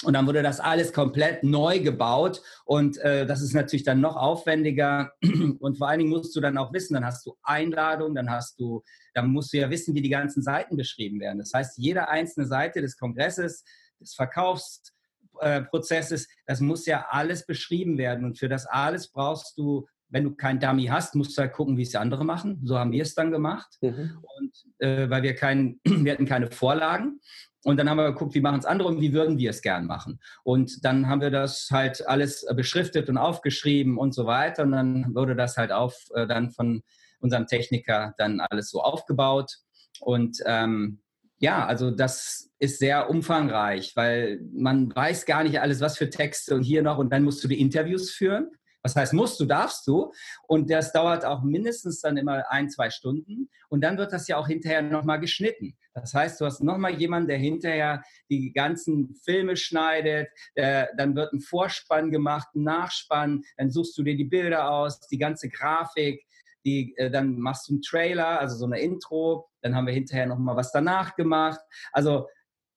Und 0.04 0.12
dann 0.12 0.28
wurde 0.28 0.44
das 0.44 0.60
alles 0.60 0.92
komplett 0.92 1.42
neu 1.42 1.80
gebaut 1.80 2.42
und 2.64 2.96
äh, 2.98 3.26
das 3.26 3.42
ist 3.42 3.54
natürlich 3.54 3.82
dann 3.82 4.00
noch 4.00 4.14
aufwendiger. 4.14 5.14
Und 5.60 5.78
vor 5.78 5.88
allen 5.88 5.98
Dingen 6.00 6.10
musst 6.10 6.36
du 6.36 6.40
dann 6.40 6.58
auch 6.58 6.72
wissen, 6.72 6.94
dann 6.94 7.06
hast 7.06 7.26
du 7.26 7.36
Einladungen, 7.42 8.14
dann 8.14 8.30
hast 8.30 8.60
du, 8.60 8.84
dann 9.14 9.30
musst 9.30 9.52
du 9.52 9.58
ja 9.58 9.68
wissen, 9.70 9.94
wie 9.94 10.02
die 10.02 10.10
ganzen 10.10 10.42
Seiten 10.42 10.76
beschrieben 10.76 11.20
werden. 11.20 11.38
Das 11.38 11.52
heißt, 11.54 11.78
jede 11.78 12.08
einzelne 12.08 12.46
Seite 12.46 12.82
des 12.82 12.98
Kongresses, 12.98 13.64
des 14.00 14.14
Verkaufsprozesses, 14.14 16.28
das 16.46 16.60
muss 16.60 16.86
ja 16.86 17.06
alles 17.08 17.46
beschrieben 17.46 17.96
werden. 17.96 18.24
Und 18.24 18.36
für 18.38 18.48
das 18.48 18.66
alles 18.66 19.08
brauchst 19.08 19.56
du 19.56 19.86
wenn 20.14 20.22
du 20.22 20.30
kein 20.36 20.60
Dummy 20.60 20.86
hast, 20.86 21.16
musst 21.16 21.36
du 21.36 21.42
halt 21.42 21.52
gucken, 21.52 21.76
wie 21.76 21.82
es 21.82 21.96
andere 21.96 22.24
machen. 22.24 22.60
So 22.62 22.78
haben 22.78 22.92
wir 22.92 23.02
es 23.02 23.16
dann 23.16 23.32
gemacht. 23.32 23.76
Mhm. 23.80 24.18
Und 24.38 24.64
äh, 24.78 25.10
weil 25.10 25.24
wir 25.24 25.34
kein, 25.34 25.80
wir 25.84 26.12
hatten 26.12 26.24
keine 26.24 26.52
Vorlagen. 26.52 27.18
Und 27.64 27.78
dann 27.78 27.90
haben 27.90 27.96
wir 27.96 28.12
geguckt, 28.12 28.32
wie 28.34 28.40
machen 28.40 28.60
es 28.60 28.64
andere 28.64 28.88
und 28.88 29.00
wie 29.00 29.12
würden 29.12 29.38
wir 29.38 29.50
es 29.50 29.60
gern 29.60 29.86
machen. 29.86 30.20
Und 30.44 30.84
dann 30.84 31.08
haben 31.08 31.20
wir 31.20 31.32
das 31.32 31.68
halt 31.72 32.06
alles 32.06 32.46
beschriftet 32.54 33.08
und 33.08 33.18
aufgeschrieben 33.18 33.98
und 33.98 34.14
so 34.14 34.24
weiter. 34.24 34.62
Und 34.62 34.70
dann 34.70 35.14
wurde 35.16 35.34
das 35.34 35.56
halt 35.56 35.72
auf, 35.72 35.96
äh, 36.14 36.28
dann 36.28 36.52
von 36.52 36.84
unserem 37.18 37.48
Techniker 37.48 38.14
dann 38.16 38.38
alles 38.38 38.70
so 38.70 38.82
aufgebaut. 38.82 39.56
Und 40.00 40.38
ähm, 40.46 41.00
ja, 41.38 41.66
also 41.66 41.90
das 41.90 42.52
ist 42.60 42.78
sehr 42.78 43.10
umfangreich, 43.10 43.96
weil 43.96 44.40
man 44.52 44.94
weiß 44.94 45.26
gar 45.26 45.42
nicht 45.42 45.60
alles, 45.60 45.80
was 45.80 45.98
für 45.98 46.08
Texte 46.08 46.54
und 46.54 46.62
hier 46.62 46.82
noch. 46.82 46.98
Und 46.98 47.12
dann 47.12 47.24
musst 47.24 47.42
du 47.42 47.48
die 47.48 47.60
Interviews 47.60 48.12
führen. 48.12 48.52
Was 48.84 48.96
heißt, 48.96 49.14
musst 49.14 49.40
du, 49.40 49.46
darfst 49.46 49.86
du. 49.86 50.12
Und 50.46 50.70
das 50.70 50.92
dauert 50.92 51.24
auch 51.24 51.42
mindestens 51.42 52.02
dann 52.02 52.18
immer 52.18 52.44
ein, 52.50 52.68
zwei 52.68 52.90
Stunden. 52.90 53.48
Und 53.70 53.80
dann 53.80 53.96
wird 53.96 54.12
das 54.12 54.28
ja 54.28 54.36
auch 54.36 54.46
hinterher 54.46 54.82
nochmal 54.82 55.18
geschnitten. 55.18 55.74
Das 55.94 56.12
heißt, 56.12 56.38
du 56.38 56.44
hast 56.44 56.62
nochmal 56.62 56.92
jemanden, 56.92 57.28
der 57.28 57.38
hinterher 57.38 58.02
die 58.28 58.52
ganzen 58.52 59.14
Filme 59.24 59.56
schneidet. 59.56 60.28
Äh, 60.54 60.86
dann 60.98 61.16
wird 61.16 61.32
ein 61.32 61.40
Vorspann 61.40 62.10
gemacht, 62.10 62.48
ein 62.54 62.64
Nachspann. 62.64 63.42
Dann 63.56 63.70
suchst 63.70 63.96
du 63.96 64.02
dir 64.02 64.16
die 64.16 64.24
Bilder 64.24 64.70
aus, 64.70 65.00
die 65.00 65.18
ganze 65.18 65.48
Grafik. 65.48 66.22
Die, 66.66 66.94
äh, 66.98 67.10
dann 67.10 67.38
machst 67.38 67.68
du 67.68 67.72
einen 67.72 67.82
Trailer, 67.82 68.38
also 68.38 68.56
so 68.56 68.66
eine 68.66 68.80
Intro. 68.80 69.48
Dann 69.62 69.74
haben 69.74 69.86
wir 69.86 69.94
hinterher 69.94 70.26
nochmal 70.26 70.56
was 70.56 70.72
danach 70.72 71.16
gemacht. 71.16 71.60
Also 71.90 72.28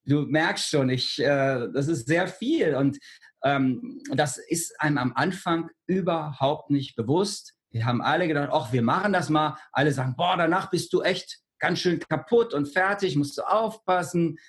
du 0.05 0.21
merkst 0.21 0.69
schon, 0.69 0.89
ich, 0.89 1.19
äh, 1.19 1.67
das 1.73 1.87
ist 1.87 2.07
sehr 2.07 2.27
viel. 2.27 2.75
Und 2.75 2.97
ähm, 3.43 4.01
das 4.13 4.37
ist 4.37 4.79
einem 4.81 4.97
am 4.97 5.13
Anfang 5.15 5.69
überhaupt 5.85 6.69
nicht 6.69 6.95
bewusst. 6.95 7.55
Wir 7.69 7.85
haben 7.85 8.01
alle 8.01 8.27
gedacht, 8.27 8.49
ach, 8.51 8.71
wir 8.71 8.81
machen 8.81 9.13
das 9.13 9.29
mal. 9.29 9.57
Alle 9.71 9.91
sagen, 9.91 10.15
boah, 10.17 10.37
danach 10.37 10.69
bist 10.69 10.93
du 10.93 11.01
echt 11.01 11.39
ganz 11.59 11.79
schön 11.79 11.99
kaputt 11.99 12.53
und 12.53 12.67
fertig, 12.67 13.15
musst 13.15 13.37
du 13.37 13.43
aufpassen. 13.43 14.37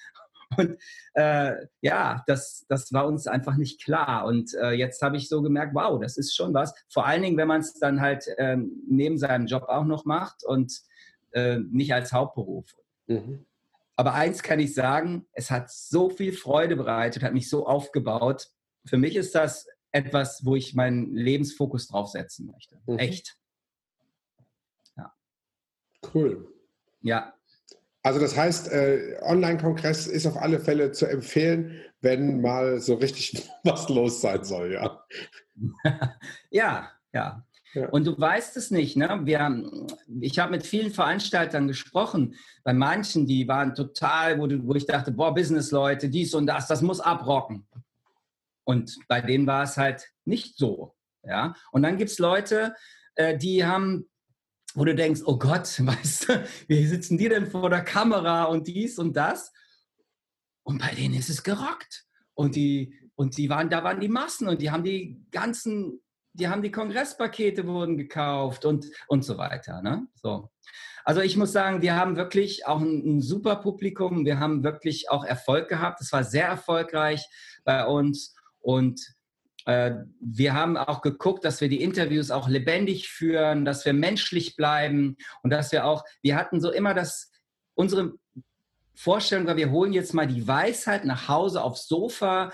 Und 0.56 0.78
äh, 1.12 1.66
ja, 1.82 2.22
das, 2.26 2.64
das 2.70 2.90
war 2.94 3.06
uns 3.06 3.26
einfach 3.26 3.58
nicht 3.58 3.84
klar. 3.84 4.24
Und 4.24 4.54
äh, 4.54 4.70
jetzt 4.70 5.02
habe 5.02 5.18
ich 5.18 5.28
so 5.28 5.42
gemerkt, 5.42 5.74
wow, 5.74 6.00
das 6.00 6.16
ist 6.16 6.34
schon 6.34 6.54
was. 6.54 6.72
Vor 6.88 7.04
allen 7.04 7.20
Dingen, 7.20 7.36
wenn 7.36 7.48
man 7.48 7.60
es 7.60 7.74
dann 7.74 8.00
halt 8.00 8.26
äh, 8.38 8.56
neben 8.88 9.18
seinem 9.18 9.44
Job 9.44 9.64
auch 9.64 9.84
noch 9.84 10.06
macht 10.06 10.44
und 10.44 10.80
äh, 11.32 11.58
nicht 11.70 11.92
als 11.92 12.14
Hauptberuf. 12.14 12.74
Mhm. 13.08 13.44
Aber 13.96 14.14
eins 14.14 14.42
kann 14.42 14.58
ich 14.58 14.72
sagen, 14.72 15.26
es 15.32 15.50
hat 15.50 15.70
so 15.70 16.08
viel 16.08 16.32
Freude 16.32 16.76
bereitet, 16.76 17.22
hat 17.22 17.34
mich 17.34 17.50
so 17.50 17.66
aufgebaut 17.66 18.48
für 18.88 18.98
mich 18.98 19.16
ist 19.16 19.34
das 19.34 19.66
etwas, 19.92 20.44
wo 20.44 20.56
ich 20.56 20.74
meinen 20.74 21.14
Lebensfokus 21.14 21.88
draufsetzen 21.88 22.46
möchte. 22.46 22.80
Mhm. 22.86 22.98
Echt. 22.98 23.36
Ja. 24.96 25.12
Cool. 26.14 26.52
Ja. 27.00 27.34
Also 28.02 28.20
das 28.20 28.36
heißt, 28.36 28.68
äh, 28.72 29.18
Online-Kongress 29.22 30.06
ist 30.06 30.26
auf 30.26 30.36
alle 30.36 30.60
Fälle 30.60 30.92
zu 30.92 31.06
empfehlen, 31.06 31.80
wenn 32.00 32.40
mal 32.40 32.80
so 32.80 32.94
richtig 32.94 33.48
was 33.64 33.88
los 33.88 34.20
sein 34.20 34.44
soll, 34.44 34.72
ja. 34.72 35.04
ja, 36.50 36.90
ja. 37.12 37.44
Ja. 37.74 37.88
Und 37.90 38.06
du 38.06 38.18
weißt 38.18 38.56
es 38.56 38.70
nicht. 38.70 38.96
Ne? 38.96 39.20
Wir, 39.24 39.62
ich 40.20 40.38
habe 40.38 40.52
mit 40.52 40.66
vielen 40.66 40.90
Veranstaltern 40.90 41.68
gesprochen. 41.68 42.34
Bei 42.64 42.72
manchen, 42.72 43.26
die 43.26 43.46
waren 43.46 43.74
total, 43.74 44.40
wo, 44.40 44.46
du, 44.46 44.66
wo 44.66 44.74
ich 44.74 44.86
dachte, 44.86 45.12
boah, 45.12 45.34
Business-Leute, 45.34 46.08
dies 46.08 46.34
und 46.34 46.46
das, 46.46 46.66
das 46.66 46.80
muss 46.80 47.00
abrocken. 47.00 47.66
Und 48.68 48.98
bei 49.08 49.22
denen 49.22 49.46
war 49.46 49.62
es 49.62 49.78
halt 49.78 50.10
nicht 50.26 50.58
so. 50.58 50.94
Ja? 51.22 51.54
Und 51.72 51.82
dann 51.84 51.96
gibt 51.96 52.10
es 52.10 52.18
Leute, 52.18 52.74
äh, 53.14 53.34
die 53.34 53.64
haben, 53.64 54.10
wo 54.74 54.84
du 54.84 54.94
denkst, 54.94 55.22
oh 55.24 55.38
Gott, 55.38 55.62
weißt 55.86 56.28
du, 56.28 56.46
wie 56.66 56.86
sitzen 56.86 57.16
die 57.16 57.30
denn 57.30 57.50
vor 57.50 57.70
der 57.70 57.82
Kamera 57.82 58.44
und 58.44 58.68
dies 58.68 58.98
und 58.98 59.16
das? 59.16 59.54
Und 60.64 60.82
bei 60.82 60.94
denen 60.94 61.14
ist 61.14 61.30
es 61.30 61.42
gerockt. 61.42 62.04
Und 62.34 62.56
die, 62.56 62.94
und 63.14 63.38
die 63.38 63.48
waren, 63.48 63.70
da 63.70 63.84
waren 63.84 64.00
die 64.00 64.08
Massen 64.08 64.48
und 64.48 64.60
die 64.60 64.70
haben 64.70 64.84
die 64.84 65.24
ganzen, 65.30 66.02
die 66.34 66.48
haben 66.48 66.60
die 66.62 66.70
Kongresspakete 66.70 67.66
wurden 67.66 67.96
gekauft 67.96 68.66
und, 68.66 68.84
und 69.06 69.24
so 69.24 69.38
weiter. 69.38 69.80
Ne? 69.80 70.08
So. 70.14 70.50
Also 71.06 71.22
ich 71.22 71.38
muss 71.38 71.52
sagen, 71.52 71.80
wir 71.80 71.96
haben 71.96 72.16
wirklich 72.16 72.66
auch 72.66 72.82
ein, 72.82 73.16
ein 73.16 73.22
super 73.22 73.56
Publikum. 73.56 74.26
Wir 74.26 74.38
haben 74.38 74.62
wirklich 74.62 75.10
auch 75.10 75.24
Erfolg 75.24 75.68
gehabt. 75.68 76.02
Es 76.02 76.12
war 76.12 76.22
sehr 76.22 76.46
erfolgreich 76.46 77.26
bei 77.64 77.86
uns. 77.86 78.34
Und 78.68 79.00
äh, 79.64 79.92
wir 80.20 80.52
haben 80.52 80.76
auch 80.76 81.00
geguckt, 81.00 81.42
dass 81.42 81.62
wir 81.62 81.70
die 81.70 81.80
Interviews 81.80 82.30
auch 82.30 82.50
lebendig 82.50 83.08
führen, 83.08 83.64
dass 83.64 83.86
wir 83.86 83.94
menschlich 83.94 84.56
bleiben 84.56 85.16
und 85.42 85.48
dass 85.48 85.72
wir 85.72 85.86
auch, 85.86 86.04
wir 86.20 86.36
hatten 86.36 86.60
so 86.60 86.70
immer 86.70 86.92
das, 86.92 87.32
unsere 87.72 88.12
Vorstellung 88.94 89.46
war, 89.46 89.56
wir 89.56 89.70
holen 89.70 89.94
jetzt 89.94 90.12
mal 90.12 90.26
die 90.26 90.46
Weisheit 90.46 91.06
nach 91.06 91.28
Hause 91.28 91.62
aufs 91.62 91.88
Sofa 91.88 92.52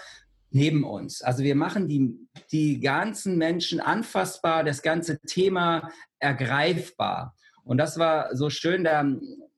neben 0.51 0.85
uns. 0.85 1.21
Also 1.21 1.43
wir 1.43 1.57
machen 1.57 1.89
die, 1.89 2.17
die 2.53 2.79
ganzen 2.79 3.37
Menschen 3.37 3.81
anfassbar, 3.81 4.63
das 4.63 4.83
ganze 4.83 5.19
Thema 5.19 5.91
ergreifbar. 6.21 7.35
Und 7.65 7.79
das 7.79 7.99
war 7.99 8.37
so 8.37 8.51
schön, 8.51 8.85
da 8.85 9.05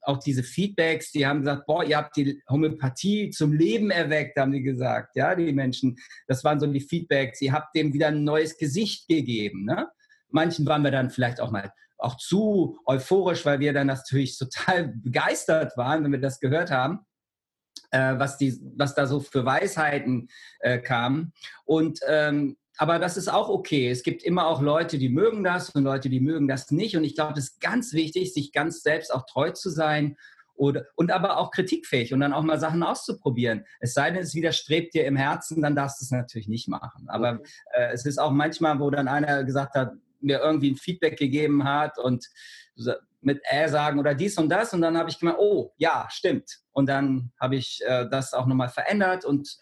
auch 0.07 0.19
diese 0.19 0.43
Feedbacks, 0.43 1.13
die 1.13 1.27
haben 1.27 1.41
gesagt, 1.41 1.67
boah, 1.67 1.85
ihr 1.85 1.97
habt 1.97 2.17
die 2.17 2.43
Homöopathie 2.49 3.31
zum 3.31 3.53
Leben 3.53 3.91
erweckt, 3.91 4.39
haben 4.39 4.53
die 4.53 4.63
gesagt, 4.63 5.17
ja, 5.17 5.35
die 5.35 5.53
Menschen. 5.53 5.97
Das 6.27 6.45
waren 6.45 6.61
so 6.61 6.67
die 6.67 6.81
Feedbacks. 6.81 7.41
Ihr 7.43 7.53
habt 7.53 7.75
dem 7.75 7.93
wieder 7.93 8.09
ein 8.09 8.25
neues 8.25 8.57
Gesicht 8.57 9.09
gegeben. 9.09 9.65
Ne? 9.65 9.89
Manchen 10.29 10.67
waren 10.67 10.83
wir 10.83 10.91
dann 10.91 11.11
vielleicht 11.11 11.41
auch 11.41 11.51
mal 11.51 11.73
auch 11.99 12.17
zu 12.19 12.79
euphorisch, 12.85 13.45
weil 13.47 13.61
wir 13.61 13.73
dann 13.73 13.87
natürlich 13.87 14.39
total 14.39 14.89
begeistert 14.89 15.77
waren, 15.77 16.05
wenn 16.05 16.13
wir 16.13 16.21
das 16.21 16.41
gehört 16.41 16.71
haben, 16.71 17.01
äh, 17.91 18.19
was, 18.19 18.39
die, 18.39 18.59
was 18.77 18.95
da 18.95 19.07
so 19.07 19.21
für 19.21 19.45
Weisheiten 19.45 20.29
äh, 20.61 20.79
kamen. 20.79 21.33
Und 21.65 22.01
ähm, 22.07 22.57
aber 22.79 22.99
das 22.99 23.17
ist 23.17 23.29
auch 23.29 23.49
okay. 23.49 23.91
Es 23.91 24.03
gibt 24.03 24.23
immer 24.23 24.47
auch 24.47 24.61
Leute, 24.61 24.99
die 24.99 25.09
mögen 25.09 25.45
das 25.45 25.71
und 25.71 25.85
Leute, 25.85 26.09
die 26.09 26.21
mögen 26.21 26.49
das 26.49 26.71
nicht. 26.71 26.97
Und 26.97 27.05
ich 27.05 27.15
glaube, 27.15 27.39
es 27.39 27.51
ist 27.51 27.61
ganz 27.61 27.93
wichtig, 27.93 28.35
sich 28.35 28.53
ganz 28.53 28.83
selbst 28.83 29.13
auch 29.13 29.27
treu 29.27 29.51
zu 29.51 29.71
sein 29.71 30.17
oder, 30.55 30.87
und 30.95 31.11
aber 31.11 31.39
auch 31.39 31.51
kritikfähig 31.51 32.13
und 32.13 32.21
dann 32.21 32.33
auch 32.33 32.43
mal 32.43 32.59
Sachen 32.59 32.83
auszuprobieren. 32.83 33.65
Es 33.81 33.95
sei 33.95 34.11
denn, 34.11 34.23
es 34.23 34.35
widerstrebt 34.35 34.95
dir 34.95 35.07
im 35.07 35.17
Herzen, 35.17 35.63
dann 35.63 35.77
darfst 35.77 36.01
du 36.01 36.05
es 36.05 36.11
natürlich 36.11 36.49
nicht 36.49 36.69
machen. 36.69 37.09
Aber 37.09 37.41
äh, 37.75 37.93
es 37.93 38.07
ist 38.07 38.19
auch 38.19 38.31
manchmal, 38.31 38.81
wo 38.81 38.91
dann 38.91 39.09
einer 39.09 39.45
gesagt 39.45 39.75
hat, 39.75 39.93
mir 40.21 40.41
irgendwie 40.41 40.71
ein 40.71 40.77
Feedback 40.77 41.19
gegeben 41.19 41.65
hat 41.65 41.99
und 41.99 42.27
mit 43.21 43.41
äh 43.51 43.69
sagen 43.69 43.99
oder 43.99 44.15
dies 44.15 44.39
und 44.39 44.49
das 44.49 44.73
und 44.73 44.81
dann 44.83 44.97
habe 44.97 45.11
ich 45.11 45.19
gemeint, 45.19 45.39
oh 45.41 45.73
ja, 45.77 46.07
stimmt. 46.11 46.59
Und 46.73 46.89
dann 46.89 47.33
habe 47.41 47.57
ich 47.57 47.81
äh, 47.87 48.09
das 48.09 48.33
auch 48.33 48.47
nochmal 48.47 48.69
verändert 48.69 49.25
und 49.25 49.59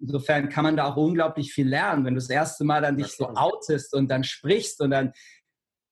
insofern 0.00 0.48
kann 0.48 0.64
man 0.64 0.76
da 0.76 0.84
auch 0.86 0.96
unglaublich 0.96 1.52
viel 1.52 1.68
lernen, 1.68 2.04
wenn 2.04 2.14
du 2.14 2.20
das 2.20 2.30
erste 2.30 2.64
Mal 2.64 2.82
dann 2.82 2.96
dich 2.96 3.08
so 3.08 3.28
outest 3.28 3.94
und 3.94 4.08
dann 4.08 4.24
sprichst 4.24 4.80
und 4.80 4.90
dann 4.90 5.12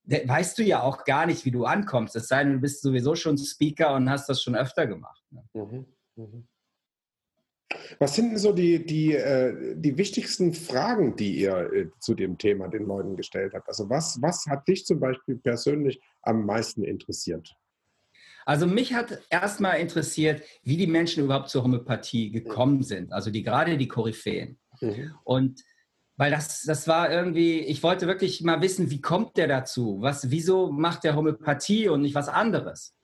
weißt 0.05 0.57
du 0.57 0.63
ja 0.63 0.81
auch 0.83 1.03
gar 1.03 1.25
nicht, 1.25 1.45
wie 1.45 1.51
du 1.51 1.65
ankommst. 1.65 2.15
Es 2.15 2.27
sei 2.27 2.43
denn, 2.43 2.53
du 2.53 2.59
bist 2.59 2.81
sowieso 2.81 3.15
schon 3.15 3.37
Speaker 3.37 3.95
und 3.95 4.09
hast 4.09 4.29
das 4.29 4.41
schon 4.41 4.55
öfter 4.55 4.85
gemacht. 4.87 5.23
Ne? 5.31 5.43
Mhm. 5.53 5.85
Mhm. 6.15 6.47
Was 7.99 8.15
sind 8.15 8.29
denn 8.29 8.37
so 8.37 8.53
die, 8.53 8.85
die, 8.85 9.13
äh, 9.13 9.75
die 9.75 9.97
wichtigsten 9.97 10.53
Fragen, 10.53 11.15
die 11.15 11.39
ihr 11.39 11.73
äh, 11.73 11.89
zu 11.99 12.13
dem 12.13 12.37
Thema 12.37 12.67
den 12.67 12.85
Leuten 12.85 13.15
gestellt 13.15 13.53
habt? 13.53 13.67
Also 13.67 13.89
was, 13.89 14.21
was 14.21 14.45
hat 14.47 14.67
dich 14.67 14.85
zum 14.85 14.99
Beispiel 14.99 15.37
persönlich 15.37 15.99
am 16.21 16.45
meisten 16.45 16.83
interessiert? 16.83 17.55
Also 18.45 18.67
mich 18.67 18.93
hat 18.93 19.19
erstmal 19.31 19.79
interessiert, 19.79 20.43
wie 20.63 20.77
die 20.77 20.87
Menschen 20.87 21.23
überhaupt 21.23 21.49
zur 21.49 21.63
Homöopathie 21.63 22.29
gekommen 22.29 22.83
sind, 22.83 23.11
also 23.11 23.31
die 23.31 23.41
gerade 23.41 23.77
die 23.77 23.87
Koryphäen. 23.87 24.59
Mhm. 24.79 25.15
Und 25.23 25.63
weil 26.15 26.31
das, 26.31 26.61
das 26.61 26.87
war 26.87 27.11
irgendwie, 27.11 27.59
ich 27.59 27.83
wollte 27.83 28.07
wirklich 28.07 28.41
mal 28.41 28.61
wissen, 28.61 28.89
wie 28.91 29.01
kommt 29.01 29.35
der 29.35 29.47
dazu? 29.47 29.97
Was, 29.99 30.29
wieso 30.29 30.71
macht 30.71 31.03
der 31.03 31.15
Homöopathie 31.15 31.89
und 31.89 32.01
nicht 32.01 32.15
was 32.15 32.29
anderes? 32.29 32.95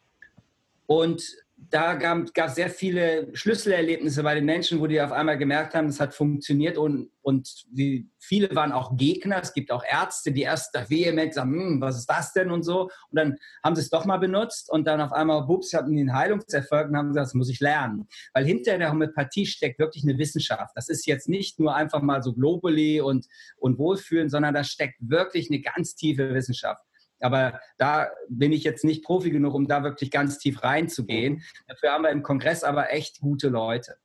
Und 0.86 1.24
da 1.70 1.94
gab 1.94 2.28
es 2.36 2.56
sehr 2.56 2.70
viele 2.70 3.30
Schlüsselerlebnisse 3.34 4.24
bei 4.24 4.36
den 4.36 4.46
Menschen, 4.46 4.80
wo 4.80 4.88
die 4.88 5.00
auf 5.00 5.12
einmal 5.12 5.38
gemerkt 5.38 5.76
haben, 5.76 5.88
es 5.88 6.00
hat 6.00 6.14
funktioniert 6.14 6.78
und, 6.78 7.12
und 7.22 7.66
die, 7.70 8.10
viele 8.18 8.54
waren 8.56 8.72
auch 8.72 8.98
Gegner. 8.98 9.40
Es 9.42 9.54
gibt 9.54 9.72
auch 9.72 9.84
Ärzte, 9.84 10.32
die 10.32 10.42
erst 10.42 10.74
vehement 10.90 11.34
sagen, 11.34 11.52
hm, 11.52 11.82
was 11.82 12.00
ist 12.00 12.08
das 12.08 12.34
denn 12.34 12.50
und 12.50 12.64
so. 12.64 12.84
Und 12.84 13.16
dann 13.16 13.38
haben 13.64 13.76
sie 13.76 13.82
es 13.82 13.90
doch 13.90 14.06
mal 14.06 14.18
benutzt 14.18 14.72
und 14.72 14.86
dann 14.86 15.02
auf 15.02 15.12
einmal, 15.12 15.44
bups, 15.44 15.74
hatten 15.74 15.92
einen 15.92 16.14
Heilungserfolg 16.14 16.90
und 16.90 16.98
haben 16.98 17.10
gesagt, 17.10 17.28
das 17.28 17.34
muss 17.36 17.50
ich 17.50 17.60
lernen. 17.60 18.08
Weil 18.34 18.46
hinter 18.46 18.78
der 18.78 18.92
Homöopathie 18.92 19.46
steckt 19.46 19.78
wirklich 19.78 20.04
eine 20.04 20.18
Wissenschaft. 20.18 20.72
Das 20.76 20.90
ist 20.90 21.06
jetzt 21.06 21.30
nicht 21.30 21.60
nur 21.60 21.76
einfach 21.76 22.02
mal 22.02 22.24
so 22.24 22.34
globally 22.34 23.02
und, 23.02 23.28
und 23.58 23.78
Wohlfühlen, 23.78 24.30
sondern 24.30 24.54
da 24.54 24.64
steckt 24.64 24.98
wirklich 25.00 25.50
eine 25.50 25.62
ganz 25.62 25.96
tiefe 25.96 26.34
Wissenschaft. 26.34 26.84
Aber 27.24 27.60
da 27.78 28.10
bin 28.30 28.52
ich 28.52 28.64
jetzt 28.64 28.84
nicht 28.84 29.04
Profi 29.04 29.32
genug, 29.32 29.54
um 29.54 29.68
da 29.68 29.84
wirklich 29.84 30.12
ganz 30.12 30.38
tief 30.38 30.64
reinzugehen. 30.64 31.44
Dafür 31.68 31.92
haben 31.92 32.04
wir 32.04 32.10
im 32.10 32.24
Kongress 32.24 32.64
aber 32.64 32.92
echt 32.92 33.20
gute 33.20 33.50
Leute. 33.50 33.98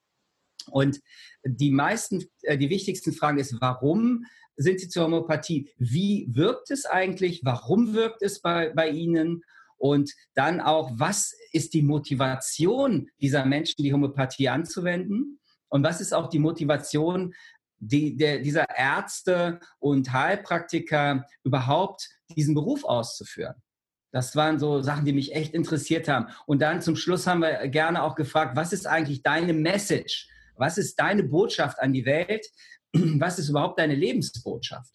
Und 0.70 1.00
die 1.44 1.70
meisten, 1.70 2.24
äh, 2.42 2.58
die 2.58 2.70
wichtigsten 2.70 3.12
Fragen 3.12 3.38
ist, 3.38 3.60
warum 3.60 4.24
sind 4.56 4.80
Sie 4.80 4.88
zur 4.88 5.04
Homöopathie? 5.04 5.70
Wie 5.76 6.28
wirkt 6.32 6.70
es 6.70 6.86
eigentlich? 6.86 7.42
Warum 7.44 7.94
wirkt 7.94 8.22
es 8.22 8.40
bei, 8.40 8.70
bei 8.70 8.88
Ihnen? 8.88 9.42
Und 9.78 10.12
dann 10.34 10.60
auch, 10.60 10.90
was 10.94 11.34
ist 11.52 11.74
die 11.74 11.82
Motivation 11.82 13.10
dieser 13.20 13.44
Menschen, 13.44 13.82
die 13.82 13.92
Homöopathie 13.92 14.48
anzuwenden? 14.48 15.38
Und 15.68 15.82
was 15.82 16.00
ist 16.00 16.14
auch 16.14 16.28
die 16.28 16.38
Motivation 16.38 17.34
die, 17.78 18.16
der, 18.16 18.38
dieser 18.38 18.70
Ärzte 18.74 19.60
und 19.78 20.12
Heilpraktiker 20.12 21.26
überhaupt 21.44 22.08
diesen 22.34 22.54
Beruf 22.54 22.84
auszuführen. 22.84 23.54
Das 24.12 24.34
waren 24.34 24.58
so 24.58 24.80
Sachen, 24.80 25.04
die 25.04 25.12
mich 25.12 25.34
echt 25.34 25.52
interessiert 25.52 26.08
haben. 26.08 26.28
Und 26.46 26.62
dann 26.62 26.80
zum 26.80 26.96
Schluss 26.96 27.26
haben 27.26 27.40
wir 27.40 27.68
gerne 27.68 28.02
auch 28.02 28.14
gefragt, 28.14 28.56
was 28.56 28.72
ist 28.72 28.86
eigentlich 28.86 29.22
deine 29.22 29.52
Message? 29.52 30.28
Was 30.56 30.78
ist 30.78 30.98
deine 30.98 31.22
Botschaft 31.22 31.80
an 31.80 31.92
die 31.92 32.06
Welt? 32.06 32.46
Was 32.92 33.38
ist 33.38 33.50
überhaupt 33.50 33.78
deine 33.78 33.94
Lebensbotschaft? 33.94 34.90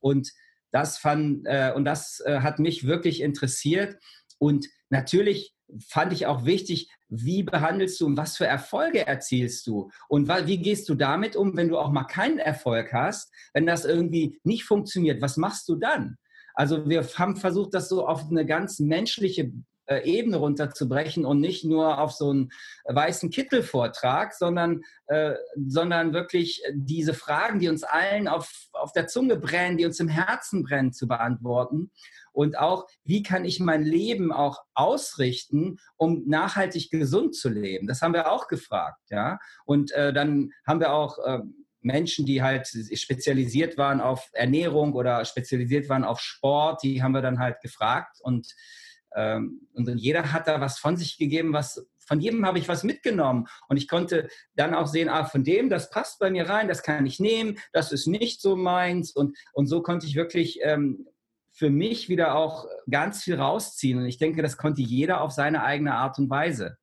Und 0.00 0.32
das, 0.72 0.98
fand, 0.98 1.46
äh, 1.46 1.72
und 1.74 1.84
das 1.84 2.20
äh, 2.26 2.40
hat 2.40 2.58
mich 2.58 2.84
wirklich 2.84 3.20
interessiert. 3.20 3.96
Und 4.38 4.66
natürlich 4.88 5.54
fand 5.88 6.12
ich 6.12 6.26
auch 6.26 6.44
wichtig, 6.44 6.90
wie 7.08 7.44
behandelst 7.44 8.00
du 8.00 8.06
und 8.06 8.16
was 8.16 8.36
für 8.36 8.46
Erfolge 8.46 9.06
erzielst 9.06 9.66
du? 9.66 9.90
Und 10.08 10.28
wie 10.28 10.58
gehst 10.58 10.88
du 10.88 10.94
damit 10.94 11.36
um, 11.36 11.56
wenn 11.56 11.68
du 11.68 11.78
auch 11.78 11.92
mal 11.92 12.04
keinen 12.04 12.38
Erfolg 12.38 12.92
hast, 12.92 13.32
wenn 13.52 13.66
das 13.66 13.84
irgendwie 13.84 14.40
nicht 14.42 14.64
funktioniert? 14.64 15.22
Was 15.22 15.36
machst 15.36 15.68
du 15.68 15.76
dann? 15.76 16.16
Also 16.54 16.88
wir 16.88 17.02
haben 17.16 17.36
versucht, 17.36 17.74
das 17.74 17.88
so 17.88 18.06
auf 18.06 18.30
eine 18.30 18.46
ganz 18.46 18.78
menschliche 18.78 19.52
äh, 19.86 20.02
Ebene 20.08 20.38
runterzubrechen 20.38 21.26
und 21.26 21.40
nicht 21.40 21.64
nur 21.64 21.98
auf 21.98 22.12
so 22.12 22.30
einen 22.30 22.50
weißen 22.84 23.30
Kittelvortrag, 23.30 24.32
sondern, 24.32 24.82
äh, 25.08 25.34
sondern 25.68 26.14
wirklich 26.14 26.62
diese 26.72 27.12
Fragen, 27.12 27.58
die 27.58 27.68
uns 27.68 27.82
allen 27.82 28.28
auf, 28.28 28.50
auf 28.72 28.92
der 28.92 29.08
Zunge 29.08 29.36
brennen, 29.36 29.76
die 29.76 29.84
uns 29.84 30.00
im 30.00 30.08
Herzen 30.08 30.62
brennen, 30.62 30.92
zu 30.92 31.06
beantworten 31.06 31.90
und 32.34 32.58
auch, 32.58 32.88
wie 33.04 33.22
kann 33.22 33.44
ich 33.44 33.60
mein 33.60 33.84
Leben 33.84 34.32
auch 34.32 34.64
ausrichten, 34.74 35.78
um 35.96 36.24
nachhaltig 36.26 36.90
gesund 36.90 37.36
zu 37.36 37.48
leben? 37.48 37.86
Das 37.86 38.02
haben 38.02 38.12
wir 38.12 38.30
auch 38.30 38.48
gefragt, 38.48 39.00
ja. 39.08 39.38
Und 39.64 39.92
äh, 39.92 40.12
dann 40.12 40.50
haben 40.66 40.80
wir 40.80 40.92
auch 40.92 41.18
äh, 41.24 41.40
Menschen, 41.84 42.26
die 42.26 42.42
halt 42.42 42.66
spezialisiert 42.66 43.76
waren 43.76 44.00
auf 44.00 44.30
Ernährung 44.32 44.94
oder 44.94 45.24
spezialisiert 45.24 45.88
waren 45.88 46.04
auf 46.04 46.20
Sport, 46.20 46.82
die 46.82 47.02
haben 47.02 47.12
wir 47.12 47.22
dann 47.22 47.38
halt 47.38 47.60
gefragt 47.60 48.18
und 48.22 48.54
ähm, 49.16 49.68
und 49.74 49.88
jeder 49.96 50.32
hat 50.32 50.48
da 50.48 50.60
was 50.60 50.78
von 50.78 50.96
sich 50.96 51.18
gegeben, 51.18 51.52
was 51.52 51.86
von 52.06 52.20
jedem 52.20 52.44
habe 52.44 52.58
ich 52.58 52.68
was 52.68 52.84
mitgenommen. 52.84 53.46
Und 53.68 53.76
ich 53.76 53.88
konnte 53.88 54.28
dann 54.54 54.74
auch 54.74 54.86
sehen, 54.86 55.08
ah, 55.08 55.24
von 55.24 55.44
dem, 55.44 55.70
das 55.70 55.90
passt 55.90 56.18
bei 56.18 56.30
mir 56.30 56.48
rein, 56.48 56.68
das 56.68 56.82
kann 56.82 57.06
ich 57.06 57.20
nehmen, 57.20 57.58
das 57.72 57.92
ist 57.92 58.06
nicht 58.06 58.40
so 58.40 58.56
meins. 58.56 59.12
Und, 59.12 59.36
und 59.52 59.66
so 59.66 59.82
konnte 59.82 60.06
ich 60.06 60.16
wirklich 60.16 60.60
ähm, 60.62 61.06
für 61.50 61.70
mich 61.70 62.08
wieder 62.08 62.34
auch 62.34 62.66
ganz 62.90 63.22
viel 63.22 63.36
rausziehen. 63.36 63.98
Und 63.98 64.06
ich 64.06 64.18
denke, 64.18 64.42
das 64.42 64.56
konnte 64.56 64.82
jeder 64.82 65.20
auf 65.20 65.32
seine 65.32 65.62
eigene 65.62 65.94
Art 65.94 66.18
und 66.18 66.28
Weise. 66.28 66.76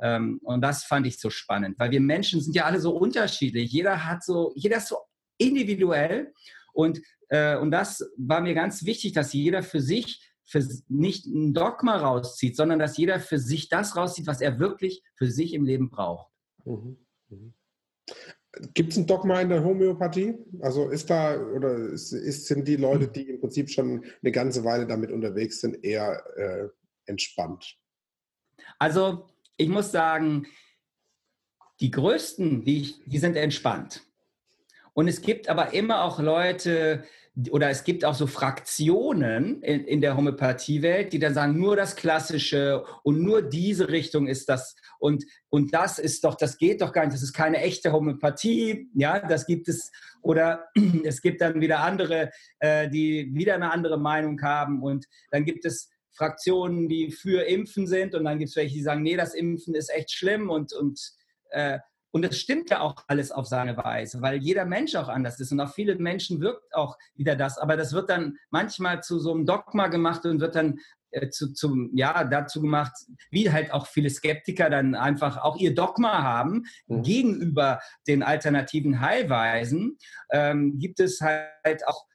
Ähm, 0.00 0.40
und 0.42 0.60
das 0.60 0.84
fand 0.84 1.06
ich 1.06 1.18
so 1.18 1.30
spannend, 1.30 1.78
weil 1.78 1.90
wir 1.90 2.00
Menschen 2.00 2.40
sind 2.40 2.54
ja 2.54 2.64
alle 2.64 2.80
so 2.80 2.96
unterschiedlich. 2.96 3.70
Jeder 3.70 4.04
hat 4.06 4.24
so, 4.24 4.52
jeder 4.56 4.78
ist 4.78 4.88
so 4.88 4.98
individuell. 5.38 6.32
Und, 6.72 7.00
äh, 7.28 7.56
und 7.56 7.70
das 7.70 8.04
war 8.16 8.40
mir 8.40 8.54
ganz 8.54 8.84
wichtig, 8.84 9.12
dass 9.12 9.32
jeder 9.32 9.62
für 9.62 9.80
sich 9.80 10.30
für 10.46 10.62
nicht 10.88 11.26
ein 11.26 11.54
Dogma 11.54 11.96
rauszieht, 11.96 12.56
sondern 12.56 12.78
dass 12.78 12.98
jeder 12.98 13.18
für 13.18 13.38
sich 13.38 13.68
das 13.68 13.96
rauszieht, 13.96 14.26
was 14.26 14.40
er 14.40 14.58
wirklich 14.58 15.02
für 15.16 15.30
sich 15.30 15.54
im 15.54 15.64
Leben 15.64 15.88
braucht. 15.90 16.30
Mhm. 16.64 16.98
Mhm. 17.30 17.54
Gibt 18.72 18.92
es 18.92 18.98
ein 18.98 19.06
Dogma 19.06 19.40
in 19.40 19.48
der 19.48 19.64
Homöopathie? 19.64 20.34
Also 20.60 20.88
ist 20.90 21.10
da 21.10 21.40
oder 21.40 21.76
ist, 21.76 22.12
ist, 22.12 22.46
sind 22.46 22.68
die 22.68 22.76
Leute, 22.76 23.08
die 23.08 23.28
im 23.28 23.40
Prinzip 23.40 23.70
schon 23.70 24.04
eine 24.22 24.32
ganze 24.32 24.62
Weile 24.64 24.86
damit 24.86 25.10
unterwegs 25.10 25.60
sind, 25.60 25.82
eher 25.82 26.22
äh, 26.36 26.68
entspannt? 27.06 27.76
Also 28.78 29.26
ich 29.56 29.68
muss 29.68 29.92
sagen, 29.92 30.46
die 31.80 31.90
größten, 31.90 32.64
die, 32.64 32.94
die 33.06 33.18
sind 33.18 33.36
entspannt. 33.36 34.02
Und 34.92 35.08
es 35.08 35.22
gibt 35.22 35.48
aber 35.48 35.72
immer 35.72 36.04
auch 36.04 36.20
Leute, 36.20 37.04
oder 37.50 37.68
es 37.68 37.82
gibt 37.82 38.04
auch 38.04 38.14
so 38.14 38.28
Fraktionen 38.28 39.60
in, 39.62 39.84
in 39.84 40.00
der 40.00 40.16
Homöopathiewelt, 40.16 41.12
die 41.12 41.18
dann 41.18 41.34
sagen, 41.34 41.58
nur 41.58 41.74
das 41.74 41.96
Klassische 41.96 42.84
und 43.02 43.20
nur 43.22 43.42
diese 43.42 43.88
Richtung 43.88 44.28
ist 44.28 44.48
das 44.48 44.76
und, 45.00 45.24
und 45.50 45.74
das 45.74 45.98
ist 45.98 46.22
doch, 46.22 46.36
das 46.36 46.58
geht 46.58 46.80
doch 46.80 46.92
gar 46.92 47.04
nicht, 47.04 47.14
das 47.14 47.24
ist 47.24 47.32
keine 47.32 47.58
echte 47.58 47.92
Homöopathie, 47.92 48.88
ja, 48.94 49.18
das 49.18 49.46
gibt 49.46 49.68
es, 49.68 49.90
oder 50.22 50.68
es 51.04 51.20
gibt 51.22 51.40
dann 51.40 51.60
wieder 51.60 51.80
andere, 51.80 52.30
äh, 52.60 52.88
die 52.88 53.28
wieder 53.34 53.54
eine 53.54 53.72
andere 53.72 53.98
Meinung 53.98 54.40
haben 54.40 54.82
und 54.82 55.06
dann 55.32 55.44
gibt 55.44 55.64
es 55.64 55.90
Fraktionen, 56.14 56.88
die 56.88 57.10
für 57.10 57.42
Impfen 57.46 57.86
sind 57.86 58.14
und 58.14 58.24
dann 58.24 58.38
gibt 58.38 58.50
es 58.50 58.56
welche, 58.56 58.74
die 58.74 58.82
sagen, 58.82 59.02
nee, 59.02 59.16
das 59.16 59.34
Impfen 59.34 59.74
ist 59.74 59.90
echt 59.90 60.12
schlimm 60.12 60.50
und, 60.50 60.72
und 60.72 61.00
äh, 61.50 61.78
und 62.14 62.22
das 62.22 62.38
stimmt 62.38 62.70
ja 62.70 62.78
auch 62.78 62.94
alles 63.08 63.32
auf 63.32 63.46
seine 63.46 63.76
Weise, 63.76 64.22
weil 64.22 64.36
jeder 64.36 64.64
Mensch 64.64 64.94
auch 64.94 65.08
anders 65.08 65.40
ist 65.40 65.50
und 65.50 65.58
auf 65.58 65.74
viele 65.74 65.96
Menschen 65.96 66.40
wirkt 66.40 66.72
auch 66.72 66.96
wieder 67.16 67.34
das. 67.34 67.58
Aber 67.58 67.76
das 67.76 67.92
wird 67.92 68.08
dann 68.08 68.38
manchmal 68.50 69.02
zu 69.02 69.18
so 69.18 69.32
einem 69.32 69.46
Dogma 69.46 69.88
gemacht 69.88 70.24
und 70.24 70.40
wird 70.40 70.54
dann 70.54 70.78
äh, 71.10 71.30
zu, 71.30 71.52
zum, 71.52 71.90
ja, 71.96 72.22
dazu 72.22 72.60
gemacht, 72.60 72.92
wie 73.30 73.50
halt 73.50 73.72
auch 73.72 73.88
viele 73.88 74.10
Skeptiker 74.10 74.70
dann 74.70 74.94
einfach 74.94 75.38
auch 75.38 75.56
ihr 75.56 75.74
Dogma 75.74 76.22
haben 76.22 76.66
mhm. 76.86 77.02
gegenüber 77.02 77.80
den 78.06 78.22
alternativen 78.22 79.00
Heilweisen, 79.00 79.98
ähm, 80.30 80.78
gibt 80.78 81.00
es 81.00 81.20
halt 81.20 81.86
auch 81.88 82.06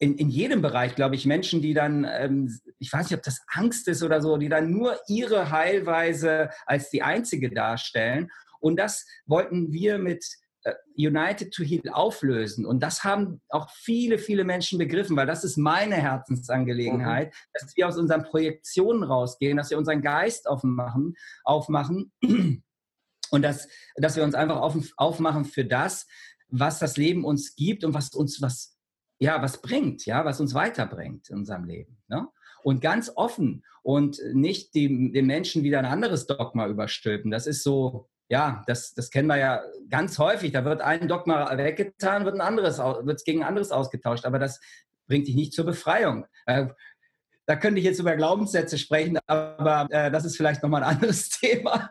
in, 0.00 0.16
in 0.16 0.30
jedem 0.30 0.62
Bereich, 0.62 0.96
glaube 0.96 1.14
ich, 1.14 1.26
Menschen, 1.26 1.62
die 1.62 1.74
dann, 1.74 2.04
ähm, 2.10 2.58
ich 2.78 2.92
weiß 2.92 3.10
nicht, 3.10 3.18
ob 3.18 3.22
das 3.22 3.40
Angst 3.48 3.86
ist 3.86 4.02
oder 4.02 4.20
so, 4.20 4.38
die 4.38 4.48
dann 4.48 4.70
nur 4.70 4.98
ihre 5.06 5.50
Heilweise 5.50 6.50
als 6.66 6.90
die 6.90 7.02
einzige 7.02 7.50
darstellen 7.50 8.30
und 8.60 8.76
das 8.78 9.06
wollten 9.26 9.72
wir 9.72 9.98
mit 9.98 10.24
äh, 10.62 10.74
United 10.96 11.52
to 11.52 11.64
Heal 11.64 11.88
auflösen. 11.90 12.66
Und 12.66 12.82
das 12.82 13.02
haben 13.02 13.40
auch 13.48 13.70
viele, 13.70 14.18
viele 14.18 14.44
Menschen 14.44 14.78
begriffen, 14.78 15.16
weil 15.16 15.26
das 15.26 15.42
ist 15.42 15.56
meine 15.56 15.96
Herzensangelegenheit, 15.96 17.28
mhm. 17.28 17.48
dass 17.54 17.76
wir 17.76 17.88
aus 17.88 17.96
unseren 17.96 18.22
Projektionen 18.22 19.02
rausgehen, 19.02 19.56
dass 19.56 19.70
wir 19.70 19.78
unseren 19.78 20.02
Geist 20.02 20.46
aufmachen, 20.46 21.16
aufmachen 21.44 22.12
und 23.30 23.42
dass, 23.42 23.68
dass 23.96 24.16
wir 24.16 24.22
uns 24.22 24.34
einfach 24.34 24.60
auf, 24.60 24.76
aufmachen 24.96 25.46
für 25.46 25.64
das, 25.64 26.06
was 26.48 26.78
das 26.78 26.96
Leben 26.96 27.24
uns 27.24 27.54
gibt 27.54 27.84
und 27.84 27.94
was 27.94 28.10
uns 28.10 28.42
was, 28.42 28.76
ja, 29.20 29.42
was 29.42 29.60
bringt, 29.60 30.06
ja, 30.06 30.24
was 30.24 30.40
uns 30.40 30.54
weiterbringt 30.54 31.28
in 31.28 31.36
unserem 31.36 31.64
Leben. 31.64 31.98
Ne? 32.08 32.26
Und 32.62 32.80
ganz 32.80 33.12
offen 33.14 33.64
und 33.82 34.18
nicht 34.32 34.74
die, 34.74 35.12
den 35.12 35.26
Menschen 35.26 35.62
wieder 35.62 35.78
ein 35.78 35.86
anderes 35.86 36.26
Dogma 36.26 36.66
überstülpen. 36.66 37.30
Das 37.30 37.46
ist 37.46 37.62
so, 37.62 38.08
ja, 38.28 38.62
das, 38.66 38.94
das 38.94 39.10
kennen 39.10 39.28
wir 39.28 39.36
ja 39.36 39.62
ganz 39.88 40.18
häufig. 40.18 40.52
Da 40.52 40.64
wird 40.64 40.80
ein 40.80 41.06
Dogma 41.06 41.56
weggetan, 41.56 42.24
wird 42.24 42.34
ein 42.34 42.40
anderes, 42.40 42.78
wird 42.78 43.24
gegen 43.24 43.42
ein 43.42 43.48
anderes 43.48 43.72
ausgetauscht. 43.72 44.24
Aber 44.24 44.38
das 44.38 44.58
bringt 45.06 45.28
dich 45.28 45.34
nicht 45.34 45.52
zur 45.52 45.66
Befreiung. 45.66 46.26
Äh, 46.46 46.68
da 47.44 47.56
könnte 47.56 47.80
ich 47.80 47.84
jetzt 47.84 47.98
über 47.98 48.16
Glaubenssätze 48.16 48.78
sprechen, 48.78 49.18
aber 49.26 49.86
äh, 49.90 50.10
das 50.10 50.24
ist 50.24 50.36
vielleicht 50.36 50.62
nochmal 50.62 50.84
ein 50.84 50.94
anderes 50.96 51.28
Thema. 51.40 51.90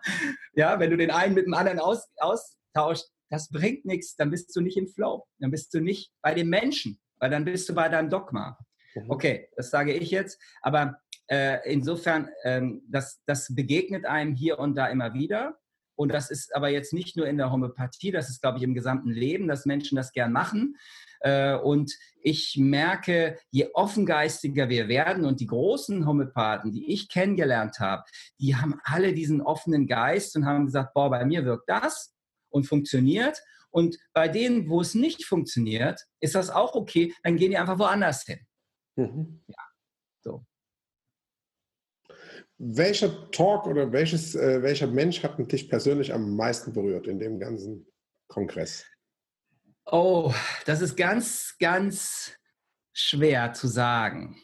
Ja, 0.54 0.80
wenn 0.80 0.90
du 0.90 0.98
den 0.98 1.12
einen 1.12 1.36
mit 1.36 1.46
dem 1.46 1.54
anderen 1.54 1.80
aus, 1.80 2.08
austauscht, 2.18 3.06
das 3.30 3.50
bringt 3.50 3.86
nichts, 3.86 4.16
dann 4.16 4.32
bist 4.32 4.56
du 4.56 4.62
nicht 4.62 4.78
im 4.78 4.88
Flow. 4.88 5.28
Dann 5.38 5.52
bist 5.52 5.74
du 5.74 5.82
nicht 5.82 6.12
bei 6.22 6.34
den 6.34 6.50
Menschen, 6.50 7.00
weil 7.20 7.30
dann 7.30 7.46
bist 7.46 7.68
du 7.70 7.76
bei 7.76 7.90
deinem 7.90 8.10
Dogma. 8.10 8.58
Mhm. 8.96 9.10
Okay, 9.10 9.50
das 9.56 9.70
sage 9.70 9.94
ich 9.94 10.12
jetzt. 10.12 10.42
Aber 10.62 11.00
äh, 11.28 11.60
insofern, 11.72 12.30
ähm, 12.44 12.82
das, 12.88 13.22
das 13.26 13.54
begegnet 13.54 14.06
einem 14.06 14.34
hier 14.36 14.60
und 14.60 14.76
da 14.76 14.88
immer 14.88 15.14
wieder. 15.14 15.58
Und 15.96 16.14
das 16.14 16.32
ist 16.32 16.56
aber 16.56 16.70
jetzt 16.70 16.94
nicht 16.94 17.18
nur 17.18 17.28
in 17.28 17.38
der 17.38 17.52
Homöopathie, 17.52 18.12
das 18.12 18.30
ist, 18.30 18.42
glaube 18.42 18.58
ich, 18.58 18.64
im 18.64 18.74
gesamten 18.74 19.12
Leben, 19.12 19.50
dass 19.50 19.66
Menschen 19.66 19.98
das 19.98 20.14
gern 20.14 20.32
machen. 20.32 20.78
Äh, 21.20 21.56
und 21.56 21.94
ich 22.22 22.56
merke, 22.58 23.38
je 23.52 23.70
offengeistiger 23.74 24.70
wir 24.70 24.88
werden 24.88 25.26
und 25.26 25.42
die 25.42 25.48
großen 25.48 26.06
Homöopathen, 26.06 26.72
die 26.72 26.92
ich 26.92 27.10
kennengelernt 27.10 27.80
habe, 27.80 28.04
die 28.40 28.56
haben 28.56 28.80
alle 28.84 29.14
diesen 29.14 29.42
offenen 29.42 29.88
Geist 29.88 30.36
und 30.38 30.46
haben 30.46 30.66
gesagt, 30.66 30.94
boah, 30.94 31.10
bei 31.10 31.26
mir 31.26 31.44
wirkt 31.46 31.70
das 31.70 32.16
und 32.50 32.66
funktioniert. 32.66 33.42
Und 33.72 33.98
bei 34.14 34.28
denen, 34.28 34.70
wo 34.70 34.82
es 34.82 34.96
nicht 34.96 35.26
funktioniert, 35.26 36.02
ist 36.20 36.36
das 36.36 36.50
auch 36.50 36.76
okay, 36.76 37.14
dann 37.24 37.38
gehen 37.38 37.52
die 37.52 37.58
einfach 37.58 37.80
woanders 37.80 38.24
hin. 38.24 38.40
Mhm. 38.96 39.44
Ja, 39.48 39.64
so. 40.22 40.46
Welcher 42.58 43.32
Talk 43.32 43.68
oder 43.68 43.92
welches, 43.92 44.36
äh, 44.36 44.62
welcher 44.62 44.88
Mensch 44.88 45.24
hat 45.24 45.40
dich 45.52 45.70
persönlich 45.70 46.14
am 46.14 46.36
meisten 46.36 46.74
berührt 46.74 47.08
in 47.08 47.20
dem 47.20 47.40
ganzen 47.40 47.88
Kongress? 48.28 48.86
Oh, 49.86 50.34
das 50.66 50.82
ist 50.82 50.98
ganz, 50.98 51.56
ganz 51.60 52.34
schwer 52.94 53.54
zu 53.54 53.68
sagen. 53.68 54.40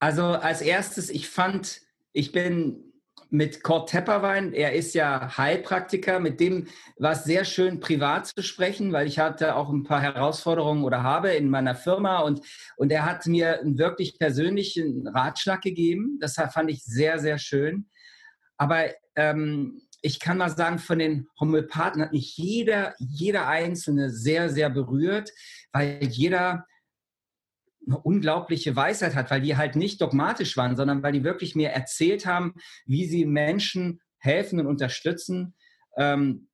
Also 0.00 0.24
als 0.24 0.60
erstes, 0.60 1.10
ich 1.10 1.28
fand, 1.28 1.82
ich 2.12 2.32
bin 2.32 2.89
mit 3.30 3.62
Kurt 3.62 3.90
Tepperwein. 3.90 4.52
Er 4.52 4.74
ist 4.74 4.94
ja 4.94 5.36
Heilpraktiker. 5.38 6.20
Mit 6.20 6.40
dem 6.40 6.66
war 6.98 7.12
es 7.12 7.24
sehr 7.24 7.44
schön, 7.44 7.80
privat 7.80 8.26
zu 8.26 8.42
sprechen, 8.42 8.92
weil 8.92 9.06
ich 9.06 9.18
hatte 9.18 9.56
auch 9.56 9.70
ein 9.70 9.84
paar 9.84 10.00
Herausforderungen 10.00 10.84
oder 10.84 11.02
habe 11.02 11.30
in 11.30 11.48
meiner 11.48 11.74
Firma 11.74 12.20
und, 12.20 12.40
und 12.76 12.92
er 12.92 13.04
hat 13.04 13.26
mir 13.26 13.60
einen 13.60 13.78
wirklich 13.78 14.18
persönlichen 14.18 15.06
Ratschlag 15.06 15.62
gegeben. 15.62 16.18
Das 16.20 16.34
fand 16.34 16.70
ich 16.70 16.82
sehr, 16.84 17.18
sehr 17.18 17.38
schön. 17.38 17.88
Aber 18.56 18.86
ähm, 19.16 19.80
ich 20.02 20.18
kann 20.18 20.38
mal 20.38 20.50
sagen, 20.50 20.78
von 20.78 20.98
den 20.98 21.28
Homöopathen 21.38 22.02
hat 22.02 22.12
mich 22.12 22.36
jeder, 22.36 22.94
jeder 22.98 23.48
Einzelne 23.48 24.10
sehr, 24.10 24.48
sehr 24.50 24.70
berührt, 24.70 25.30
weil 25.72 25.98
jeder 26.02 26.66
eine 27.86 27.98
unglaubliche 27.98 28.76
Weisheit 28.76 29.14
hat, 29.14 29.30
weil 29.30 29.40
die 29.40 29.56
halt 29.56 29.76
nicht 29.76 30.00
dogmatisch 30.00 30.56
waren, 30.56 30.76
sondern 30.76 31.02
weil 31.02 31.12
die 31.12 31.24
wirklich 31.24 31.54
mir 31.54 31.70
erzählt 31.70 32.26
haben, 32.26 32.54
wie 32.86 33.06
sie 33.06 33.24
Menschen 33.24 34.00
helfen 34.18 34.60
und 34.60 34.66
unterstützen. 34.66 35.54
Ähm, 35.96 36.48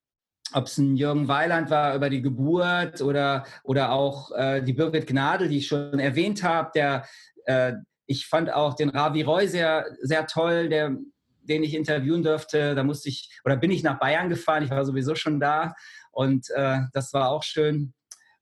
ob 0.53 0.67
es 0.67 0.79
ein 0.79 0.97
Jürgen 0.97 1.27
Weiland 1.27 1.71
war 1.71 1.95
über 1.97 2.09
die 2.09 2.23
Geburt 2.23 3.03
oder, 3.03 3.45
oder 3.65 3.91
auch 3.91 4.31
äh, 4.31 4.63
die 4.63 4.73
Birgit 4.73 5.07
Gnadl, 5.07 5.49
die 5.49 5.59
ich 5.59 5.67
schon 5.67 5.99
erwähnt 5.99 6.43
habe. 6.45 6.71
Der, 6.75 7.07
äh, 7.47 7.73
ich 8.07 8.27
fand 8.27 8.53
auch 8.53 8.75
den 8.75 8.91
Ravi 8.91 9.23
Roy 9.23 9.49
sehr, 9.49 9.87
sehr 10.03 10.27
toll, 10.27 10.69
der, 10.69 10.97
den 11.43 11.65
ich 11.65 11.75
interviewen 11.75 12.23
durfte. 12.23 12.77
Da 12.77 12.85
musste 12.85 13.09
ich, 13.09 13.37
oder 13.45 13.57
bin 13.57 13.73
ich 13.73 13.83
nach 13.83 13.99
Bayern 13.99 14.29
gefahren, 14.29 14.63
ich 14.63 14.71
war 14.71 14.85
sowieso 14.85 15.17
schon 15.17 15.41
da 15.41 15.75
und 16.13 16.49
äh, 16.51 16.79
das 16.93 17.13
war 17.13 17.31
auch 17.31 17.43
schön. 17.43 17.93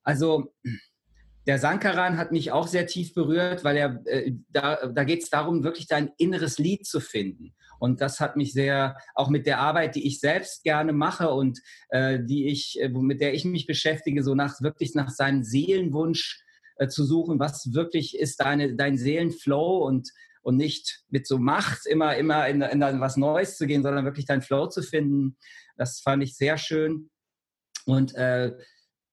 Also 0.03 0.53
der 1.47 1.59
Sankaran 1.59 2.17
hat 2.17 2.33
mich 2.33 2.53
auch 2.53 2.67
sehr 2.67 2.87
tief 2.87 3.15
berührt, 3.15 3.65
weil 3.65 3.77
er 3.77 4.03
äh, 4.07 4.33
da, 4.49 4.87
da 4.87 5.05
geht 5.05 5.23
es 5.23 5.31
darum, 5.31 5.63
wirklich 5.63 5.87
dein 5.87 6.11
inneres 6.17 6.59
Lied 6.59 6.87
zu 6.87 7.01
finden. 7.01 7.55
Und 7.79 8.01
das 8.01 8.21
hat 8.21 8.37
mich 8.37 8.53
sehr, 8.53 8.97
auch 9.15 9.29
mit 9.29 9.47
der 9.47 9.61
Arbeit, 9.61 9.95
die 9.95 10.07
ich 10.07 10.21
selbst 10.21 10.63
gerne 10.65 10.93
mache 10.93 11.31
und 11.31 11.61
äh, 11.91 12.19
die 12.23 12.47
ich, 12.47 12.81
äh, 12.81 12.89
mit 12.89 13.21
der 13.21 13.35
ich 13.35 13.45
mich 13.45 13.67
beschäftige, 13.67 14.23
so 14.23 14.35
nach 14.35 14.61
wirklich 14.63 14.95
nach 14.95 15.11
seinem 15.11 15.43
Seelenwunsch 15.43 16.43
äh, 16.77 16.89
zu 16.89 17.05
suchen, 17.05 17.39
was 17.39 17.75
wirklich 17.75 18.19
ist 18.19 18.41
deine, 18.41 18.75
dein 18.75 18.97
Seelenflow 18.97 19.85
und, 19.87 20.11
und 20.43 20.57
nicht 20.57 21.03
mit 21.09 21.27
so 21.27 21.39
Macht 21.39 21.85
immer, 21.87 22.17
immer 22.17 22.49
in, 22.49 22.63
in 22.63 22.81
was 23.01 23.19
Neues 23.19 23.59
zu 23.59 23.67
gehen, 23.67 23.83
sondern 23.83 24.07
wirklich 24.07 24.27
dein 24.27 24.43
Flow 24.43 24.67
zu 24.69 24.83
finden. 24.83 25.37
Das 25.77 26.01
fand 26.01 26.23
ich 26.23 26.37
sehr 26.37 26.57
schön. 26.57 27.11
Und 27.87 28.15
äh, 28.15 28.53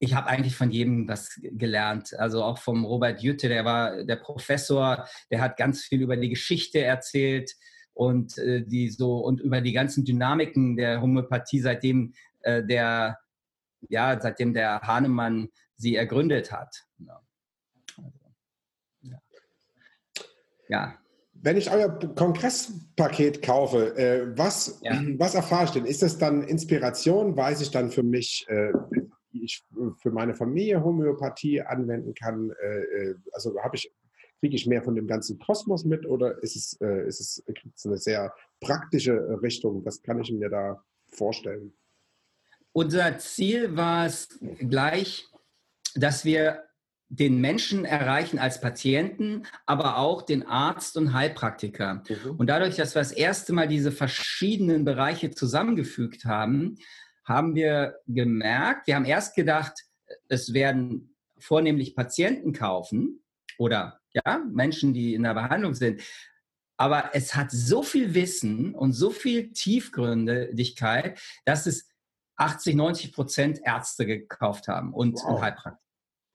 ich 0.03 0.15
habe 0.15 0.27
eigentlich 0.27 0.55
von 0.55 0.71
jedem 0.71 1.07
was 1.07 1.39
gelernt. 1.43 2.17
Also 2.17 2.43
auch 2.43 2.57
vom 2.57 2.85
Robert 2.85 3.21
Jütte, 3.21 3.49
der 3.49 3.65
war 3.65 4.03
der 4.03 4.15
Professor, 4.15 5.07
der 5.29 5.41
hat 5.41 5.57
ganz 5.57 5.83
viel 5.83 6.01
über 6.01 6.17
die 6.17 6.29
Geschichte 6.29 6.79
erzählt 6.79 7.55
und 7.93 8.35
äh, 8.39 8.65
die 8.65 8.89
so 8.89 9.17
und 9.17 9.39
über 9.39 9.61
die 9.61 9.73
ganzen 9.73 10.03
Dynamiken 10.03 10.75
der 10.75 11.01
Homöopathie, 11.01 11.59
seitdem 11.59 12.13
äh, 12.41 12.63
der 12.63 13.19
ja, 13.89 14.19
seitdem 14.19 14.53
der 14.53 14.81
Hahnemann 14.81 15.49
sie 15.77 15.95
ergründet 15.95 16.51
hat. 16.51 16.83
Ja. 16.97 17.21
Also, 17.97 18.19
ja. 19.01 19.21
ja. 20.67 20.95
Wenn 21.33 21.57
ich 21.57 21.71
euer 21.71 21.89
Kongresspaket 22.15 23.41
kaufe, 23.41 23.95
äh, 23.97 24.37
was, 24.37 24.79
ja. 24.83 24.99
was 25.17 25.35
erfahre 25.35 25.65
ich 25.65 25.71
denn? 25.71 25.85
Ist 25.85 26.01
das 26.01 26.17
dann 26.17 26.43
Inspiration? 26.43 27.37
Weiß 27.37 27.61
ich 27.61 27.69
dann 27.69 27.91
für 27.91 28.03
mich, 28.03 28.45
äh, 28.47 28.71
ich 29.33 29.63
für 29.97 30.11
meine 30.11 30.35
Familie 30.35 30.83
Homöopathie 30.83 31.61
anwenden 31.61 32.13
kann? 32.13 32.51
Äh, 32.61 32.81
äh, 32.81 33.15
also 33.33 33.59
habe 33.61 33.75
ich 33.75 33.91
kriege 34.39 34.55
ich 34.55 34.65
mehr 34.65 34.81
von 34.81 34.95
dem 34.95 35.05
ganzen 35.05 35.37
Kosmos 35.37 35.85
mit 35.85 36.03
oder 36.07 36.41
ist 36.41 36.55
es, 36.55 36.81
äh, 36.81 37.07
ist 37.07 37.19
es 37.19 37.85
eine 37.85 37.97
sehr 37.97 38.33
praktische 38.59 39.39
Richtung? 39.39 39.85
Was 39.85 40.01
kann 40.01 40.19
ich 40.19 40.31
mir 40.31 40.49
da 40.49 40.83
vorstellen? 41.09 41.73
unser 42.73 43.17
Ziel 43.17 43.75
war 43.75 44.05
es 44.05 44.39
gleich, 44.59 45.27
dass 45.95 46.25
wir 46.25 46.63
den 47.09 47.41
Menschen 47.41 47.83
erreichen 47.83 48.39
als 48.39 48.61
Patienten, 48.61 49.43
aber 49.65 49.97
auch 49.97 50.21
den 50.21 50.47
Arzt 50.47 50.95
und 50.95 51.11
Heilpraktiker. 51.13 52.03
Mhm. 52.07 52.37
Und 52.37 52.47
dadurch, 52.47 52.77
dass 52.77 52.95
wir 52.95 53.01
das 53.01 53.11
erste 53.11 53.51
Mal 53.51 53.67
diese 53.67 53.91
verschiedenen 53.91 54.85
Bereiche 54.85 55.31
zusammengefügt 55.31 56.23
haben, 56.23 56.77
haben 57.23 57.55
wir 57.55 57.99
gemerkt, 58.07 58.87
wir 58.87 58.95
haben 58.95 59.05
erst 59.05 59.35
gedacht, 59.35 59.73
es 60.27 60.53
werden 60.53 61.15
vornehmlich 61.37 61.95
Patienten 61.95 62.53
kaufen 62.53 63.23
oder 63.57 63.99
ja, 64.13 64.39
Menschen, 64.49 64.93
die 64.93 65.13
in 65.13 65.23
der 65.23 65.33
Behandlung 65.33 65.73
sind. 65.73 66.01
Aber 66.77 67.11
es 67.13 67.35
hat 67.35 67.51
so 67.51 67.83
viel 67.83 68.13
Wissen 68.15 68.73
und 68.73 68.93
so 68.93 69.11
viel 69.11 69.51
Tiefgründigkeit, 69.51 71.19
dass 71.45 71.67
es 71.67 71.89
80, 72.37 72.75
90 72.75 73.13
Prozent 73.13 73.59
Ärzte 73.63 74.05
gekauft 74.05 74.67
haben 74.67 74.93
und 74.93 75.13
wow. 75.15 75.41
Heilpraktiker. 75.41 75.79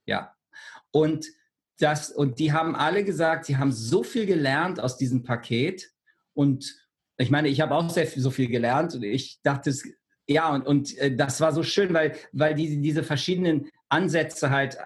Ja. 0.06 0.34
Und, 0.92 1.26
das, 1.78 2.10
und 2.10 2.38
die 2.38 2.52
haben 2.52 2.76
alle 2.76 3.04
gesagt, 3.04 3.46
sie 3.46 3.56
haben 3.56 3.72
so 3.72 4.02
viel 4.02 4.24
gelernt 4.24 4.78
aus 4.78 4.96
diesem 4.96 5.24
Paket. 5.24 5.90
Und 6.32 6.74
ich 7.18 7.30
meine, 7.30 7.48
ich 7.48 7.60
habe 7.60 7.74
auch 7.74 7.90
sehr 7.90 8.06
viel, 8.06 8.22
so 8.22 8.30
viel 8.30 8.48
gelernt. 8.48 8.94
Und 8.94 9.02
ich 9.02 9.40
dachte, 9.42 9.74
ja, 10.28 10.52
und, 10.52 10.66
und 10.66 10.98
äh, 10.98 11.14
das 11.14 11.40
war 11.40 11.52
so 11.52 11.62
schön, 11.62 11.94
weil, 11.94 12.16
weil 12.32 12.54
die, 12.54 12.80
diese 12.80 13.02
verschiedenen 13.02 13.70
Ansätze 13.88 14.50
halt 14.50 14.76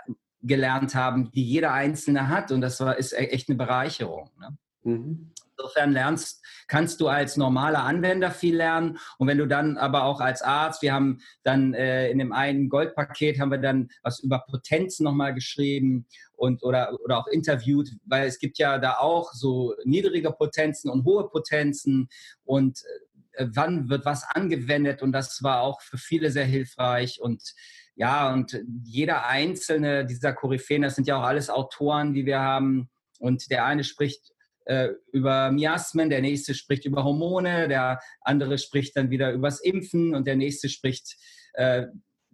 gelernt 0.42 0.94
haben, 0.94 1.30
die 1.32 1.44
jeder 1.44 1.72
Einzelne 1.72 2.28
hat. 2.28 2.50
Und 2.52 2.60
das 2.60 2.80
war, 2.80 2.96
ist 2.96 3.12
e-, 3.12 3.16
echt 3.16 3.48
eine 3.48 3.58
Bereicherung. 3.58 4.30
Ne? 4.38 4.56
Mhm. 4.82 5.32
Insofern 5.56 5.92
lernst, 5.92 6.42
kannst 6.68 7.02
du 7.02 7.08
als 7.08 7.36
normaler 7.36 7.84
Anwender 7.84 8.30
viel 8.30 8.56
lernen. 8.56 8.98
Und 9.18 9.28
wenn 9.28 9.36
du 9.36 9.46
dann 9.46 9.76
aber 9.76 10.04
auch 10.04 10.20
als 10.20 10.40
Arzt, 10.40 10.80
wir 10.80 10.94
haben 10.94 11.18
dann 11.42 11.74
äh, 11.74 12.08
in 12.10 12.18
dem 12.18 12.32
einen 12.32 12.70
Goldpaket 12.70 13.38
haben 13.38 13.50
wir 13.50 13.58
dann 13.58 13.90
was 14.02 14.20
über 14.20 14.38
Potenzen 14.48 15.04
nochmal 15.04 15.34
geschrieben 15.34 16.06
und 16.34 16.62
oder, 16.62 16.98
oder 17.04 17.18
auch 17.18 17.26
interviewt, 17.26 17.90
weil 18.06 18.26
es 18.26 18.38
gibt 18.38 18.56
ja 18.56 18.78
da 18.78 18.94
auch 18.94 19.32
so 19.34 19.74
niedrige 19.84 20.32
Potenzen 20.32 20.88
und 20.88 21.04
hohe 21.04 21.28
Potenzen 21.28 22.08
und 22.44 22.78
äh, 22.78 23.09
wann 23.52 23.88
wird 23.88 24.04
was 24.04 24.24
angewendet 24.24 25.02
und 25.02 25.12
das 25.12 25.42
war 25.42 25.62
auch 25.62 25.80
für 25.80 25.98
viele 25.98 26.30
sehr 26.30 26.44
hilfreich 26.44 27.20
und 27.20 27.54
ja, 28.00 28.32
und 28.32 28.58
jeder 28.82 29.26
einzelne 29.26 30.06
dieser 30.06 30.32
Koryphäen, 30.32 30.82
das 30.82 30.94
sind 30.94 31.06
ja 31.06 31.18
auch 31.18 31.24
alles 31.24 31.50
Autoren, 31.50 32.14
die 32.14 32.24
wir 32.24 32.40
haben. 32.40 32.88
Und 33.18 33.50
der 33.50 33.66
eine 33.66 33.84
spricht 33.84 34.32
äh, 34.64 34.88
über 35.12 35.50
Miasmen, 35.50 36.08
der 36.08 36.22
nächste 36.22 36.54
spricht 36.54 36.86
über 36.86 37.04
Hormone, 37.04 37.68
der 37.68 38.00
andere 38.22 38.56
spricht 38.56 38.96
dann 38.96 39.10
wieder 39.10 39.32
übers 39.32 39.60
Impfen 39.60 40.14
und 40.14 40.26
der 40.26 40.36
nächste 40.36 40.70
spricht 40.70 41.18
äh, 41.52 41.88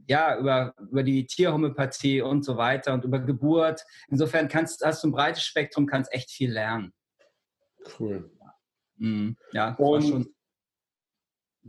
ja, 0.06 0.38
über, 0.38 0.72
über 0.78 1.02
die 1.02 1.26
Tierhomöopathie 1.26 2.20
und 2.20 2.44
so 2.44 2.56
weiter 2.56 2.94
und 2.94 3.04
über 3.04 3.18
Geburt. 3.18 3.82
Insofern 4.08 4.46
kannst, 4.46 4.84
hast 4.84 5.02
du 5.02 5.08
ein 5.08 5.12
breites 5.12 5.42
Spektrum, 5.42 5.86
kannst 5.86 6.12
echt 6.12 6.30
viel 6.30 6.52
lernen. 6.52 6.92
Cool. 7.98 8.30
Mhm, 8.98 9.36
ja, 9.52 9.74
und 9.74 10.28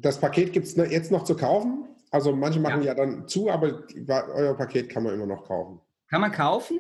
das 0.02 0.20
Paket 0.20 0.54
gibt 0.54 0.68
es 0.68 0.76
jetzt 0.76 1.12
noch 1.12 1.24
zu 1.24 1.36
kaufen? 1.36 1.88
Also 2.12 2.36
manche 2.36 2.60
machen 2.60 2.82
ja. 2.82 2.90
ja 2.90 2.94
dann 2.96 3.28
zu, 3.28 3.50
aber 3.50 3.84
euer 4.10 4.56
Paket 4.56 4.90
kann 4.90 5.04
man 5.04 5.14
immer 5.14 5.26
noch 5.26 5.44
kaufen. 5.44 5.82
Kann 6.10 6.22
man 6.22 6.32
kaufen 6.32 6.80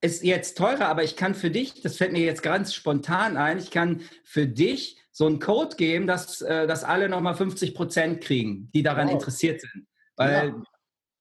ist 0.00 0.22
jetzt 0.22 0.56
teurer, 0.56 0.86
aber 0.86 1.02
ich 1.02 1.16
kann 1.16 1.34
für 1.34 1.50
dich, 1.50 1.82
das 1.82 1.96
fällt 1.96 2.12
mir 2.12 2.24
jetzt 2.24 2.42
ganz 2.42 2.72
spontan 2.72 3.36
ein, 3.36 3.58
ich 3.58 3.70
kann 3.70 4.02
für 4.24 4.46
dich 4.46 5.00
so 5.10 5.26
einen 5.26 5.40
Code 5.40 5.74
geben, 5.76 6.06
dass, 6.06 6.40
äh, 6.40 6.66
dass 6.66 6.84
alle 6.84 7.08
nochmal 7.08 7.34
50 7.34 7.74
Prozent 7.74 8.22
kriegen, 8.22 8.70
die 8.72 8.82
daran 8.82 9.08
wow. 9.08 9.14
interessiert 9.14 9.60
sind. 9.60 9.88
Weil 10.14 10.48
ja. 10.48 10.62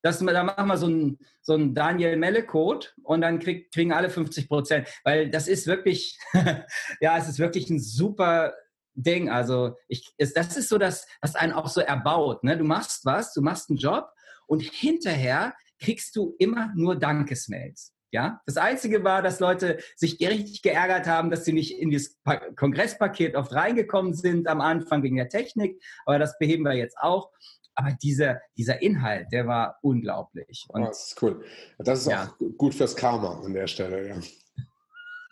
das, 0.03 0.19
da 0.19 0.43
machen 0.43 0.67
wir 0.67 0.77
so 0.77 0.85
einen, 0.85 1.17
so 1.41 1.53
einen 1.53 1.73
Daniel 1.73 2.17
Melle-Code 2.17 2.88
und 3.01 3.21
dann 3.21 3.39
krieg, 3.39 3.71
kriegen 3.71 3.91
alle 3.91 4.11
50 4.11 4.47
Prozent. 4.47 4.88
Weil 5.03 5.31
das 5.31 5.47
ist 5.47 5.65
wirklich, 5.65 6.19
ja, 7.01 7.17
es 7.17 7.27
ist 7.27 7.39
wirklich 7.39 7.71
ein 7.71 7.79
super 7.79 8.53
Ding. 8.97 9.29
Also 9.29 9.75
ich, 9.87 10.13
ist, 10.17 10.35
das 10.35 10.57
ist 10.57 10.69
so 10.69 10.77
das, 10.77 11.07
was 11.21 11.35
einen 11.35 11.53
auch 11.53 11.67
so 11.67 11.81
erbaut. 11.81 12.43
Ne? 12.43 12.57
Du 12.57 12.63
machst 12.63 13.05
was, 13.05 13.33
du 13.33 13.41
machst 13.41 13.69
einen 13.69 13.77
Job 13.77 14.09
und 14.47 14.61
hinterher 14.61 15.53
kriegst 15.79 16.15
du 16.15 16.35
immer 16.39 16.73
nur 16.75 16.95
Dankesmails. 16.95 17.93
Ja, 18.11 18.41
das 18.45 18.55
Einzige 18.55 19.03
war, 19.03 19.21
dass 19.21 19.41
Leute 19.41 19.79
sich 19.95 20.17
richtig 20.21 20.61
geärgert 20.61 21.07
haben, 21.07 21.29
dass 21.29 21.43
sie 21.43 21.51
nicht 21.51 21.77
in 21.77 21.91
das 21.91 22.17
Kongresspaket 22.55 23.35
oft 23.35 23.53
reingekommen 23.53 24.13
sind 24.13 24.47
am 24.47 24.61
Anfang 24.61 25.03
wegen 25.03 25.17
der 25.17 25.27
Technik. 25.27 25.83
Aber 26.05 26.17
das 26.17 26.37
beheben 26.39 26.63
wir 26.63 26.73
jetzt 26.73 26.97
auch. 26.97 27.29
Aber 27.75 27.91
dieser, 28.01 28.41
dieser 28.57 28.81
Inhalt, 28.81 29.27
der 29.31 29.45
war 29.45 29.77
unglaublich. 29.81 30.65
Und, 30.69 30.83
oh, 30.83 30.87
das 30.87 31.09
ist 31.09 31.21
cool. 31.21 31.45
Das 31.77 31.99
ist 31.99 32.07
ja. 32.07 32.23
auch 32.23 32.57
gut 32.57 32.73
fürs 32.73 32.95
Karma 32.95 33.41
an 33.43 33.53
der 33.53 33.67
Stelle. 33.67 34.07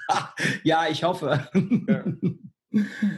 Ja, 0.10 0.34
ja 0.64 0.88
ich 0.90 1.04
hoffe. 1.04 1.48
Ja. 1.88 2.04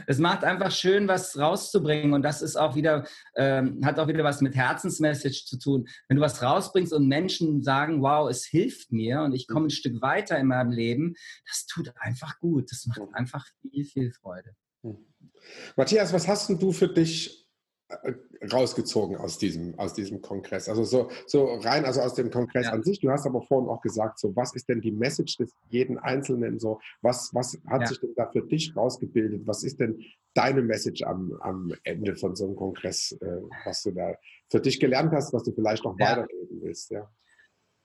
Es 0.06 0.18
macht 0.18 0.44
einfach 0.44 0.70
schön, 0.70 1.08
was 1.08 1.38
rauszubringen 1.38 2.12
und 2.12 2.22
das 2.22 2.42
ist 2.42 2.56
auch 2.56 2.74
wieder, 2.74 3.04
ähm, 3.36 3.80
hat 3.84 3.98
auch 3.98 4.08
wieder 4.08 4.24
was 4.24 4.40
mit 4.40 4.54
Herzensmessage 4.54 5.44
zu 5.46 5.58
tun. 5.58 5.88
Wenn 6.08 6.16
du 6.16 6.22
was 6.22 6.42
rausbringst 6.42 6.92
und 6.92 7.08
Menschen 7.08 7.62
sagen, 7.62 8.02
wow, 8.02 8.30
es 8.30 8.44
hilft 8.44 8.92
mir 8.92 9.22
und 9.22 9.34
ich 9.34 9.46
komme 9.46 9.66
ein 9.66 9.70
Stück 9.70 10.00
weiter 10.00 10.38
in 10.38 10.46
meinem 10.46 10.70
Leben, 10.70 11.14
das 11.46 11.66
tut 11.66 11.92
einfach 11.96 12.38
gut. 12.38 12.70
Das 12.70 12.86
macht 12.86 13.02
einfach 13.12 13.46
viel, 13.62 13.84
viel 13.84 14.12
Freude. 14.12 14.54
Matthias, 15.76 16.12
was 16.12 16.28
hast 16.28 16.48
du 16.50 16.72
für 16.72 16.88
dich 16.88 17.47
rausgezogen 18.52 19.16
aus 19.16 19.38
diesem, 19.38 19.78
aus 19.78 19.94
diesem 19.94 20.20
Kongress? 20.20 20.68
Also 20.68 20.84
so, 20.84 21.10
so 21.26 21.54
rein, 21.54 21.84
also 21.84 22.00
aus 22.00 22.14
dem 22.14 22.30
Kongress 22.30 22.66
ja. 22.66 22.72
an 22.72 22.82
sich. 22.82 23.00
Du 23.00 23.10
hast 23.10 23.26
aber 23.26 23.42
vorhin 23.42 23.68
auch 23.68 23.80
gesagt, 23.80 24.18
so 24.18 24.34
was 24.36 24.54
ist 24.54 24.68
denn 24.68 24.80
die 24.80 24.92
Message 24.92 25.36
des 25.36 25.52
jeden 25.70 25.98
Einzelnen? 25.98 26.58
So 26.58 26.80
was, 27.02 27.30
was 27.34 27.58
hat 27.66 27.82
ja. 27.82 27.86
sich 27.86 28.00
denn 28.00 28.14
da 28.16 28.30
für 28.30 28.42
dich 28.42 28.76
rausgebildet? 28.76 29.46
Was 29.46 29.62
ist 29.64 29.80
denn 29.80 30.02
deine 30.34 30.62
Message 30.62 31.02
am, 31.02 31.32
am 31.40 31.74
Ende 31.84 32.14
von 32.14 32.36
so 32.36 32.46
einem 32.46 32.56
Kongress, 32.56 33.12
äh, 33.20 33.40
was 33.64 33.82
du 33.82 33.90
da 33.90 34.14
für 34.50 34.60
dich 34.60 34.78
gelernt 34.78 35.12
hast, 35.12 35.32
was 35.32 35.44
du 35.44 35.52
vielleicht 35.52 35.84
noch 35.84 35.98
ja. 35.98 36.10
weitergeben 36.10 36.60
willst? 36.62 36.90
Ja. 36.90 37.10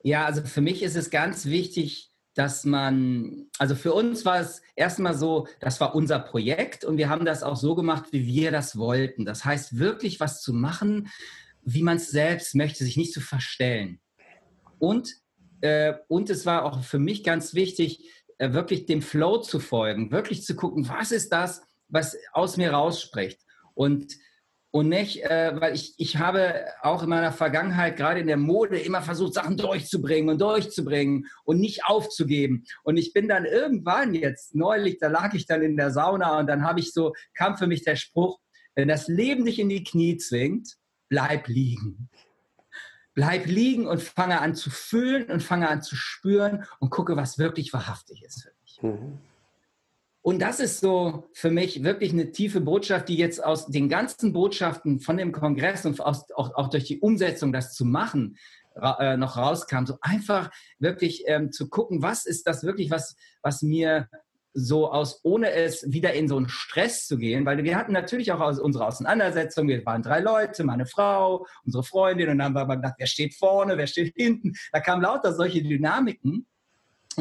ja, 0.04 0.26
also 0.26 0.44
für 0.44 0.62
mich 0.62 0.84
ist 0.84 0.96
es 0.96 1.10
ganz 1.10 1.46
wichtig, 1.46 2.13
dass 2.36 2.66
man, 2.66 3.48
also 3.60 3.76
für 3.76 3.94
uns 3.94 4.26
war 4.26 4.40
es 4.40 4.62
erstmal 4.76 5.16
so, 5.16 5.48
das 5.60 5.80
war 5.80 5.96
unser 5.96 6.20
Projekt 6.20 6.84
und 6.84 6.98
wir 6.98 7.10
haben 7.10 7.26
das 7.26 7.44
auch 7.44 7.56
so 7.56 7.76
gemacht, 7.76 8.06
wie 8.12 8.26
wir 8.26 8.52
das 8.52 8.78
wollten. 8.78 9.26
Das 9.26 9.46
heißt, 9.46 9.78
wirklich 9.78 10.20
was 10.20 10.42
zu 10.42 10.54
machen, 10.54 11.10
wie 11.62 11.84
man 11.84 11.98
es 11.98 12.10
selbst 12.10 12.56
möchte, 12.56 12.84
sich 12.84 12.98
nicht 12.98 13.14
zu 13.14 13.22
verstellen. 13.22 14.00
Und, 14.80 15.14
äh, 15.62 15.94
und 16.08 16.30
es 16.30 16.46
war 16.46 16.66
auch 16.66 16.84
für 16.84 17.00
mich 17.00 17.24
ganz 17.24 17.54
wichtig, 17.54 18.10
äh, 18.38 18.54
wirklich 18.54 18.86
dem 18.86 19.02
Flow 19.02 19.38
zu 19.38 19.60
folgen, 19.60 20.12
wirklich 20.12 20.44
zu 20.44 20.56
gucken, 20.56 20.90
was 20.90 21.12
ist 21.12 21.32
das, 21.32 21.62
was 21.88 22.18
aus 22.34 22.58
mir 22.58 22.72
rausspricht. 22.72 23.40
Und 23.76 24.14
und 24.74 24.90
nicht, 24.90 25.24
äh, 25.24 25.54
weil 25.62 25.76
ich, 25.76 25.94
ich 26.00 26.18
habe 26.18 26.66
auch 26.82 27.04
in 27.04 27.10
meiner 27.10 27.32
Vergangenheit, 27.32 27.96
gerade 27.96 28.22
in 28.22 28.26
der 28.26 28.38
Mode, 28.38 28.80
immer 28.80 29.04
versucht, 29.04 29.36
Sachen 29.36 29.56
durchzubringen 29.56 30.32
und 30.32 30.42
durchzubringen 30.42 31.28
und 31.44 31.60
nicht 31.60 31.86
aufzugeben. 31.86 32.66
Und 32.82 32.98
ich 32.98 33.14
bin 33.14 33.28
dann 33.28 33.46
irgendwann 33.46 34.16
jetzt, 34.16 34.56
neulich, 34.56 34.98
da 34.98 35.10
lag 35.10 35.36
ich 35.36 35.46
dann 35.46 35.62
in 35.62 35.78
der 35.78 35.92
Sauna 35.92 36.40
und 36.40 36.48
dann 36.48 36.64
habe 36.64 36.80
ich 36.80 36.92
so, 36.92 37.14
kam 37.36 37.56
für 37.56 37.68
mich 37.68 37.84
der 37.84 37.96
Spruch, 37.96 38.40
wenn 38.74 38.88
das 38.88 39.08
Leben 39.08 39.46
dich 39.46 39.60
in 39.60 39.70
die 39.70 39.84
Knie 39.84 40.18
zwingt, 40.18 40.76
bleib 41.08 41.48
liegen. 41.48 42.10
Bleib 43.14 43.46
liegen 43.46 43.86
und 43.86 44.02
fange 44.02 44.42
an 44.42 44.56
zu 44.56 44.72
fühlen 44.72 45.30
und 45.30 45.44
fange 45.44 45.70
an 45.70 45.84
zu 45.84 45.96
spüren 45.96 46.66
und 46.80 46.90
gucke, 46.90 47.16
was 47.16 47.38
wirklich 47.38 47.74
wahrhaftig 47.74 48.24
ist 48.24 48.42
für 48.42 48.52
dich. 48.64 48.82
Mhm. 48.82 49.20
Und 50.24 50.42
das 50.42 50.62
ist 50.62 50.80
so 50.80 51.26
für 51.34 51.52
mich 51.52 51.84
wirklich 51.84 52.14
eine 52.14 52.32
tiefe 52.32 52.62
Botschaft, 52.62 53.10
die 53.10 53.18
jetzt 53.18 53.44
aus 53.44 53.68
den 53.68 53.90
ganzen 53.90 54.32
Botschaften 54.32 55.02
von 55.02 55.18
dem 55.18 55.34
Kongress 55.34 55.86
und 55.86 56.00
aus, 56.00 56.32
auch, 56.32 56.56
auch 56.56 56.70
durch 56.70 56.86
die 56.86 57.02
Umsetzung, 57.02 57.52
das 57.52 57.74
zu 57.74 57.84
machen, 57.84 58.38
ra 58.74 58.98
äh, 59.02 59.18
noch 59.18 59.36
rauskam. 59.36 59.86
So 59.86 59.98
einfach 60.00 60.50
wirklich 60.80 61.26
ähm, 61.28 61.52
zu 61.52 61.68
gucken, 61.70 62.02
was 62.02 62.26
ist 62.26 62.48
das 62.48 62.64
wirklich, 62.64 62.90
was, 62.90 63.18
was 63.42 63.62
mir 63.64 64.08
so 64.54 64.90
aus, 64.90 65.20
ohne 65.24 65.52
es 65.52 65.92
wieder 65.92 66.14
in 66.14 66.30
so 66.30 66.38
einen 66.38 66.48
Stress 66.48 67.06
zu 67.06 67.18
gehen, 67.18 67.46
weil 67.46 67.62
wir 67.62 67.76
hatten 67.76 67.92
natürlich 67.92 68.32
auch 68.32 68.40
aus 68.40 68.60
unsere 68.60 68.88
Auseinandersetzung, 68.88 69.68
wir 69.68 69.86
waren 69.86 70.04
drei 70.04 70.22
Leute, 70.22 70.64
meine 70.64 70.86
Frau, 70.86 71.46
unsere 71.66 71.84
Freundin 71.84 72.30
und 72.30 72.38
dann 72.38 72.56
haben 72.56 72.70
wir 72.70 72.76
gedacht, 72.78 72.96
wer 72.98 73.08
steht 73.08 73.36
vorne, 73.36 73.78
wer 73.78 73.88
steht 73.88 74.14
hinten. 74.16 74.54
Da 74.72 74.80
kamen 74.80 75.02
lauter 75.02 75.34
solche 75.34 75.62
Dynamiken 75.64 76.46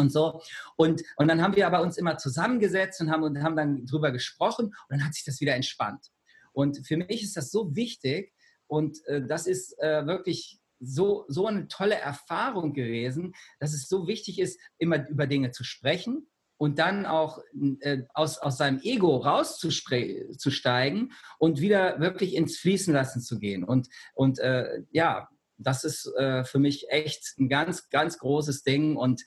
und 0.01 0.11
so. 0.11 0.41
Und, 0.77 1.03
und 1.17 1.29
dann 1.29 1.43
haben 1.43 1.57
wir 1.57 1.67
aber 1.67 1.83
uns 1.83 1.97
immer 1.97 2.17
zusammengesetzt 2.19 3.01
und 3.01 3.11
haben, 3.11 3.23
und 3.23 3.43
haben 3.43 3.57
dann 3.57 3.87
drüber 3.87 4.11
gesprochen 4.11 4.67
und 4.67 4.75
dann 4.91 5.05
hat 5.05 5.15
sich 5.15 5.25
das 5.25 5.41
wieder 5.41 5.55
entspannt. 5.55 6.09
Und 6.53 6.87
für 6.87 6.97
mich 6.97 7.23
ist 7.23 7.37
das 7.37 7.51
so 7.51 7.75
wichtig 7.75 8.33
und 8.67 9.05
äh, 9.07 9.27
das 9.27 9.47
ist 9.47 9.79
äh, 9.81 10.07
wirklich 10.07 10.61
so, 10.81 11.25
so 11.29 11.47
eine 11.47 11.69
tolle 11.69 11.95
Erfahrung 11.95 12.75
gewesen, 12.75 13.35
dass 13.61 13.73
es 13.73 13.89
so 13.89 14.09
wichtig 14.09 14.39
ist, 14.39 14.59
immer 14.79 15.09
über 15.09 15.27
Dinge 15.27 15.53
zu 15.53 15.65
sprechen 15.65 16.27
und 16.63 16.79
dann 16.79 17.07
auch 17.07 17.41
äh, 17.81 18.03
aus, 18.15 18.39
aus 18.39 18.59
seinem 18.59 18.81
Ego 18.83 19.17
rauszusteigen 19.17 21.13
und 21.39 21.61
wieder 21.61 22.01
wirklich 22.01 22.35
ins 22.35 22.57
Fließen 22.59 22.93
lassen 22.93 23.21
zu 23.21 23.39
gehen. 23.39 23.65
Und, 23.65 23.89
und 24.15 24.39
äh, 24.39 24.83
ja, 24.91 25.29
das 25.59 25.85
ist 25.85 26.07
äh, 26.17 26.45
für 26.45 26.59
mich 26.59 26.89
echt 26.91 27.35
ein 27.39 27.49
ganz, 27.49 27.89
ganz 27.91 28.19
großes 28.19 28.63
Ding 28.63 28.97
und, 28.97 29.23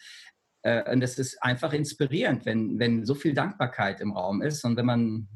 und 0.91 0.99
das 1.01 1.19
ist 1.19 1.41
einfach 1.43 1.73
inspirierend, 1.73 2.45
wenn, 2.45 2.79
wenn 2.79 3.05
so 3.05 3.13
viel 3.13 3.33
Dankbarkeit 3.33 4.01
im 4.01 4.11
Raum 4.11 4.41
ist 4.41 4.63
und 4.63 4.77
wenn 4.77 4.85
man, 4.85 5.27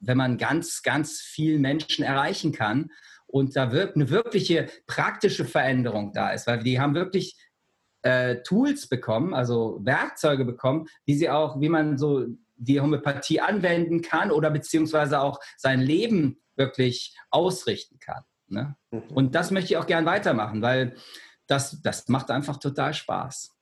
wenn 0.00 0.16
man 0.16 0.38
ganz, 0.38 0.82
ganz 0.82 1.20
viel 1.20 1.58
Menschen 1.58 2.04
erreichen 2.04 2.52
kann 2.52 2.90
und 3.26 3.54
da 3.54 3.70
wirkt 3.70 3.94
eine 3.96 4.10
wirkliche 4.10 4.68
praktische 4.86 5.44
Veränderung 5.44 6.12
da 6.12 6.30
ist, 6.30 6.46
weil 6.46 6.62
die 6.62 6.80
haben 6.80 6.94
wirklich 6.94 7.36
äh, 8.02 8.42
Tools 8.42 8.88
bekommen, 8.88 9.34
also 9.34 9.80
Werkzeuge 9.84 10.44
bekommen, 10.44 10.86
wie 11.06 11.14
sie 11.14 11.30
auch, 11.30 11.60
wie 11.60 11.68
man 11.68 11.96
so 11.96 12.26
die 12.56 12.80
Homöopathie 12.80 13.40
anwenden 13.40 14.02
kann 14.02 14.30
oder 14.30 14.50
beziehungsweise 14.50 15.20
auch 15.20 15.38
sein 15.56 15.80
Leben 15.80 16.42
wirklich 16.56 17.16
ausrichten 17.30 17.98
kann. 18.00 18.24
Ne? 18.48 18.76
Mhm. 18.90 19.02
Und 19.14 19.34
das 19.34 19.50
möchte 19.50 19.72
ich 19.72 19.76
auch 19.76 19.86
gern 19.86 20.06
weitermachen, 20.06 20.60
weil 20.60 20.96
das, 21.46 21.80
das 21.82 22.08
macht 22.08 22.30
einfach 22.30 22.56
total 22.58 22.94
Spaß. 22.94 23.54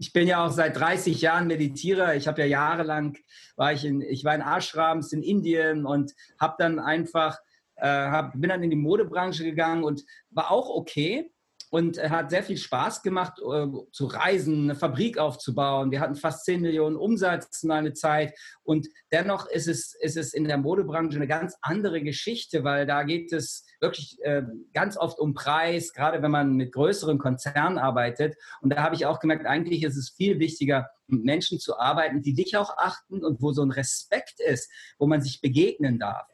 Ich 0.00 0.14
bin 0.14 0.26
ja 0.26 0.42
auch 0.42 0.50
seit 0.50 0.78
30 0.78 1.20
Jahren 1.20 1.46
Meditierer. 1.46 2.14
Ich 2.14 2.26
habe 2.26 2.40
ja 2.40 2.46
jahrelang, 2.46 3.18
war 3.56 3.74
ich 3.74 3.84
in, 3.84 4.00
ich 4.00 4.24
war 4.24 4.34
in 4.34 4.40
Ashrams 4.40 5.12
in 5.12 5.22
Indien 5.22 5.84
und 5.84 6.14
habe 6.40 6.54
dann 6.58 6.78
einfach, 6.78 7.38
äh, 7.76 7.86
hab, 7.86 8.32
bin 8.32 8.48
dann 8.48 8.62
in 8.62 8.70
die 8.70 8.76
Modebranche 8.76 9.44
gegangen 9.44 9.84
und 9.84 10.02
war 10.30 10.50
auch 10.50 10.70
okay 10.70 11.30
und 11.70 11.98
er 11.98 12.10
hat 12.10 12.30
sehr 12.30 12.42
viel 12.42 12.56
Spaß 12.56 13.02
gemacht, 13.02 13.38
äh, 13.38 13.66
zu 13.92 14.06
reisen, 14.06 14.64
eine 14.64 14.74
Fabrik 14.74 15.18
aufzubauen. 15.18 15.92
Wir 15.92 16.00
hatten 16.00 16.16
fast 16.16 16.44
10 16.44 16.60
Millionen 16.60 16.96
Umsatz 16.96 17.62
in 17.62 17.70
einer 17.70 17.94
Zeit. 17.94 18.36
Und 18.64 18.88
dennoch 19.12 19.46
ist 19.46 19.68
es, 19.68 19.94
ist 20.00 20.16
es 20.16 20.34
in 20.34 20.44
der 20.44 20.58
Modebranche 20.58 21.16
eine 21.16 21.28
ganz 21.28 21.56
andere 21.62 22.02
Geschichte, 22.02 22.64
weil 22.64 22.86
da 22.86 23.04
geht 23.04 23.32
es 23.32 23.64
wirklich 23.80 24.18
äh, 24.22 24.42
ganz 24.74 24.96
oft 24.96 25.20
um 25.20 25.32
Preis, 25.32 25.92
gerade 25.92 26.22
wenn 26.22 26.32
man 26.32 26.56
mit 26.56 26.72
größeren 26.72 27.18
Konzernen 27.18 27.78
arbeitet. 27.78 28.34
Und 28.60 28.70
da 28.70 28.82
habe 28.82 28.96
ich 28.96 29.06
auch 29.06 29.20
gemerkt, 29.20 29.46
eigentlich 29.46 29.84
ist 29.84 29.96
es 29.96 30.10
viel 30.10 30.40
wichtiger, 30.40 30.90
mit 31.06 31.24
Menschen 31.24 31.58
zu 31.58 31.78
arbeiten, 31.78 32.22
die 32.22 32.34
dich 32.34 32.56
auch 32.56 32.76
achten 32.78 33.24
und 33.24 33.42
wo 33.42 33.52
so 33.52 33.62
ein 33.62 33.70
Respekt 33.70 34.40
ist, 34.40 34.70
wo 34.98 35.06
man 35.06 35.22
sich 35.22 35.40
begegnen 35.40 35.98
darf. 35.98 36.26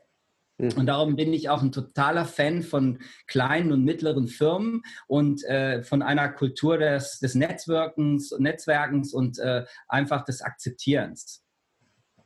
Mhm. 0.59 0.72
Und 0.76 0.86
darum 0.86 1.16
bin 1.16 1.32
ich 1.32 1.48
auch 1.48 1.62
ein 1.62 1.72
totaler 1.72 2.24
Fan 2.24 2.62
von 2.62 2.98
kleinen 3.26 3.72
und 3.72 3.84
mittleren 3.84 4.28
Firmen 4.28 4.82
und 5.07 5.44
äh, 5.44 5.82
von 5.82 6.02
einer 6.02 6.28
Kultur 6.30 6.78
des, 6.78 7.18
des 7.18 7.34
Netzwerkens, 7.34 8.34
Netzwerkens 8.38 9.12
und 9.12 9.38
äh, 9.38 9.64
einfach 9.88 10.24
des 10.24 10.42
Akzeptierens. 10.42 11.42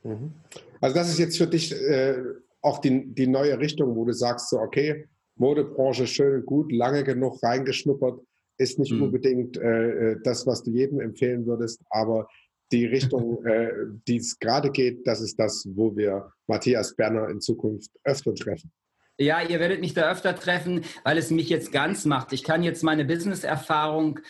Mhm. 0.02 0.32
Also 0.80 0.96
das 0.96 1.08
ist 1.10 1.18
jetzt 1.18 1.38
für 1.38 1.46
dich 1.46 1.72
äh, 1.72 2.22
auch 2.62 2.78
die, 2.78 3.12
die 3.14 3.26
neue 3.26 3.58
Richtung, 3.58 3.96
wo 3.96 4.04
du 4.04 4.12
sagst, 4.12 4.50
so 4.50 4.58
okay, 4.58 5.06
Modebranche 5.36 6.06
schön 6.06 6.40
und 6.40 6.46
gut, 6.46 6.72
lange 6.72 7.02
genug 7.02 7.42
reingeschnuppert, 7.42 8.20
ist 8.58 8.78
nicht 8.78 8.92
mhm. 8.92 9.02
unbedingt 9.02 9.56
äh, 9.56 10.12
äh, 10.12 10.20
das, 10.22 10.46
was 10.46 10.62
du 10.62 10.70
jedem 10.70 11.00
empfehlen 11.00 11.46
würdest, 11.46 11.80
aber 11.88 12.28
die 12.72 12.86
Richtung, 12.86 13.44
äh, 13.44 13.70
die 14.06 14.16
es 14.16 14.38
gerade 14.38 14.70
geht, 14.70 15.06
das 15.06 15.20
ist 15.20 15.38
das, 15.38 15.66
wo 15.74 15.96
wir 15.96 16.32
Matthias 16.46 16.94
Berner 16.94 17.28
in 17.28 17.40
Zukunft 17.40 17.90
öfter 18.04 18.34
treffen. 18.34 18.72
Ja, 19.18 19.42
ihr 19.42 19.60
werdet 19.60 19.80
mich 19.80 19.92
da 19.92 20.10
öfter 20.10 20.34
treffen, 20.34 20.82
weil 21.04 21.18
es 21.18 21.30
mich 21.30 21.48
jetzt 21.48 21.72
ganz 21.72 22.06
macht. 22.06 22.32
Ich 22.32 22.42
kann 22.42 22.62
jetzt 22.62 22.82
meine 22.82 23.04
Business-Erfahrung 23.04 24.20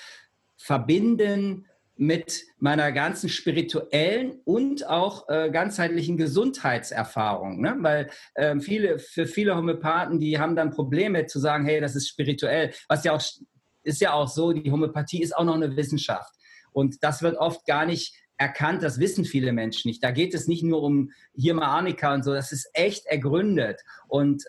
verbinden 0.56 1.66
mit 1.96 2.44
meiner 2.58 2.92
ganzen 2.92 3.28
spirituellen 3.28 4.40
und 4.44 4.88
auch 4.88 5.28
äh, 5.28 5.50
ganzheitlichen 5.50 6.16
Gesundheitserfahrung. 6.16 7.60
Ne? 7.60 7.76
Weil 7.80 8.10
äh, 8.34 8.58
viele, 8.58 8.98
für 8.98 9.26
viele 9.26 9.54
Homöopathen, 9.54 10.18
die 10.18 10.38
haben 10.38 10.56
dann 10.56 10.70
Probleme 10.70 11.26
zu 11.26 11.38
sagen, 11.38 11.66
hey, 11.66 11.80
das 11.80 11.94
ist 11.94 12.08
spirituell. 12.08 12.72
Was 12.88 13.04
ja 13.04 13.12
auch 13.12 13.22
ist 13.82 14.00
ja 14.00 14.12
auch 14.12 14.28
so, 14.28 14.52
die 14.52 14.70
Homöopathie 14.70 15.22
ist 15.22 15.36
auch 15.36 15.44
noch 15.44 15.54
eine 15.54 15.76
Wissenschaft. 15.76 16.32
Und 16.72 17.02
das 17.02 17.22
wird 17.22 17.36
oft 17.36 17.66
gar 17.66 17.86
nicht 17.86 18.14
erkannt, 18.40 18.82
das 18.82 18.98
wissen 18.98 19.26
viele 19.26 19.52
Menschen 19.52 19.88
nicht. 19.88 20.02
Da 20.02 20.10
geht 20.12 20.32
es 20.32 20.48
nicht 20.48 20.62
nur 20.62 20.82
um 20.82 21.12
hier 21.34 21.52
mal 21.52 21.66
Arnika 21.66 22.14
und 22.14 22.24
so, 22.24 22.32
das 22.32 22.52
ist 22.52 22.70
echt 22.72 23.04
ergründet. 23.04 23.82
Und, 24.08 24.44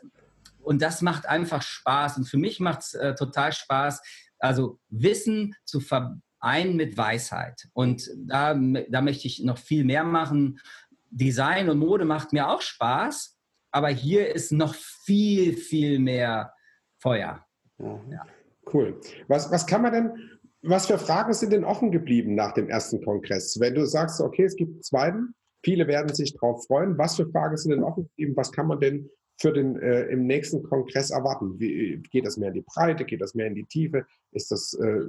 und 0.62 0.82
das 0.82 1.02
macht 1.02 1.28
einfach 1.28 1.62
Spaß. 1.62 2.18
Und 2.18 2.26
für 2.26 2.38
mich 2.38 2.62
macht 2.62 2.80
es 2.80 2.94
äh, 2.94 3.16
total 3.16 3.52
Spaß, 3.52 4.02
also 4.40 4.80
Wissen 4.90 5.56
zu 5.66 5.82
vereinen 5.82 6.78
mit 6.78 6.98
Weisheit. 6.98 7.68
Und 7.74 8.10
da, 8.16 8.54
da 8.90 9.02
möchte 9.02 9.28
ich 9.28 9.44
noch 9.44 9.58
viel 9.58 9.84
mehr 9.84 10.06
machen. 10.06 10.62
Design 11.10 11.70
und 11.70 11.80
Mode 11.80 12.06
macht 12.06 12.32
mir 12.32 12.48
auch 12.48 12.62
Spaß, 12.62 13.38
aber 13.72 13.90
hier 13.90 14.34
ist 14.34 14.54
noch 14.54 14.74
viel, 14.74 15.58
viel 15.58 16.00
mehr 16.00 16.54
Feuer. 16.98 17.46
Ja. 17.78 18.26
Cool. 18.72 19.02
Was, 19.28 19.52
was 19.52 19.68
kann 19.68 19.82
man 19.82 19.92
denn 19.92 20.40
was 20.62 20.88
für 20.88 20.98
Fragen 20.98 21.34
sind 21.34 21.54
denn 21.54 21.64
offen 21.64 21.92
geblieben 21.92 22.36
nach 22.36 22.54
dem 22.54 22.70
ersten 22.70 23.04
Kongress? 23.04 23.60
Wenn 23.60 23.76
du 23.76 23.86
sagst, 23.86 24.22
okay, 24.22 24.44
es 24.44 24.56
gibt 24.56 24.72
einen 24.72 24.84
zweiten, 24.84 25.36
viele 25.64 25.88
werden 25.88 26.14
sich 26.14 26.34
darauf 26.34 26.66
freuen. 26.66 26.98
Was 26.98 27.16
für 27.16 27.30
Fragen 27.30 27.58
sind 27.58 27.72
denn 27.72 27.84
offen 27.84 28.04
geblieben? 28.04 28.34
Was 28.36 28.52
kann 28.52 28.68
man 28.68 28.80
denn 28.80 29.10
für 29.40 29.52
den 29.52 29.80
äh, 29.80 30.04
im 30.06 30.28
nächsten 30.28 30.64
Kongress 30.64 31.10
erwarten? 31.10 31.60
Wie, 31.60 32.02
geht 32.12 32.26
das 32.26 32.38
mehr 32.38 32.50
in 32.50 32.56
die 32.56 32.62
Breite? 32.62 33.06
Geht 33.06 33.22
das 33.22 33.34
mehr 33.34 33.48
in 33.48 33.56
die 33.56 33.66
Tiefe? 33.66 34.06
Ist 34.32 34.52
das 34.52 34.74
äh, 34.74 35.02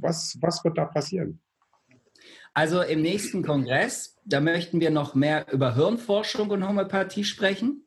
was, 0.00 0.38
was 0.40 0.64
wird 0.64 0.78
da 0.78 0.84
passieren? 0.84 1.40
Also 2.54 2.82
im 2.82 3.02
nächsten 3.02 3.42
Kongress, 3.42 4.16
da 4.24 4.40
möchten 4.40 4.80
wir 4.80 4.90
noch 4.90 5.14
mehr 5.14 5.52
über 5.52 5.74
Hirnforschung 5.74 6.50
und 6.50 6.66
Homöopathie 6.66 7.24
sprechen. 7.24 7.86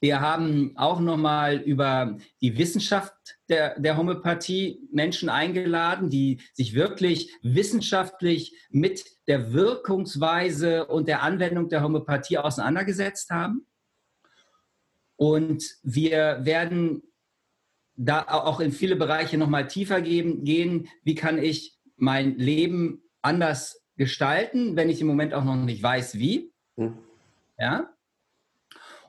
Wir 0.00 0.20
haben 0.20 0.72
auch 0.76 0.98
nochmal 0.98 1.58
über 1.58 2.16
die 2.40 2.56
Wissenschaft 2.56 3.14
der, 3.50 3.78
der 3.78 3.98
Homöopathie 3.98 4.80
Menschen 4.90 5.28
eingeladen, 5.28 6.08
die 6.08 6.40
sich 6.54 6.74
wirklich 6.74 7.34
wissenschaftlich 7.42 8.54
mit 8.70 9.04
der 9.26 9.52
Wirkungsweise 9.52 10.86
und 10.86 11.06
der 11.06 11.22
Anwendung 11.22 11.68
der 11.68 11.82
Homöopathie 11.82 12.38
auseinandergesetzt 12.38 13.30
haben. 13.30 13.66
Und 15.16 15.76
wir 15.82 16.40
werden 16.44 17.02
da 17.94 18.22
auch 18.22 18.60
in 18.60 18.72
viele 18.72 18.96
Bereiche 18.96 19.36
nochmal 19.36 19.66
tiefer 19.66 20.00
geben, 20.00 20.44
gehen. 20.44 20.88
Wie 21.04 21.14
kann 21.14 21.36
ich 21.36 21.78
mein 21.96 22.38
Leben 22.38 23.02
anders 23.20 23.84
gestalten, 23.96 24.76
wenn 24.76 24.88
ich 24.88 25.02
im 25.02 25.06
Moment 25.06 25.34
auch 25.34 25.44
noch 25.44 25.56
nicht 25.56 25.82
weiß, 25.82 26.18
wie? 26.18 26.54
Hm. 26.76 26.96
Ja. 27.58 27.92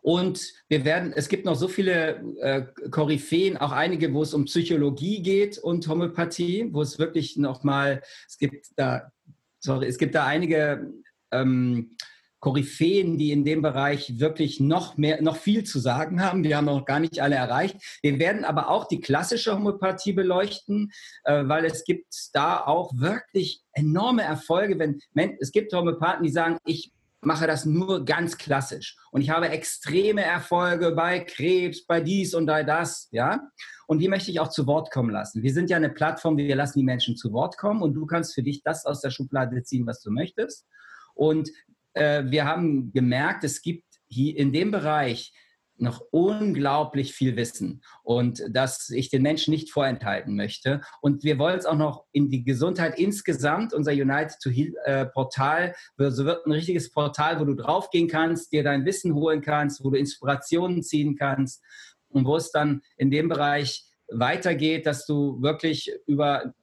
Und 0.01 0.53
wir 0.67 0.83
werden, 0.83 1.13
es 1.15 1.29
gibt 1.29 1.45
noch 1.45 1.55
so 1.55 1.67
viele 1.67 2.23
äh, 2.39 2.63
Koryphäen, 2.89 3.57
auch 3.57 3.71
einige, 3.71 4.13
wo 4.13 4.23
es 4.23 4.33
um 4.33 4.45
Psychologie 4.45 5.21
geht 5.21 5.59
und 5.59 5.87
Homöopathie, 5.87 6.69
wo 6.71 6.81
es 6.81 6.97
wirklich 6.97 7.37
nochmal, 7.37 8.01
es 8.27 8.37
gibt 8.37 8.67
da, 8.75 9.11
sorry, 9.59 9.87
es 9.87 9.99
gibt 9.99 10.15
da 10.15 10.25
einige 10.25 10.91
ähm, 11.31 11.95
Koryphäen, 12.41 13.19
die 13.19 13.31
in 13.31 13.45
dem 13.45 13.61
Bereich 13.61 14.19
wirklich 14.19 14.59
noch 14.59 14.97
mehr, 14.97 15.21
noch 15.21 15.37
viel 15.37 15.63
zu 15.63 15.77
sagen 15.77 16.23
haben. 16.23 16.43
Wir 16.43 16.57
haben 16.57 16.65
noch 16.65 16.85
gar 16.85 16.99
nicht 16.99 17.21
alle 17.21 17.35
erreicht. 17.35 17.77
Wir 18.01 18.17
werden 18.17 18.43
aber 18.43 18.69
auch 18.69 18.87
die 18.87 18.99
klassische 18.99 19.53
Homöopathie 19.53 20.13
beleuchten, 20.13 20.91
äh, 21.25 21.47
weil 21.47 21.65
es 21.65 21.83
gibt 21.83 22.07
da 22.33 22.65
auch 22.65 22.91
wirklich 22.95 23.61
enorme 23.73 24.23
Erfolge. 24.23 24.79
Wenn 24.79 25.37
es 25.39 25.51
gibt 25.51 25.71
Homöopathen, 25.71 26.23
die 26.23 26.31
sagen, 26.31 26.57
ich 26.65 26.91
mache 27.22 27.47
das 27.47 27.65
nur 27.65 28.03
ganz 28.03 28.38
klassisch. 28.38 28.97
Und 29.11 29.22
ich 29.22 29.30
habe 29.30 29.49
extreme 29.49 30.24
Erfolge 30.24 30.91
bei 30.91 31.19
Krebs, 31.19 31.86
bei 31.86 32.01
dies 32.01 32.34
und 32.34 32.47
bei 32.47 32.63
das, 32.63 33.07
ja. 33.11 33.39
Und 33.88 33.99
die 33.99 34.07
möchte 34.07 34.32
ich 34.32 34.39
auch 34.39 34.49
zu 34.49 34.65
Wort 34.67 34.91
kommen 34.91 35.11
lassen. 35.11 35.43
Wir 35.43 35.53
sind 35.53 35.69
ja 35.69 35.78
eine 35.78 35.89
Plattform, 35.89 36.38
wir 36.38 36.55
lassen 36.55 36.80
die 36.80 36.86
Menschen 36.86 37.15
zu 37.15 37.32
Wort 37.32 37.57
kommen 37.57 37.82
und 37.82 37.93
du 37.93 38.05
kannst 38.05 38.34
für 38.34 38.43
dich 38.43 38.63
das 38.63 38.86
aus 38.86 39.01
der 39.01 39.11
Schublade 39.11 39.61
ziehen, 39.63 39.86
was 39.86 40.01
du 40.01 40.11
möchtest. 40.11 40.65
Und 41.13 41.49
äh, 41.93 42.24
wir 42.26 42.45
haben 42.45 42.91
gemerkt, 42.91 43.43
es 43.43 43.61
gibt 43.61 43.86
hier 44.07 44.36
in 44.38 44.51
dem 44.51 44.72
Bereich 44.72 45.34
noch 45.82 46.01
unglaublich 46.11 47.13
viel 47.13 47.36
Wissen 47.36 47.84
und 48.03 48.43
dass 48.49 48.89
ich 48.89 49.09
den 49.09 49.21
Menschen 49.21 49.51
nicht 49.51 49.71
vorenthalten 49.71 50.36
möchte. 50.36 50.82
Und 51.01 51.23
wir 51.23 51.39
wollen 51.39 51.57
es 51.57 51.65
auch 51.65 51.75
noch 51.75 52.05
in 52.11 52.29
die 52.29 52.43
Gesundheit 52.43 52.97
insgesamt, 52.99 53.73
unser 53.73 53.91
United 53.91 54.39
to 54.41 54.49
Heal 54.49 54.73
äh, 54.86 55.05
Portal, 55.05 55.73
so 55.97 56.25
wird 56.25 56.45
ein 56.45 56.51
richtiges 56.51 56.91
Portal, 56.91 57.39
wo 57.39 57.45
du 57.45 57.55
draufgehen 57.55 58.07
kannst, 58.07 58.51
dir 58.51 58.63
dein 58.63 58.86
Wissen 58.86 59.15
holen 59.15 59.41
kannst, 59.41 59.84
wo 59.84 59.89
du 59.89 59.97
Inspirationen 59.97 60.84
ziehen 60.84 61.15
kannst 61.15 61.63
und 62.09 62.25
wo 62.25 62.36
es 62.36 62.51
dann 62.51 62.82
in 62.97 63.11
dem 63.11 63.29
Bereich 63.29 63.86
weitergeht, 64.09 64.86
dass 64.86 65.05
du 65.05 65.41
wirklich 65.41 65.91
über 66.05 66.53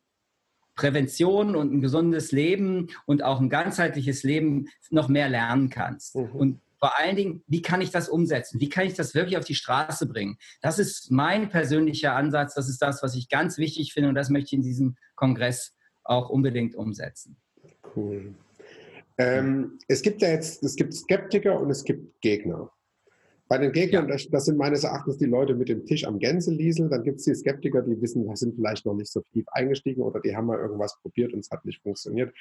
Prävention 0.78 1.56
und 1.56 1.72
ein 1.72 1.80
gesundes 1.80 2.30
Leben 2.30 2.88
und 3.04 3.24
auch 3.24 3.40
ein 3.40 3.50
ganzheitliches 3.50 4.22
Leben 4.22 4.68
noch 4.90 5.08
mehr 5.08 5.28
lernen 5.28 5.70
kannst. 5.70 6.14
Mhm. 6.14 6.30
Und 6.30 6.60
vor 6.78 6.98
allen 6.98 7.16
Dingen, 7.16 7.42
wie 7.46 7.62
kann 7.62 7.80
ich 7.80 7.90
das 7.90 8.08
umsetzen? 8.08 8.60
Wie 8.60 8.68
kann 8.68 8.86
ich 8.86 8.94
das 8.94 9.14
wirklich 9.14 9.36
auf 9.36 9.44
die 9.44 9.54
Straße 9.54 10.06
bringen? 10.06 10.38
Das 10.60 10.78
ist 10.78 11.10
mein 11.10 11.48
persönlicher 11.48 12.14
Ansatz. 12.14 12.54
Das 12.54 12.68
ist 12.68 12.80
das, 12.80 13.02
was 13.02 13.14
ich 13.14 13.28
ganz 13.28 13.58
wichtig 13.58 13.92
finde 13.92 14.08
und 14.10 14.14
das 14.14 14.30
möchte 14.30 14.48
ich 14.48 14.52
in 14.54 14.62
diesem 14.62 14.96
Kongress 15.14 15.74
auch 16.04 16.30
unbedingt 16.30 16.74
umsetzen. 16.74 17.36
Cool. 17.94 18.34
Ähm, 19.18 19.78
es 19.88 20.02
gibt 20.02 20.22
ja 20.22 20.28
jetzt, 20.28 20.62
es 20.62 20.76
gibt 20.76 20.94
Skeptiker 20.94 21.60
und 21.60 21.70
es 21.70 21.84
gibt 21.84 22.20
Gegner. 22.20 22.70
Bei 23.48 23.56
den 23.56 23.72
Gegnern, 23.72 24.08
das, 24.08 24.28
das, 24.28 24.44
sind 24.44 24.58
meines 24.58 24.84
Erachtens 24.84 25.16
die 25.16 25.24
Leute 25.24 25.54
mit 25.54 25.70
dem 25.70 25.86
Tisch 25.86 26.04
am 26.04 26.18
Gänseliesel. 26.18 26.90
Dann 26.90 27.02
gibt 27.02 27.20
es 27.20 27.24
die 27.24 27.34
Skeptiker, 27.34 27.80
die 27.80 27.98
wissen, 28.00 28.28
sind 28.36 28.54
vielleicht 28.56 28.84
noch 28.84 28.94
nicht 28.94 29.10
so 29.10 29.22
tief 29.32 29.46
eingestiegen 29.52 30.02
oder 30.02 30.20
die 30.20 30.36
haben 30.36 30.46
mal 30.46 30.58
irgendwas 30.58 30.98
probiert 31.00 31.32
und 31.32 31.40
es 31.40 31.50
hat 31.50 31.64
nicht 31.64 31.82
funktioniert. 31.82 32.34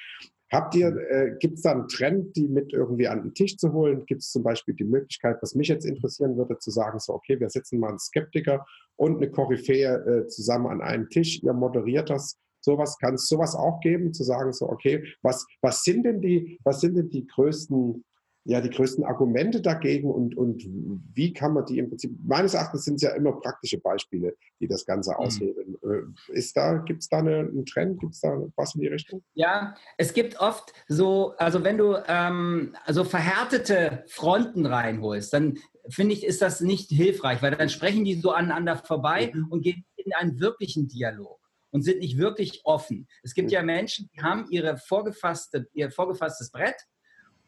Habt 0.52 0.74
ihr, 0.74 0.90
mhm. 0.90 0.98
äh, 1.08 1.36
gibt 1.38 1.54
es 1.54 1.62
da 1.62 1.72
einen 1.72 1.88
Trend, 1.88 2.36
die 2.36 2.46
mit 2.46 2.74
irgendwie 2.74 3.08
an 3.08 3.22
den 3.22 3.34
Tisch 3.34 3.56
zu 3.56 3.72
holen? 3.72 4.04
Gibt 4.04 4.20
es 4.20 4.30
zum 4.30 4.42
Beispiel 4.42 4.74
die 4.74 4.84
Möglichkeit, 4.84 5.38
was 5.40 5.54
mich 5.54 5.68
jetzt 5.68 5.86
interessieren 5.86 6.36
würde, 6.36 6.58
zu 6.58 6.70
sagen, 6.70 6.98
so, 6.98 7.14
okay, 7.14 7.40
wir 7.40 7.48
setzen 7.48 7.80
mal 7.80 7.88
einen 7.88 7.98
Skeptiker 7.98 8.66
und 8.96 9.16
eine 9.16 9.30
Koryphäe 9.30 10.24
äh, 10.24 10.26
zusammen 10.28 10.66
an 10.66 10.82
einen 10.82 11.08
Tisch, 11.08 11.42
ihr 11.42 11.54
moderiert 11.54 12.10
das. 12.10 12.36
Sowas 12.60 12.98
kann 12.98 13.14
es 13.14 13.28
sowas 13.28 13.54
auch 13.54 13.80
geben, 13.80 14.12
zu 14.12 14.24
sagen, 14.24 14.52
so, 14.52 14.68
okay, 14.68 15.04
was, 15.22 15.46
was 15.62 15.84
sind 15.84 16.02
denn 16.04 16.20
die, 16.20 16.58
was 16.64 16.80
sind 16.80 16.96
denn 16.96 17.08
die 17.08 17.26
größten 17.26 18.04
ja, 18.48 18.62
die 18.62 18.70
größten 18.70 19.04
Argumente 19.04 19.60
dagegen 19.60 20.10
und, 20.10 20.34
und 20.34 20.64
wie 21.12 21.34
kann 21.34 21.52
man 21.52 21.66
die 21.66 21.76
im 21.76 21.90
Prinzip, 21.90 22.16
meines 22.24 22.54
Erachtens 22.54 22.84
sind 22.84 22.94
es 22.94 23.02
ja 23.02 23.10
immer 23.10 23.32
praktische 23.32 23.78
Beispiele, 23.78 24.34
die 24.58 24.66
das 24.66 24.86
Ganze 24.86 25.10
mhm. 25.10 25.16
aushebeln. 25.16 25.76
Mhm. 25.82 26.14
Ist 26.28 26.56
da, 26.56 26.78
gibt 26.78 27.02
es 27.02 27.10
da 27.10 27.18
eine, 27.18 27.40
einen 27.40 27.66
Trend, 27.66 28.00
gibt 28.00 28.14
es 28.14 28.20
da 28.20 28.40
was 28.56 28.74
in 28.74 28.80
die 28.80 28.86
Richtung? 28.86 29.22
Ja, 29.34 29.74
es 29.98 30.14
gibt 30.14 30.40
oft 30.40 30.72
so, 30.88 31.34
also 31.36 31.62
wenn 31.62 31.76
du 31.76 31.96
ähm, 32.08 32.74
also 32.86 33.04
verhärtete 33.04 34.04
Fronten 34.08 34.64
reinholst, 34.64 35.30
dann 35.34 35.58
finde 35.90 36.14
ich, 36.14 36.24
ist 36.24 36.40
das 36.40 36.62
nicht 36.62 36.88
hilfreich, 36.88 37.42
weil 37.42 37.54
dann 37.54 37.68
sprechen 37.68 38.06
die 38.06 38.14
so 38.14 38.30
aneinander 38.30 38.76
vorbei 38.76 39.30
mhm. 39.30 39.48
und 39.50 39.60
gehen 39.60 39.84
in 39.96 40.14
einen 40.14 40.40
wirklichen 40.40 40.88
Dialog 40.88 41.38
und 41.70 41.82
sind 41.82 41.98
nicht 41.98 42.16
wirklich 42.16 42.62
offen. 42.64 43.08
Es 43.22 43.34
gibt 43.34 43.48
mhm. 43.48 43.52
ja 43.52 43.62
Menschen, 43.62 44.08
die 44.14 44.22
haben 44.22 44.46
ihre 44.48 44.78
vorgefasste, 44.78 45.68
ihr 45.74 45.90
vorgefasstes 45.90 46.50
Brett 46.50 46.76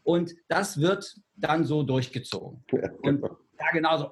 und 0.02 0.34
das 0.48 0.80
wird 0.80 1.16
dann 1.36 1.64
so 1.64 1.82
durchgezogen. 1.82 2.64
Ja, 2.72 2.88
genau. 3.02 3.28
Und 3.28 3.36
ja, 3.58 3.66
genau 3.72 3.98
so. 3.98 4.10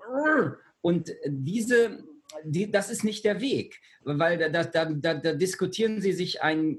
Und 0.81 1.13
diese, 1.27 2.05
die, 2.45 2.71
das 2.71 2.91
ist 2.91 3.05
nicht 3.05 3.25
der 3.25 3.41
Weg, 3.41 3.81
weil 4.03 4.39
da, 4.39 4.65
da, 4.65 4.85
da, 4.85 5.15
da 5.15 5.33
diskutieren 5.33 6.01
sie 6.01 6.13
sich 6.13 6.43
ein, 6.43 6.79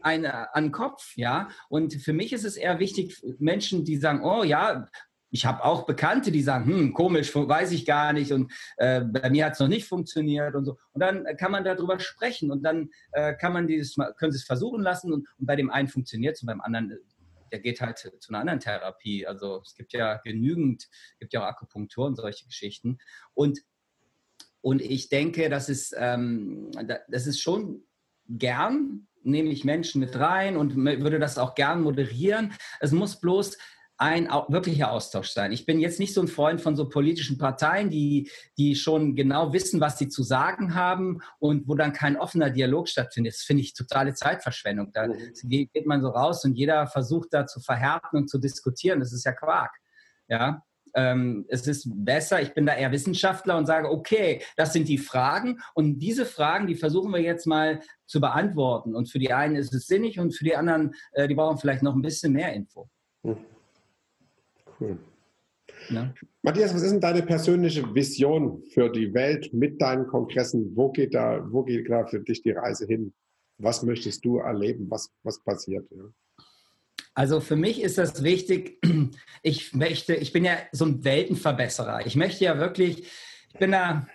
ein, 0.00 0.26
an 0.26 0.64
den 0.64 0.72
Kopf, 0.72 1.16
ja. 1.16 1.48
Und 1.68 1.94
für 1.94 2.12
mich 2.12 2.32
ist 2.32 2.44
es 2.44 2.56
eher 2.56 2.78
wichtig, 2.78 3.22
Menschen, 3.38 3.84
die 3.84 3.96
sagen, 3.96 4.24
oh 4.24 4.42
ja, 4.42 4.88
ich 5.30 5.44
habe 5.44 5.64
auch 5.64 5.84
Bekannte, 5.84 6.32
die 6.32 6.42
sagen, 6.42 6.66
hm, 6.66 6.94
komisch, 6.94 7.34
weiß 7.34 7.72
ich 7.72 7.84
gar 7.84 8.12
nicht 8.12 8.32
und 8.32 8.50
äh, 8.78 9.02
bei 9.02 9.28
mir 9.30 9.46
hat 9.46 9.52
es 9.54 9.60
noch 9.60 9.68
nicht 9.68 9.86
funktioniert 9.86 10.54
und 10.54 10.64
so. 10.64 10.78
Und 10.92 11.00
dann 11.00 11.26
kann 11.36 11.52
man 11.52 11.64
darüber 11.64 12.00
sprechen 12.00 12.50
und 12.50 12.62
dann 12.62 12.88
äh, 13.12 13.34
kann 13.34 13.52
man 13.52 13.66
dieses, 13.66 13.96
können 14.16 14.32
sie 14.32 14.38
es 14.38 14.44
versuchen 14.44 14.82
lassen 14.82 15.12
und, 15.12 15.28
und 15.38 15.46
bei 15.46 15.56
dem 15.56 15.70
einen 15.70 15.88
funktioniert 15.88 16.36
es 16.36 16.42
und 16.42 16.46
beim 16.46 16.60
anderen 16.60 16.98
der 17.52 17.60
geht 17.60 17.80
halt 17.80 17.98
zu 17.98 18.10
einer 18.28 18.40
anderen 18.40 18.60
Therapie. 18.60 19.26
Also 19.26 19.62
es 19.64 19.74
gibt 19.74 19.92
ja 19.92 20.16
genügend, 20.18 20.88
gibt 21.18 21.32
ja 21.32 21.42
auch 21.42 21.48
Akupunktur 21.48 22.06
und 22.06 22.16
solche 22.16 22.46
Geschichten. 22.46 22.98
Und, 23.34 23.60
und 24.60 24.82
ich 24.82 25.08
denke, 25.08 25.48
das 25.48 25.68
ist, 25.68 25.94
ähm, 25.96 26.70
das 27.08 27.26
ist 27.26 27.40
schon 27.40 27.84
gern, 28.28 29.06
nehme 29.22 29.50
ich 29.50 29.64
Menschen 29.64 30.00
mit 30.00 30.18
rein 30.18 30.56
und 30.56 30.76
würde 30.76 31.18
das 31.18 31.38
auch 31.38 31.54
gern 31.54 31.82
moderieren. 31.82 32.52
Es 32.80 32.92
muss 32.92 33.20
bloß 33.20 33.58
ein 33.98 34.28
wirklicher 34.48 34.92
Austausch 34.92 35.30
sein. 35.30 35.50
Ich 35.50 35.66
bin 35.66 35.80
jetzt 35.80 35.98
nicht 35.98 36.14
so 36.14 36.20
ein 36.20 36.28
Freund 36.28 36.60
von 36.60 36.76
so 36.76 36.88
politischen 36.88 37.36
Parteien, 37.36 37.90
die, 37.90 38.30
die 38.56 38.76
schon 38.76 39.16
genau 39.16 39.52
wissen, 39.52 39.80
was 39.80 39.98
sie 39.98 40.08
zu 40.08 40.22
sagen 40.22 40.76
haben 40.76 41.20
und 41.40 41.66
wo 41.66 41.74
dann 41.74 41.92
kein 41.92 42.16
offener 42.16 42.50
Dialog 42.50 42.88
stattfindet. 42.88 43.34
Das 43.34 43.42
finde 43.42 43.62
ich 43.62 43.74
totale 43.74 44.14
Zeitverschwendung. 44.14 44.92
Da 44.92 45.08
mhm. 45.08 45.68
geht 45.72 45.86
man 45.86 46.00
so 46.00 46.08
raus 46.10 46.44
und 46.44 46.54
jeder 46.54 46.86
versucht 46.86 47.28
da 47.32 47.46
zu 47.46 47.58
verhärten 47.58 48.16
und 48.16 48.30
zu 48.30 48.38
diskutieren. 48.38 49.00
Das 49.00 49.12
ist 49.12 49.24
ja 49.24 49.32
Quark. 49.32 49.72
Ja, 50.28 50.62
ähm, 50.94 51.44
es 51.48 51.66
ist 51.66 51.88
besser, 51.92 52.40
ich 52.40 52.54
bin 52.54 52.66
da 52.66 52.74
eher 52.74 52.92
Wissenschaftler 52.92 53.56
und 53.56 53.66
sage, 53.66 53.90
okay, 53.90 54.42
das 54.56 54.72
sind 54.72 54.88
die 54.88 54.98
Fragen 54.98 55.58
und 55.74 55.98
diese 55.98 56.24
Fragen, 56.24 56.66
die 56.66 56.76
versuchen 56.76 57.12
wir 57.12 57.20
jetzt 57.20 57.46
mal 57.46 57.80
zu 58.06 58.20
beantworten. 58.20 58.94
Und 58.94 59.10
für 59.10 59.18
die 59.18 59.32
einen 59.32 59.56
ist 59.56 59.74
es 59.74 59.86
sinnig 59.86 60.18
und 60.20 60.34
für 60.34 60.44
die 60.44 60.56
anderen, 60.56 60.94
äh, 61.12 61.26
die 61.26 61.34
brauchen 61.34 61.58
vielleicht 61.58 61.82
noch 61.82 61.94
ein 61.94 62.02
bisschen 62.02 62.32
mehr 62.32 62.52
Info. 62.52 62.88
Mhm. 63.24 63.38
Cool. 64.80 64.98
Ja. 65.90 66.12
Matthias, 66.42 66.74
was 66.74 66.82
ist 66.82 66.92
denn 66.92 67.00
deine 67.00 67.22
persönliche 67.22 67.94
Vision 67.94 68.62
für 68.72 68.90
die 68.90 69.12
Welt 69.14 69.52
mit 69.52 69.80
deinen 69.80 70.06
Kongressen? 70.06 70.72
Wo 70.74 70.90
geht 70.90 71.14
da, 71.14 71.44
wo 71.50 71.62
geht 71.62 71.88
da 71.90 72.06
für 72.06 72.20
dich 72.20 72.42
die 72.42 72.52
Reise 72.52 72.86
hin? 72.86 73.12
Was 73.58 73.82
möchtest 73.82 74.24
du 74.24 74.38
erleben? 74.38 74.86
Was, 74.90 75.10
was 75.22 75.42
passiert? 75.42 75.86
Ja? 75.90 76.04
Also 77.14 77.40
für 77.40 77.56
mich 77.56 77.82
ist 77.82 77.98
das 77.98 78.22
wichtig. 78.22 78.78
Ich 79.42 79.72
möchte, 79.72 80.16
ich 80.16 80.32
bin 80.32 80.44
ja 80.44 80.56
so 80.72 80.84
ein 80.84 81.04
Weltenverbesserer. 81.04 82.04
Ich 82.06 82.16
möchte 82.16 82.44
ja 82.44 82.58
wirklich, 82.58 83.04
ich 83.52 83.58
bin 83.58 83.70
da, 83.70 84.06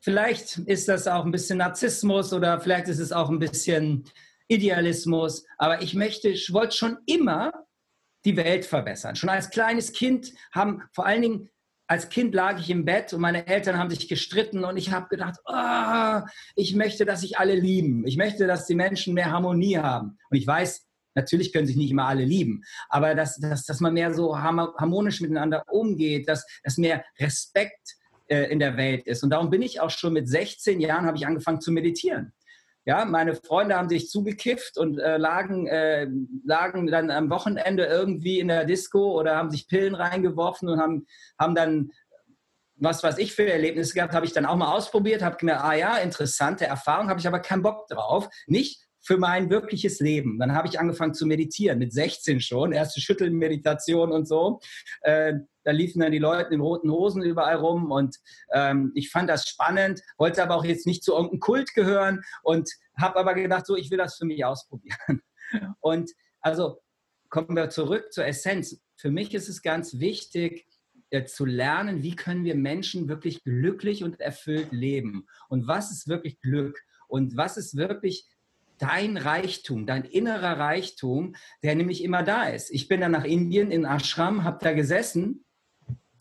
vielleicht 0.00 0.58
ist 0.58 0.88
das 0.88 1.06
auch 1.06 1.24
ein 1.24 1.30
bisschen 1.30 1.58
Narzissmus 1.58 2.32
oder 2.32 2.60
vielleicht 2.60 2.88
ist 2.88 2.98
es 2.98 3.12
auch 3.12 3.30
ein 3.30 3.38
bisschen 3.38 4.04
Idealismus, 4.48 5.46
aber 5.58 5.80
ich 5.80 5.94
möchte, 5.94 6.28
ich 6.28 6.52
wollte 6.52 6.76
schon 6.76 6.98
immer 7.06 7.63
die 8.24 8.36
Welt 8.36 8.64
verbessern. 8.64 9.16
Schon 9.16 9.28
als 9.28 9.50
kleines 9.50 9.92
Kind 9.92 10.32
haben 10.52 10.82
vor 10.92 11.06
allen 11.06 11.22
Dingen 11.22 11.50
als 11.86 12.08
Kind 12.08 12.34
lag 12.34 12.58
ich 12.58 12.70
im 12.70 12.84
Bett 12.84 13.12
und 13.12 13.20
meine 13.20 13.46
Eltern 13.46 13.78
haben 13.78 13.90
sich 13.90 14.08
gestritten 14.08 14.64
und 14.64 14.76
ich 14.76 14.90
habe 14.90 15.08
gedacht, 15.08 15.36
oh, 15.44 16.26
ich 16.56 16.74
möchte, 16.74 17.04
dass 17.04 17.20
sich 17.20 17.38
alle 17.38 17.54
lieben. 17.54 18.06
Ich 18.06 18.16
möchte, 18.16 18.46
dass 18.46 18.66
die 18.66 18.74
Menschen 18.74 19.12
mehr 19.14 19.30
Harmonie 19.30 19.78
haben. 19.78 20.18
Und 20.30 20.36
ich 20.38 20.46
weiß, 20.46 20.86
natürlich 21.14 21.52
können 21.52 21.66
sich 21.66 21.76
nicht 21.76 21.90
immer 21.90 22.06
alle 22.06 22.24
lieben, 22.24 22.62
aber 22.88 23.14
dass, 23.14 23.36
dass, 23.38 23.66
dass 23.66 23.80
man 23.80 23.92
mehr 23.92 24.14
so 24.14 24.38
harmonisch 24.38 25.20
miteinander 25.20 25.64
umgeht, 25.68 26.28
dass, 26.28 26.46
dass 26.62 26.78
mehr 26.78 27.04
Respekt 27.20 27.96
äh, 28.28 28.50
in 28.50 28.58
der 28.58 28.76
Welt 28.76 29.06
ist. 29.06 29.22
Und 29.22 29.30
darum 29.30 29.50
bin 29.50 29.62
ich 29.62 29.80
auch 29.80 29.90
schon 29.90 30.14
mit 30.14 30.28
16 30.28 30.80
Jahren, 30.80 31.04
habe 31.04 31.18
ich 31.18 31.26
angefangen 31.26 31.60
zu 31.60 31.70
meditieren. 31.70 32.32
Ja, 32.86 33.06
meine 33.06 33.34
Freunde 33.34 33.76
haben 33.76 33.88
sich 33.88 34.10
zugekifft 34.10 34.76
und 34.76 34.98
äh, 34.98 35.16
lagen, 35.16 35.66
äh, 35.66 36.06
lagen 36.44 36.86
dann 36.86 37.10
am 37.10 37.30
Wochenende 37.30 37.86
irgendwie 37.86 38.40
in 38.40 38.48
der 38.48 38.66
Disco 38.66 39.18
oder 39.18 39.36
haben 39.36 39.50
sich 39.50 39.68
Pillen 39.68 39.94
reingeworfen 39.94 40.68
und 40.68 40.78
haben, 40.78 41.06
haben 41.38 41.54
dann, 41.54 41.92
was 42.76 43.02
weiß 43.02 43.16
ich 43.18 43.32
für 43.34 43.50
Erlebnisse 43.50 43.94
gehabt, 43.94 44.12
habe 44.12 44.26
ich 44.26 44.34
dann 44.34 44.44
auch 44.44 44.56
mal 44.56 44.70
ausprobiert, 44.70 45.22
habe 45.22 45.36
gemerkt, 45.36 45.64
ah 45.64 45.74
ja, 45.74 45.96
interessante 45.96 46.66
Erfahrung, 46.66 47.08
habe 47.08 47.20
ich 47.20 47.26
aber 47.26 47.40
keinen 47.40 47.62
Bock 47.62 47.88
drauf. 47.88 48.28
Nicht 48.46 48.83
für 49.04 49.18
mein 49.18 49.50
wirkliches 49.50 50.00
Leben. 50.00 50.38
Dann 50.38 50.54
habe 50.54 50.66
ich 50.66 50.80
angefangen 50.80 51.14
zu 51.14 51.26
meditieren, 51.26 51.78
mit 51.78 51.92
16 51.92 52.40
schon, 52.40 52.72
erste 52.72 53.00
Schüttelmeditation 53.00 54.10
und 54.10 54.26
so. 54.26 54.60
Äh, 55.02 55.34
da 55.62 55.70
liefen 55.70 56.00
dann 56.00 56.12
die 56.12 56.18
Leute 56.18 56.52
in 56.52 56.60
roten 56.60 56.90
Hosen 56.90 57.22
überall 57.22 57.56
rum 57.56 57.90
und 57.90 58.16
ähm, 58.52 58.92
ich 58.94 59.10
fand 59.10 59.30
das 59.30 59.48
spannend, 59.48 60.00
wollte 60.18 60.42
aber 60.42 60.56
auch 60.56 60.64
jetzt 60.64 60.86
nicht 60.86 61.02
zu 61.04 61.12
irgendeinem 61.12 61.40
Kult 61.40 61.74
gehören 61.74 62.22
und 62.42 62.70
habe 62.98 63.16
aber 63.18 63.34
gedacht, 63.34 63.66
so, 63.66 63.76
ich 63.76 63.90
will 63.90 63.98
das 63.98 64.16
für 64.16 64.26
mich 64.26 64.44
ausprobieren. 64.44 65.20
Und 65.80 66.10
also 66.40 66.80
kommen 67.28 67.56
wir 67.56 67.68
zurück 67.68 68.12
zur 68.12 68.24
Essenz. 68.26 68.80
Für 68.96 69.10
mich 69.10 69.34
ist 69.34 69.48
es 69.48 69.62
ganz 69.62 69.98
wichtig, 69.98 70.66
äh, 71.10 71.24
zu 71.24 71.44
lernen, 71.44 72.02
wie 72.02 72.16
können 72.16 72.44
wir 72.44 72.54
Menschen 72.54 73.08
wirklich 73.08 73.44
glücklich 73.44 74.04
und 74.04 74.20
erfüllt 74.20 74.72
leben. 74.72 75.26
Und 75.48 75.66
was 75.66 75.90
ist 75.90 76.08
wirklich 76.08 76.40
Glück? 76.40 76.80
Und 77.08 77.36
was 77.36 77.56
ist 77.56 77.76
wirklich 77.76 78.26
dein 78.86 79.16
Reichtum, 79.16 79.86
dein 79.86 80.04
innerer 80.04 80.58
Reichtum, 80.58 81.34
der 81.62 81.74
nämlich 81.74 82.02
immer 82.02 82.22
da 82.22 82.44
ist. 82.44 82.70
Ich 82.70 82.88
bin 82.88 83.00
dann 83.00 83.12
nach 83.12 83.24
Indien 83.24 83.70
in 83.70 83.84
Ashram, 83.84 84.44
habe 84.44 84.58
da 84.62 84.72
gesessen 84.72 85.44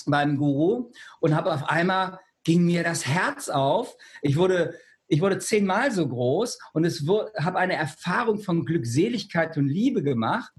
beim 0.06 0.38
Guru 0.38 0.92
und 1.20 1.36
habe 1.36 1.54
auf 1.54 1.70
einmal 1.70 2.20
ging 2.44 2.66
mir 2.66 2.84
das 2.84 3.06
Herz 3.06 3.50
auf. 3.50 3.96
Ich 4.22 4.38
wurde 4.38 4.78
ich 5.08 5.22
wurde 5.22 5.38
zehnmal 5.38 5.92
so 5.92 6.08
groß 6.08 6.58
und 6.74 6.86
es 6.86 7.06
habe 7.38 7.60
eine 7.60 7.76
Erfahrung 7.76 8.40
von 8.40 8.66
Glückseligkeit 8.66 9.56
und 9.58 9.68
Liebe 9.68 10.02
gemacht. 10.02 10.52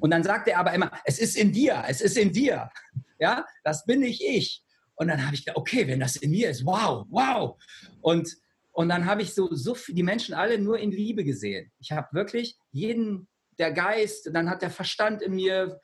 Und 0.00 0.12
dann 0.12 0.22
sagte 0.22 0.52
er 0.52 0.60
aber 0.60 0.72
immer, 0.72 0.90
es 1.04 1.18
ist 1.18 1.36
in 1.36 1.52
dir, 1.52 1.84
es 1.86 2.00
ist 2.00 2.16
in 2.16 2.32
dir. 2.32 2.70
Ja, 3.18 3.44
das 3.64 3.84
bin 3.84 4.00
nicht 4.00 4.22
ich. 4.22 4.64
Und 4.94 5.08
dann 5.08 5.24
habe 5.24 5.34
ich 5.34 5.44
gedacht, 5.44 5.58
okay, 5.58 5.86
wenn 5.86 6.00
das 6.00 6.16
in 6.16 6.30
mir 6.30 6.50
ist, 6.50 6.64
wow, 6.64 7.06
wow. 7.10 7.56
Und, 8.00 8.34
und 8.78 8.88
dann 8.88 9.06
habe 9.06 9.22
ich 9.22 9.34
so, 9.34 9.48
so 9.52 9.76
die 9.88 10.04
Menschen 10.04 10.36
alle 10.36 10.56
nur 10.56 10.78
in 10.78 10.92
Liebe 10.92 11.24
gesehen. 11.24 11.72
Ich 11.80 11.90
habe 11.90 12.06
wirklich 12.12 12.56
jeden, 12.70 13.26
der 13.58 13.72
Geist, 13.72 14.30
dann 14.32 14.48
hat 14.48 14.62
der 14.62 14.70
Verstand 14.70 15.20
in 15.20 15.34
mir 15.34 15.80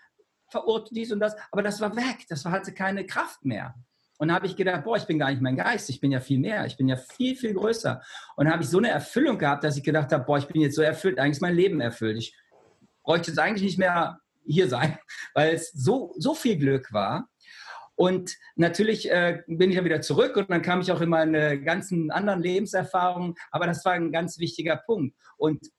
verurteilt 0.49 0.93
dies 0.95 1.11
und 1.11 1.19
das, 1.19 1.35
aber 1.51 1.65
das 1.65 1.81
war 1.81 1.97
weg, 1.97 2.25
das 2.29 2.45
hatte 2.45 2.73
keine 2.73 3.05
Kraft 3.05 3.45
mehr. 3.45 3.75
Und 4.19 4.29
da 4.29 4.35
habe 4.35 4.47
ich 4.47 4.55
gedacht, 4.55 4.85
boah, 4.85 4.97
ich 4.97 5.07
bin 5.07 5.19
gar 5.19 5.31
nicht 5.33 5.43
mein 5.43 5.57
Geist, 5.57 5.91
ich 5.91 5.99
bin 5.99 6.13
ja 6.13 6.21
viel 6.21 6.39
mehr, 6.39 6.67
ich 6.67 6.77
bin 6.77 6.87
ja 6.87 6.95
viel, 6.95 7.35
viel 7.35 7.55
größer. 7.55 8.01
Und 8.37 8.47
da 8.47 8.53
habe 8.53 8.63
ich 8.63 8.69
so 8.69 8.79
eine 8.79 8.91
Erfüllung 8.91 9.39
gehabt, 9.39 9.65
dass 9.65 9.77
ich 9.77 9.83
gedacht 9.83 10.13
habe, 10.13 10.25
boah, 10.25 10.39
ich 10.39 10.47
bin 10.47 10.61
jetzt 10.61 10.77
so 10.77 10.83
erfüllt, 10.83 11.19
eigentlich 11.19 11.39
ist 11.39 11.43
mein 11.43 11.57
Leben 11.57 11.81
erfüllt. 11.81 12.17
Ich 12.17 12.37
bräuchte 13.03 13.33
jetzt 13.33 13.39
eigentlich 13.39 13.65
nicht 13.65 13.79
mehr 13.79 14.21
hier 14.47 14.69
sein, 14.69 14.99
weil 15.35 15.53
es 15.53 15.73
so, 15.73 16.15
so 16.17 16.33
viel 16.33 16.59
Glück 16.59 16.93
war. 16.93 17.29
Und 17.97 18.37
natürlich 18.57 19.11
äh, 19.11 19.43
bin 19.47 19.71
ich 19.71 19.77
ja 19.77 19.85
wieder 19.85 20.01
zurück 20.01 20.37
und 20.37 20.51
dann 20.51 20.63
kam 20.63 20.81
ich 20.81 20.91
auch 20.91 21.01
in 21.01 21.09
meine 21.09 21.63
ganzen 21.63 22.11
anderen 22.11 22.43
Lebenserfahrungen. 22.43 23.35
Aber 23.51 23.67
das 23.67 23.85
war 23.85 23.93
ein 23.93 24.13
ganz 24.13 24.39
wichtiger 24.39 24.77
Punkt. 24.77 25.17
Und, 25.37 25.71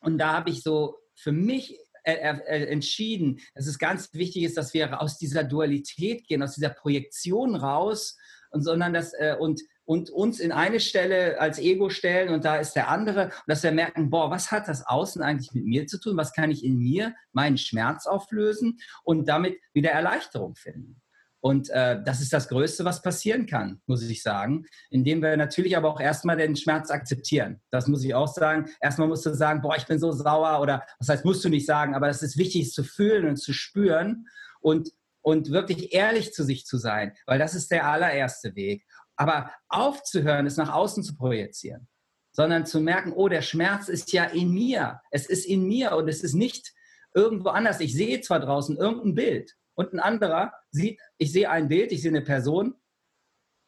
und 0.00 0.18
da 0.18 0.32
habe 0.32 0.50
ich 0.50 0.62
so 0.62 0.96
für 1.14 1.32
mich 1.32 1.78
äh, 2.02 2.12
äh, 2.12 2.66
entschieden, 2.66 3.40
dass 3.54 3.66
es 3.66 3.78
ganz 3.78 4.12
wichtig 4.12 4.42
ist, 4.42 4.56
dass 4.56 4.74
wir 4.74 5.00
aus 5.00 5.16
dieser 5.16 5.44
Dualität 5.44 6.26
gehen, 6.26 6.42
aus 6.42 6.54
dieser 6.54 6.70
Projektion 6.70 7.54
raus, 7.54 8.18
und 8.50 8.62
sondern 8.62 8.92
das 8.92 9.12
äh, 9.14 9.36
und 9.38 9.60
und 9.86 10.10
uns 10.10 10.40
in 10.40 10.52
eine 10.52 10.80
Stelle 10.80 11.40
als 11.40 11.58
Ego 11.58 11.90
stellen 11.90 12.30
und 12.30 12.44
da 12.44 12.56
ist 12.56 12.72
der 12.72 12.88
andere 12.88 13.24
und 13.24 13.42
dass 13.46 13.62
wir 13.62 13.72
merken, 13.72 14.08
boah, 14.08 14.30
was 14.30 14.50
hat 14.50 14.66
das 14.66 14.86
Außen 14.86 15.22
eigentlich 15.22 15.52
mit 15.52 15.66
mir 15.66 15.86
zu 15.86 16.00
tun? 16.00 16.16
Was 16.16 16.32
kann 16.32 16.50
ich 16.50 16.64
in 16.64 16.78
mir 16.78 17.14
meinen 17.32 17.58
Schmerz 17.58 18.06
auflösen 18.06 18.78
und 19.02 19.28
damit 19.28 19.58
wieder 19.74 19.90
Erleichterung 19.90 20.54
finden? 20.54 21.02
Und 21.44 21.68
äh, 21.68 22.02
das 22.02 22.22
ist 22.22 22.32
das 22.32 22.48
Größte, 22.48 22.86
was 22.86 23.02
passieren 23.02 23.44
kann, 23.44 23.82
muss 23.84 24.02
ich 24.02 24.22
sagen. 24.22 24.64
Indem 24.88 25.20
wir 25.20 25.36
natürlich 25.36 25.76
aber 25.76 25.90
auch 25.90 26.00
erstmal 26.00 26.38
den 26.38 26.56
Schmerz 26.56 26.90
akzeptieren. 26.90 27.60
Das 27.68 27.86
muss 27.86 28.02
ich 28.02 28.14
auch 28.14 28.28
sagen. 28.28 28.70
Erstmal 28.80 29.08
musst 29.08 29.26
du 29.26 29.34
sagen, 29.34 29.60
boah, 29.60 29.76
ich 29.76 29.84
bin 29.84 29.98
so 29.98 30.10
sauer 30.10 30.62
oder 30.62 30.86
was 30.98 31.10
heißt, 31.10 31.26
musst 31.26 31.44
du 31.44 31.50
nicht 31.50 31.66
sagen, 31.66 31.94
aber 31.94 32.08
es 32.08 32.22
ist 32.22 32.38
wichtig, 32.38 32.62
es 32.62 32.72
zu 32.72 32.82
fühlen 32.82 33.28
und 33.28 33.36
zu 33.36 33.52
spüren 33.52 34.26
und, 34.62 34.88
und 35.20 35.50
wirklich 35.50 35.92
ehrlich 35.92 36.32
zu 36.32 36.44
sich 36.44 36.64
zu 36.64 36.78
sein, 36.78 37.12
weil 37.26 37.38
das 37.38 37.54
ist 37.54 37.70
der 37.70 37.90
allererste 37.90 38.56
Weg. 38.56 38.86
Aber 39.14 39.50
aufzuhören, 39.68 40.46
es 40.46 40.56
nach 40.56 40.72
außen 40.72 41.02
zu 41.02 41.14
projizieren, 41.14 41.88
sondern 42.32 42.64
zu 42.64 42.80
merken, 42.80 43.12
oh, 43.12 43.28
der 43.28 43.42
Schmerz 43.42 43.90
ist 43.90 44.14
ja 44.14 44.24
in 44.24 44.50
mir. 44.50 45.02
Es 45.10 45.26
ist 45.26 45.44
in 45.44 45.66
mir 45.66 45.94
und 45.94 46.08
es 46.08 46.24
ist 46.24 46.32
nicht 46.32 46.72
irgendwo 47.12 47.50
anders. 47.50 47.80
Ich 47.80 47.92
sehe 47.92 48.22
zwar 48.22 48.40
draußen 48.40 48.78
irgendein 48.78 49.14
Bild, 49.14 49.54
und 49.74 49.92
ein 49.92 50.00
anderer 50.00 50.52
sieht, 50.70 51.00
ich 51.18 51.32
sehe 51.32 51.50
ein 51.50 51.68
Bild, 51.68 51.92
ich 51.92 52.02
sehe 52.02 52.10
eine 52.10 52.22
Person, 52.22 52.74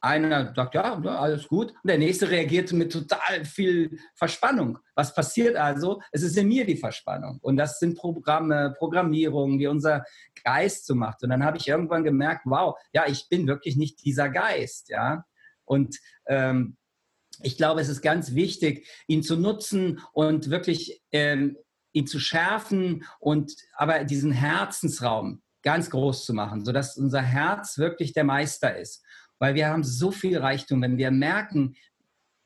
einer 0.00 0.54
sagt, 0.54 0.74
ja, 0.74 1.00
alles 1.00 1.48
gut. 1.48 1.70
Und 1.70 1.88
der 1.88 1.98
nächste 1.98 2.30
reagiert 2.30 2.72
mit 2.72 2.92
total 2.92 3.44
viel 3.44 3.98
Verspannung. 4.14 4.78
Was 4.94 5.14
passiert 5.14 5.56
also? 5.56 6.00
Es 6.12 6.22
ist 6.22 6.36
in 6.36 6.48
mir 6.48 6.64
die 6.64 6.76
Verspannung. 6.76 7.38
Und 7.42 7.56
das 7.56 7.78
sind 7.78 7.96
Programme, 7.96 8.74
Programmierungen, 8.78 9.58
die 9.58 9.66
unser 9.66 10.04
Geist 10.44 10.86
so 10.86 10.94
macht. 10.94 11.22
Und 11.22 11.30
dann 11.30 11.44
habe 11.44 11.56
ich 11.56 11.66
irgendwann 11.66 12.04
gemerkt, 12.04 12.42
wow, 12.44 12.76
ja, 12.92 13.06
ich 13.08 13.28
bin 13.28 13.46
wirklich 13.46 13.76
nicht 13.76 14.04
dieser 14.04 14.28
Geist. 14.28 14.90
Ja. 14.90 15.24
Und 15.64 15.98
ähm, 16.26 16.76
ich 17.42 17.56
glaube, 17.56 17.80
es 17.80 17.88
ist 17.88 18.02
ganz 18.02 18.34
wichtig, 18.34 18.86
ihn 19.08 19.22
zu 19.22 19.36
nutzen 19.36 20.00
und 20.12 20.50
wirklich 20.50 21.02
ähm, 21.10 21.56
ihn 21.92 22.06
zu 22.06 22.20
schärfen 22.20 23.04
und 23.18 23.54
aber 23.74 24.04
diesen 24.04 24.32
Herzensraum, 24.32 25.42
ganz 25.66 25.90
groß 25.90 26.24
zu 26.24 26.32
machen, 26.32 26.64
sodass 26.64 26.96
unser 26.96 27.20
Herz 27.20 27.76
wirklich 27.76 28.12
der 28.12 28.22
Meister 28.22 28.78
ist. 28.78 29.02
Weil 29.40 29.56
wir 29.56 29.66
haben 29.66 29.82
so 29.82 30.12
viel 30.12 30.38
Reichtum, 30.38 30.80
wenn 30.80 30.96
wir 30.96 31.10
merken, 31.10 31.74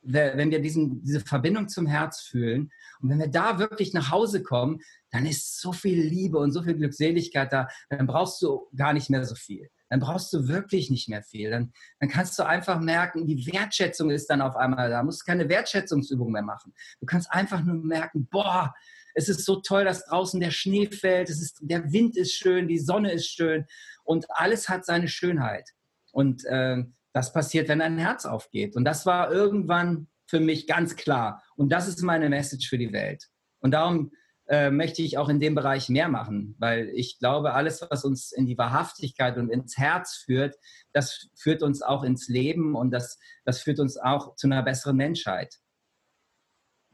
wenn 0.01 0.51
wir 0.51 0.63
diesen, 0.63 1.03
diese 1.03 1.21
Verbindung 1.21 1.69
zum 1.69 1.87
Herz 1.87 2.23
fühlen 2.23 2.73
und 3.03 3.11
wenn 3.11 3.19
wir 3.19 3.29
da 3.29 3.59
wirklich 3.59 3.93
nach 3.93 4.11
Hause 4.11 4.43
kommen, 4.43 4.81
dann 5.11 5.27
ist 5.27 5.61
so 5.61 5.75
viel 5.75 6.01
Liebe 6.01 6.39
und 6.39 6.53
so 6.53 6.63
viel 6.63 6.75
Glückseligkeit 6.75 7.53
da, 7.53 7.69
dann 7.91 8.07
brauchst 8.07 8.41
du 8.41 8.71
gar 8.75 8.95
nicht 8.95 9.11
mehr 9.11 9.23
so 9.27 9.35
viel. 9.35 9.69
Dann 9.91 10.01
brauchst 10.01 10.33
du 10.33 10.49
wirklich 10.49 10.89
nicht 10.89 11.11
mehr 11.11 11.23
viel. 11.23 11.51
Dann, 11.51 11.75
dann 11.99 12.09
kannst 12.09 12.39
du 12.39 12.47
einfach 12.47 12.81
merken, 12.81 13.27
die 13.27 13.47
Wertschätzung 13.53 14.11
ist 14.11 14.31
dann 14.31 14.41
auf 14.41 14.57
einmal 14.57 14.89
da. 14.89 15.01
Du 15.01 15.05
musst 15.05 15.27
keine 15.27 15.47
Wertschätzungsübung 15.47 16.33
mehr 16.33 16.43
machen. 16.43 16.73
Du 17.01 17.07
kannst 17.07 17.31
einfach 17.31 17.63
nur 17.63 17.75
merken, 17.75 18.27
boah, 18.31 18.73
es 19.15 19.29
ist 19.29 19.45
so 19.45 19.57
toll, 19.57 19.85
dass 19.85 20.07
draußen 20.07 20.41
der 20.41 20.51
Schnee 20.51 20.87
fällt, 20.87 21.29
es 21.29 21.41
ist, 21.41 21.59
der 21.61 21.93
Wind 21.93 22.17
ist 22.17 22.35
schön, 22.35 22.69
die 22.69 22.79
Sonne 22.79 23.13
ist 23.13 23.29
schön 23.29 23.67
und 24.05 24.27
alles 24.31 24.69
hat 24.69 24.85
seine 24.85 25.09
Schönheit. 25.09 25.69
Und 26.13 26.45
äh, 26.45 26.85
das 27.13 27.33
passiert, 27.33 27.69
wenn 27.69 27.81
dein 27.81 27.99
Herz 27.99 28.25
aufgeht. 28.25 28.77
Und 28.77 28.85
das 28.85 29.07
war 29.07 29.33
irgendwann 29.33 30.09
für 30.27 30.41
mich 30.41 30.67
ganz 30.67 30.97
klar. 30.97 31.43
Und 31.57 31.71
das 31.71 31.89
ist 31.89 32.03
meine 32.03 32.29
Message 32.29 32.69
für 32.69 32.79
die 32.79 32.93
Welt. 32.93 33.29
Und 33.61 33.73
darum 33.73 34.13
äh, 34.49 34.71
möchte 34.71 35.03
ich 35.03 35.19
auch 35.19 35.29
in 35.29 35.41
dem 35.41 35.55
Bereich 35.55 35.89
mehr 35.89 36.09
machen, 36.09 36.57
weil 36.59 36.89
ich 36.91 37.19
glaube, 37.19 37.53
alles, 37.53 37.87
was 37.89 38.05
uns 38.05 38.33
in 38.33 38.47
die 38.47 38.59
Wahrhaftigkeit 38.59 39.37
und 39.39 39.49
ins 39.49 39.77
Herz 39.77 40.17
führt, 40.25 40.57
das 40.93 41.29
führt 41.37 41.63
uns 41.63 41.83
auch 41.83 42.03
ins 42.03 42.29
Leben 42.29 42.75
und 42.75 42.91
das, 42.91 43.19
das 43.45 43.61
führt 43.61 43.79
uns 43.79 43.97
auch 43.97 44.35
zu 44.35 44.49
einer 44.49 44.63
besseren 44.63 44.97
Menschheit. 44.97 45.57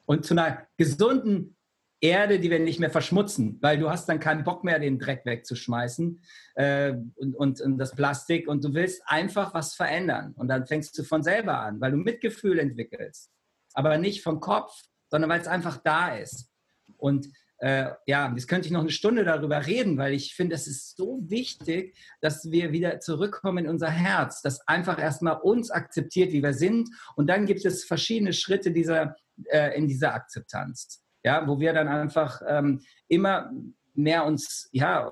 Und 0.04 0.24
zu 0.24 0.34
einer 0.34 0.66
gesunden 0.76 1.55
Erde, 2.00 2.38
die 2.38 2.50
wir 2.50 2.58
nicht 2.58 2.78
mehr 2.78 2.90
verschmutzen, 2.90 3.58
weil 3.62 3.78
du 3.78 3.88
hast 3.88 4.08
dann 4.08 4.20
keinen 4.20 4.44
Bock 4.44 4.64
mehr, 4.64 4.78
den 4.78 4.98
Dreck 4.98 5.24
wegzuschmeißen 5.24 6.20
äh, 6.56 6.92
und, 7.14 7.34
und, 7.34 7.60
und, 7.60 7.78
das 7.78 7.94
Plastik 7.94 8.48
und 8.48 8.62
du 8.64 8.74
willst 8.74 9.02
einfach 9.06 9.54
was 9.54 9.74
verändern. 9.74 10.34
Und 10.36 10.48
dann 10.48 10.66
fängst 10.66 10.96
du 10.98 11.04
von 11.04 11.22
selber 11.22 11.60
an, 11.60 11.80
weil 11.80 11.92
du 11.92 11.96
Mitgefühl 11.96 12.58
entwickelst. 12.58 13.30
Aber 13.72 13.96
nicht 13.96 14.22
vom 14.22 14.40
Kopf, 14.40 14.72
sondern 15.10 15.30
weil 15.30 15.40
es 15.40 15.46
einfach 15.48 15.78
da 15.78 16.16
ist. 16.16 16.50
Und 16.98 17.28
äh, 17.58 17.90
ja, 18.06 18.30
jetzt 18.34 18.48
könnte 18.48 18.66
ich 18.66 18.72
noch 18.72 18.82
eine 18.82 18.90
Stunde 18.90 19.24
darüber 19.24 19.66
reden, 19.66 19.96
weil 19.96 20.12
ich 20.12 20.34
finde, 20.34 20.54
es 20.54 20.66
ist 20.66 20.96
so 20.98 21.22
wichtig, 21.26 21.96
dass 22.20 22.50
wir 22.50 22.72
wieder 22.72 23.00
zurückkommen 23.00 23.64
in 23.64 23.70
unser 23.70 23.90
Herz, 23.90 24.42
das 24.42 24.60
einfach 24.68 24.98
erstmal 24.98 25.40
uns 25.40 25.70
akzeptiert, 25.70 26.32
wie 26.32 26.42
wir 26.42 26.52
sind. 26.52 26.90
Und 27.14 27.28
dann 27.28 27.46
gibt 27.46 27.64
es 27.64 27.84
verschiedene 27.84 28.34
Schritte 28.34 28.70
dieser, 28.70 29.16
äh, 29.46 29.74
in 29.78 29.88
dieser 29.88 30.12
Akzeptanz 30.12 31.05
ja, 31.26 31.44
wo 31.48 31.58
wir 31.58 31.72
dann 31.72 31.88
einfach 31.88 32.40
ähm, 32.46 32.82
immer 33.08 33.50
mehr 33.94 34.24
uns, 34.24 34.68
ja, 34.70 35.10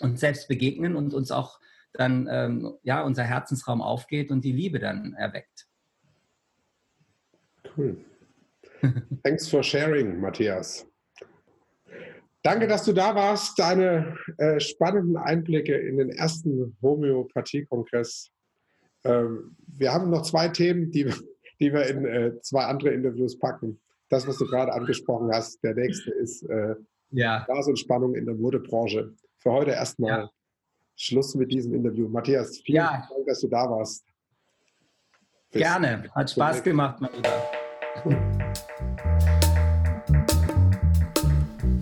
uns 0.00 0.18
selbst 0.18 0.48
begegnen 0.48 0.96
und 0.96 1.14
uns 1.14 1.30
auch 1.30 1.60
dann, 1.92 2.28
ähm, 2.28 2.74
ja, 2.82 3.02
unser 3.02 3.22
Herzensraum 3.22 3.80
aufgeht 3.80 4.32
und 4.32 4.44
die 4.44 4.50
Liebe 4.50 4.80
dann 4.80 5.14
erweckt. 5.14 5.68
Cool. 7.76 8.04
Thanks 9.22 9.48
for 9.48 9.62
sharing, 9.62 10.20
Matthias. 10.20 10.84
Danke, 12.42 12.66
dass 12.66 12.84
du 12.84 12.92
da 12.92 13.14
warst. 13.14 13.60
Deine 13.60 14.16
äh, 14.38 14.58
spannenden 14.58 15.16
Einblicke 15.16 15.76
in 15.76 15.98
den 15.98 16.10
ersten 16.10 16.76
Homöopathie-Kongress. 16.82 18.32
Ähm, 19.04 19.56
wir 19.68 19.92
haben 19.92 20.10
noch 20.10 20.22
zwei 20.22 20.48
Themen, 20.48 20.90
die, 20.90 21.04
die 21.60 21.72
wir 21.72 21.86
in 21.86 22.04
äh, 22.04 22.40
zwei 22.40 22.64
andere 22.64 22.90
Interviews 22.90 23.38
packen 23.38 23.80
das, 24.08 24.26
was 24.26 24.38
du 24.38 24.46
gerade 24.46 24.72
angesprochen 24.72 25.30
hast. 25.32 25.62
Der 25.62 25.74
nächste 25.74 26.10
ist 26.12 26.42
äh, 26.44 26.74
ja. 27.10 27.44
Gas 27.46 27.66
und 27.68 27.78
Spannung 27.78 28.14
in 28.14 28.26
der 28.26 28.34
Modebranche. 28.34 29.12
Für 29.38 29.52
heute 29.52 29.70
erstmal 29.72 30.10
ja. 30.10 30.30
Schluss 30.96 31.34
mit 31.34 31.52
diesem 31.52 31.74
Interview. 31.74 32.08
Matthias, 32.08 32.58
vielen 32.58 32.76
ja. 32.76 33.06
Dank, 33.08 33.26
dass 33.26 33.40
du 33.40 33.48
da 33.48 33.70
warst. 33.70 34.04
Bis 35.50 35.62
Gerne, 35.62 36.04
hat 36.14 36.30
Spaß 36.30 36.62
gemacht, 36.62 37.00
mein 37.00 38.37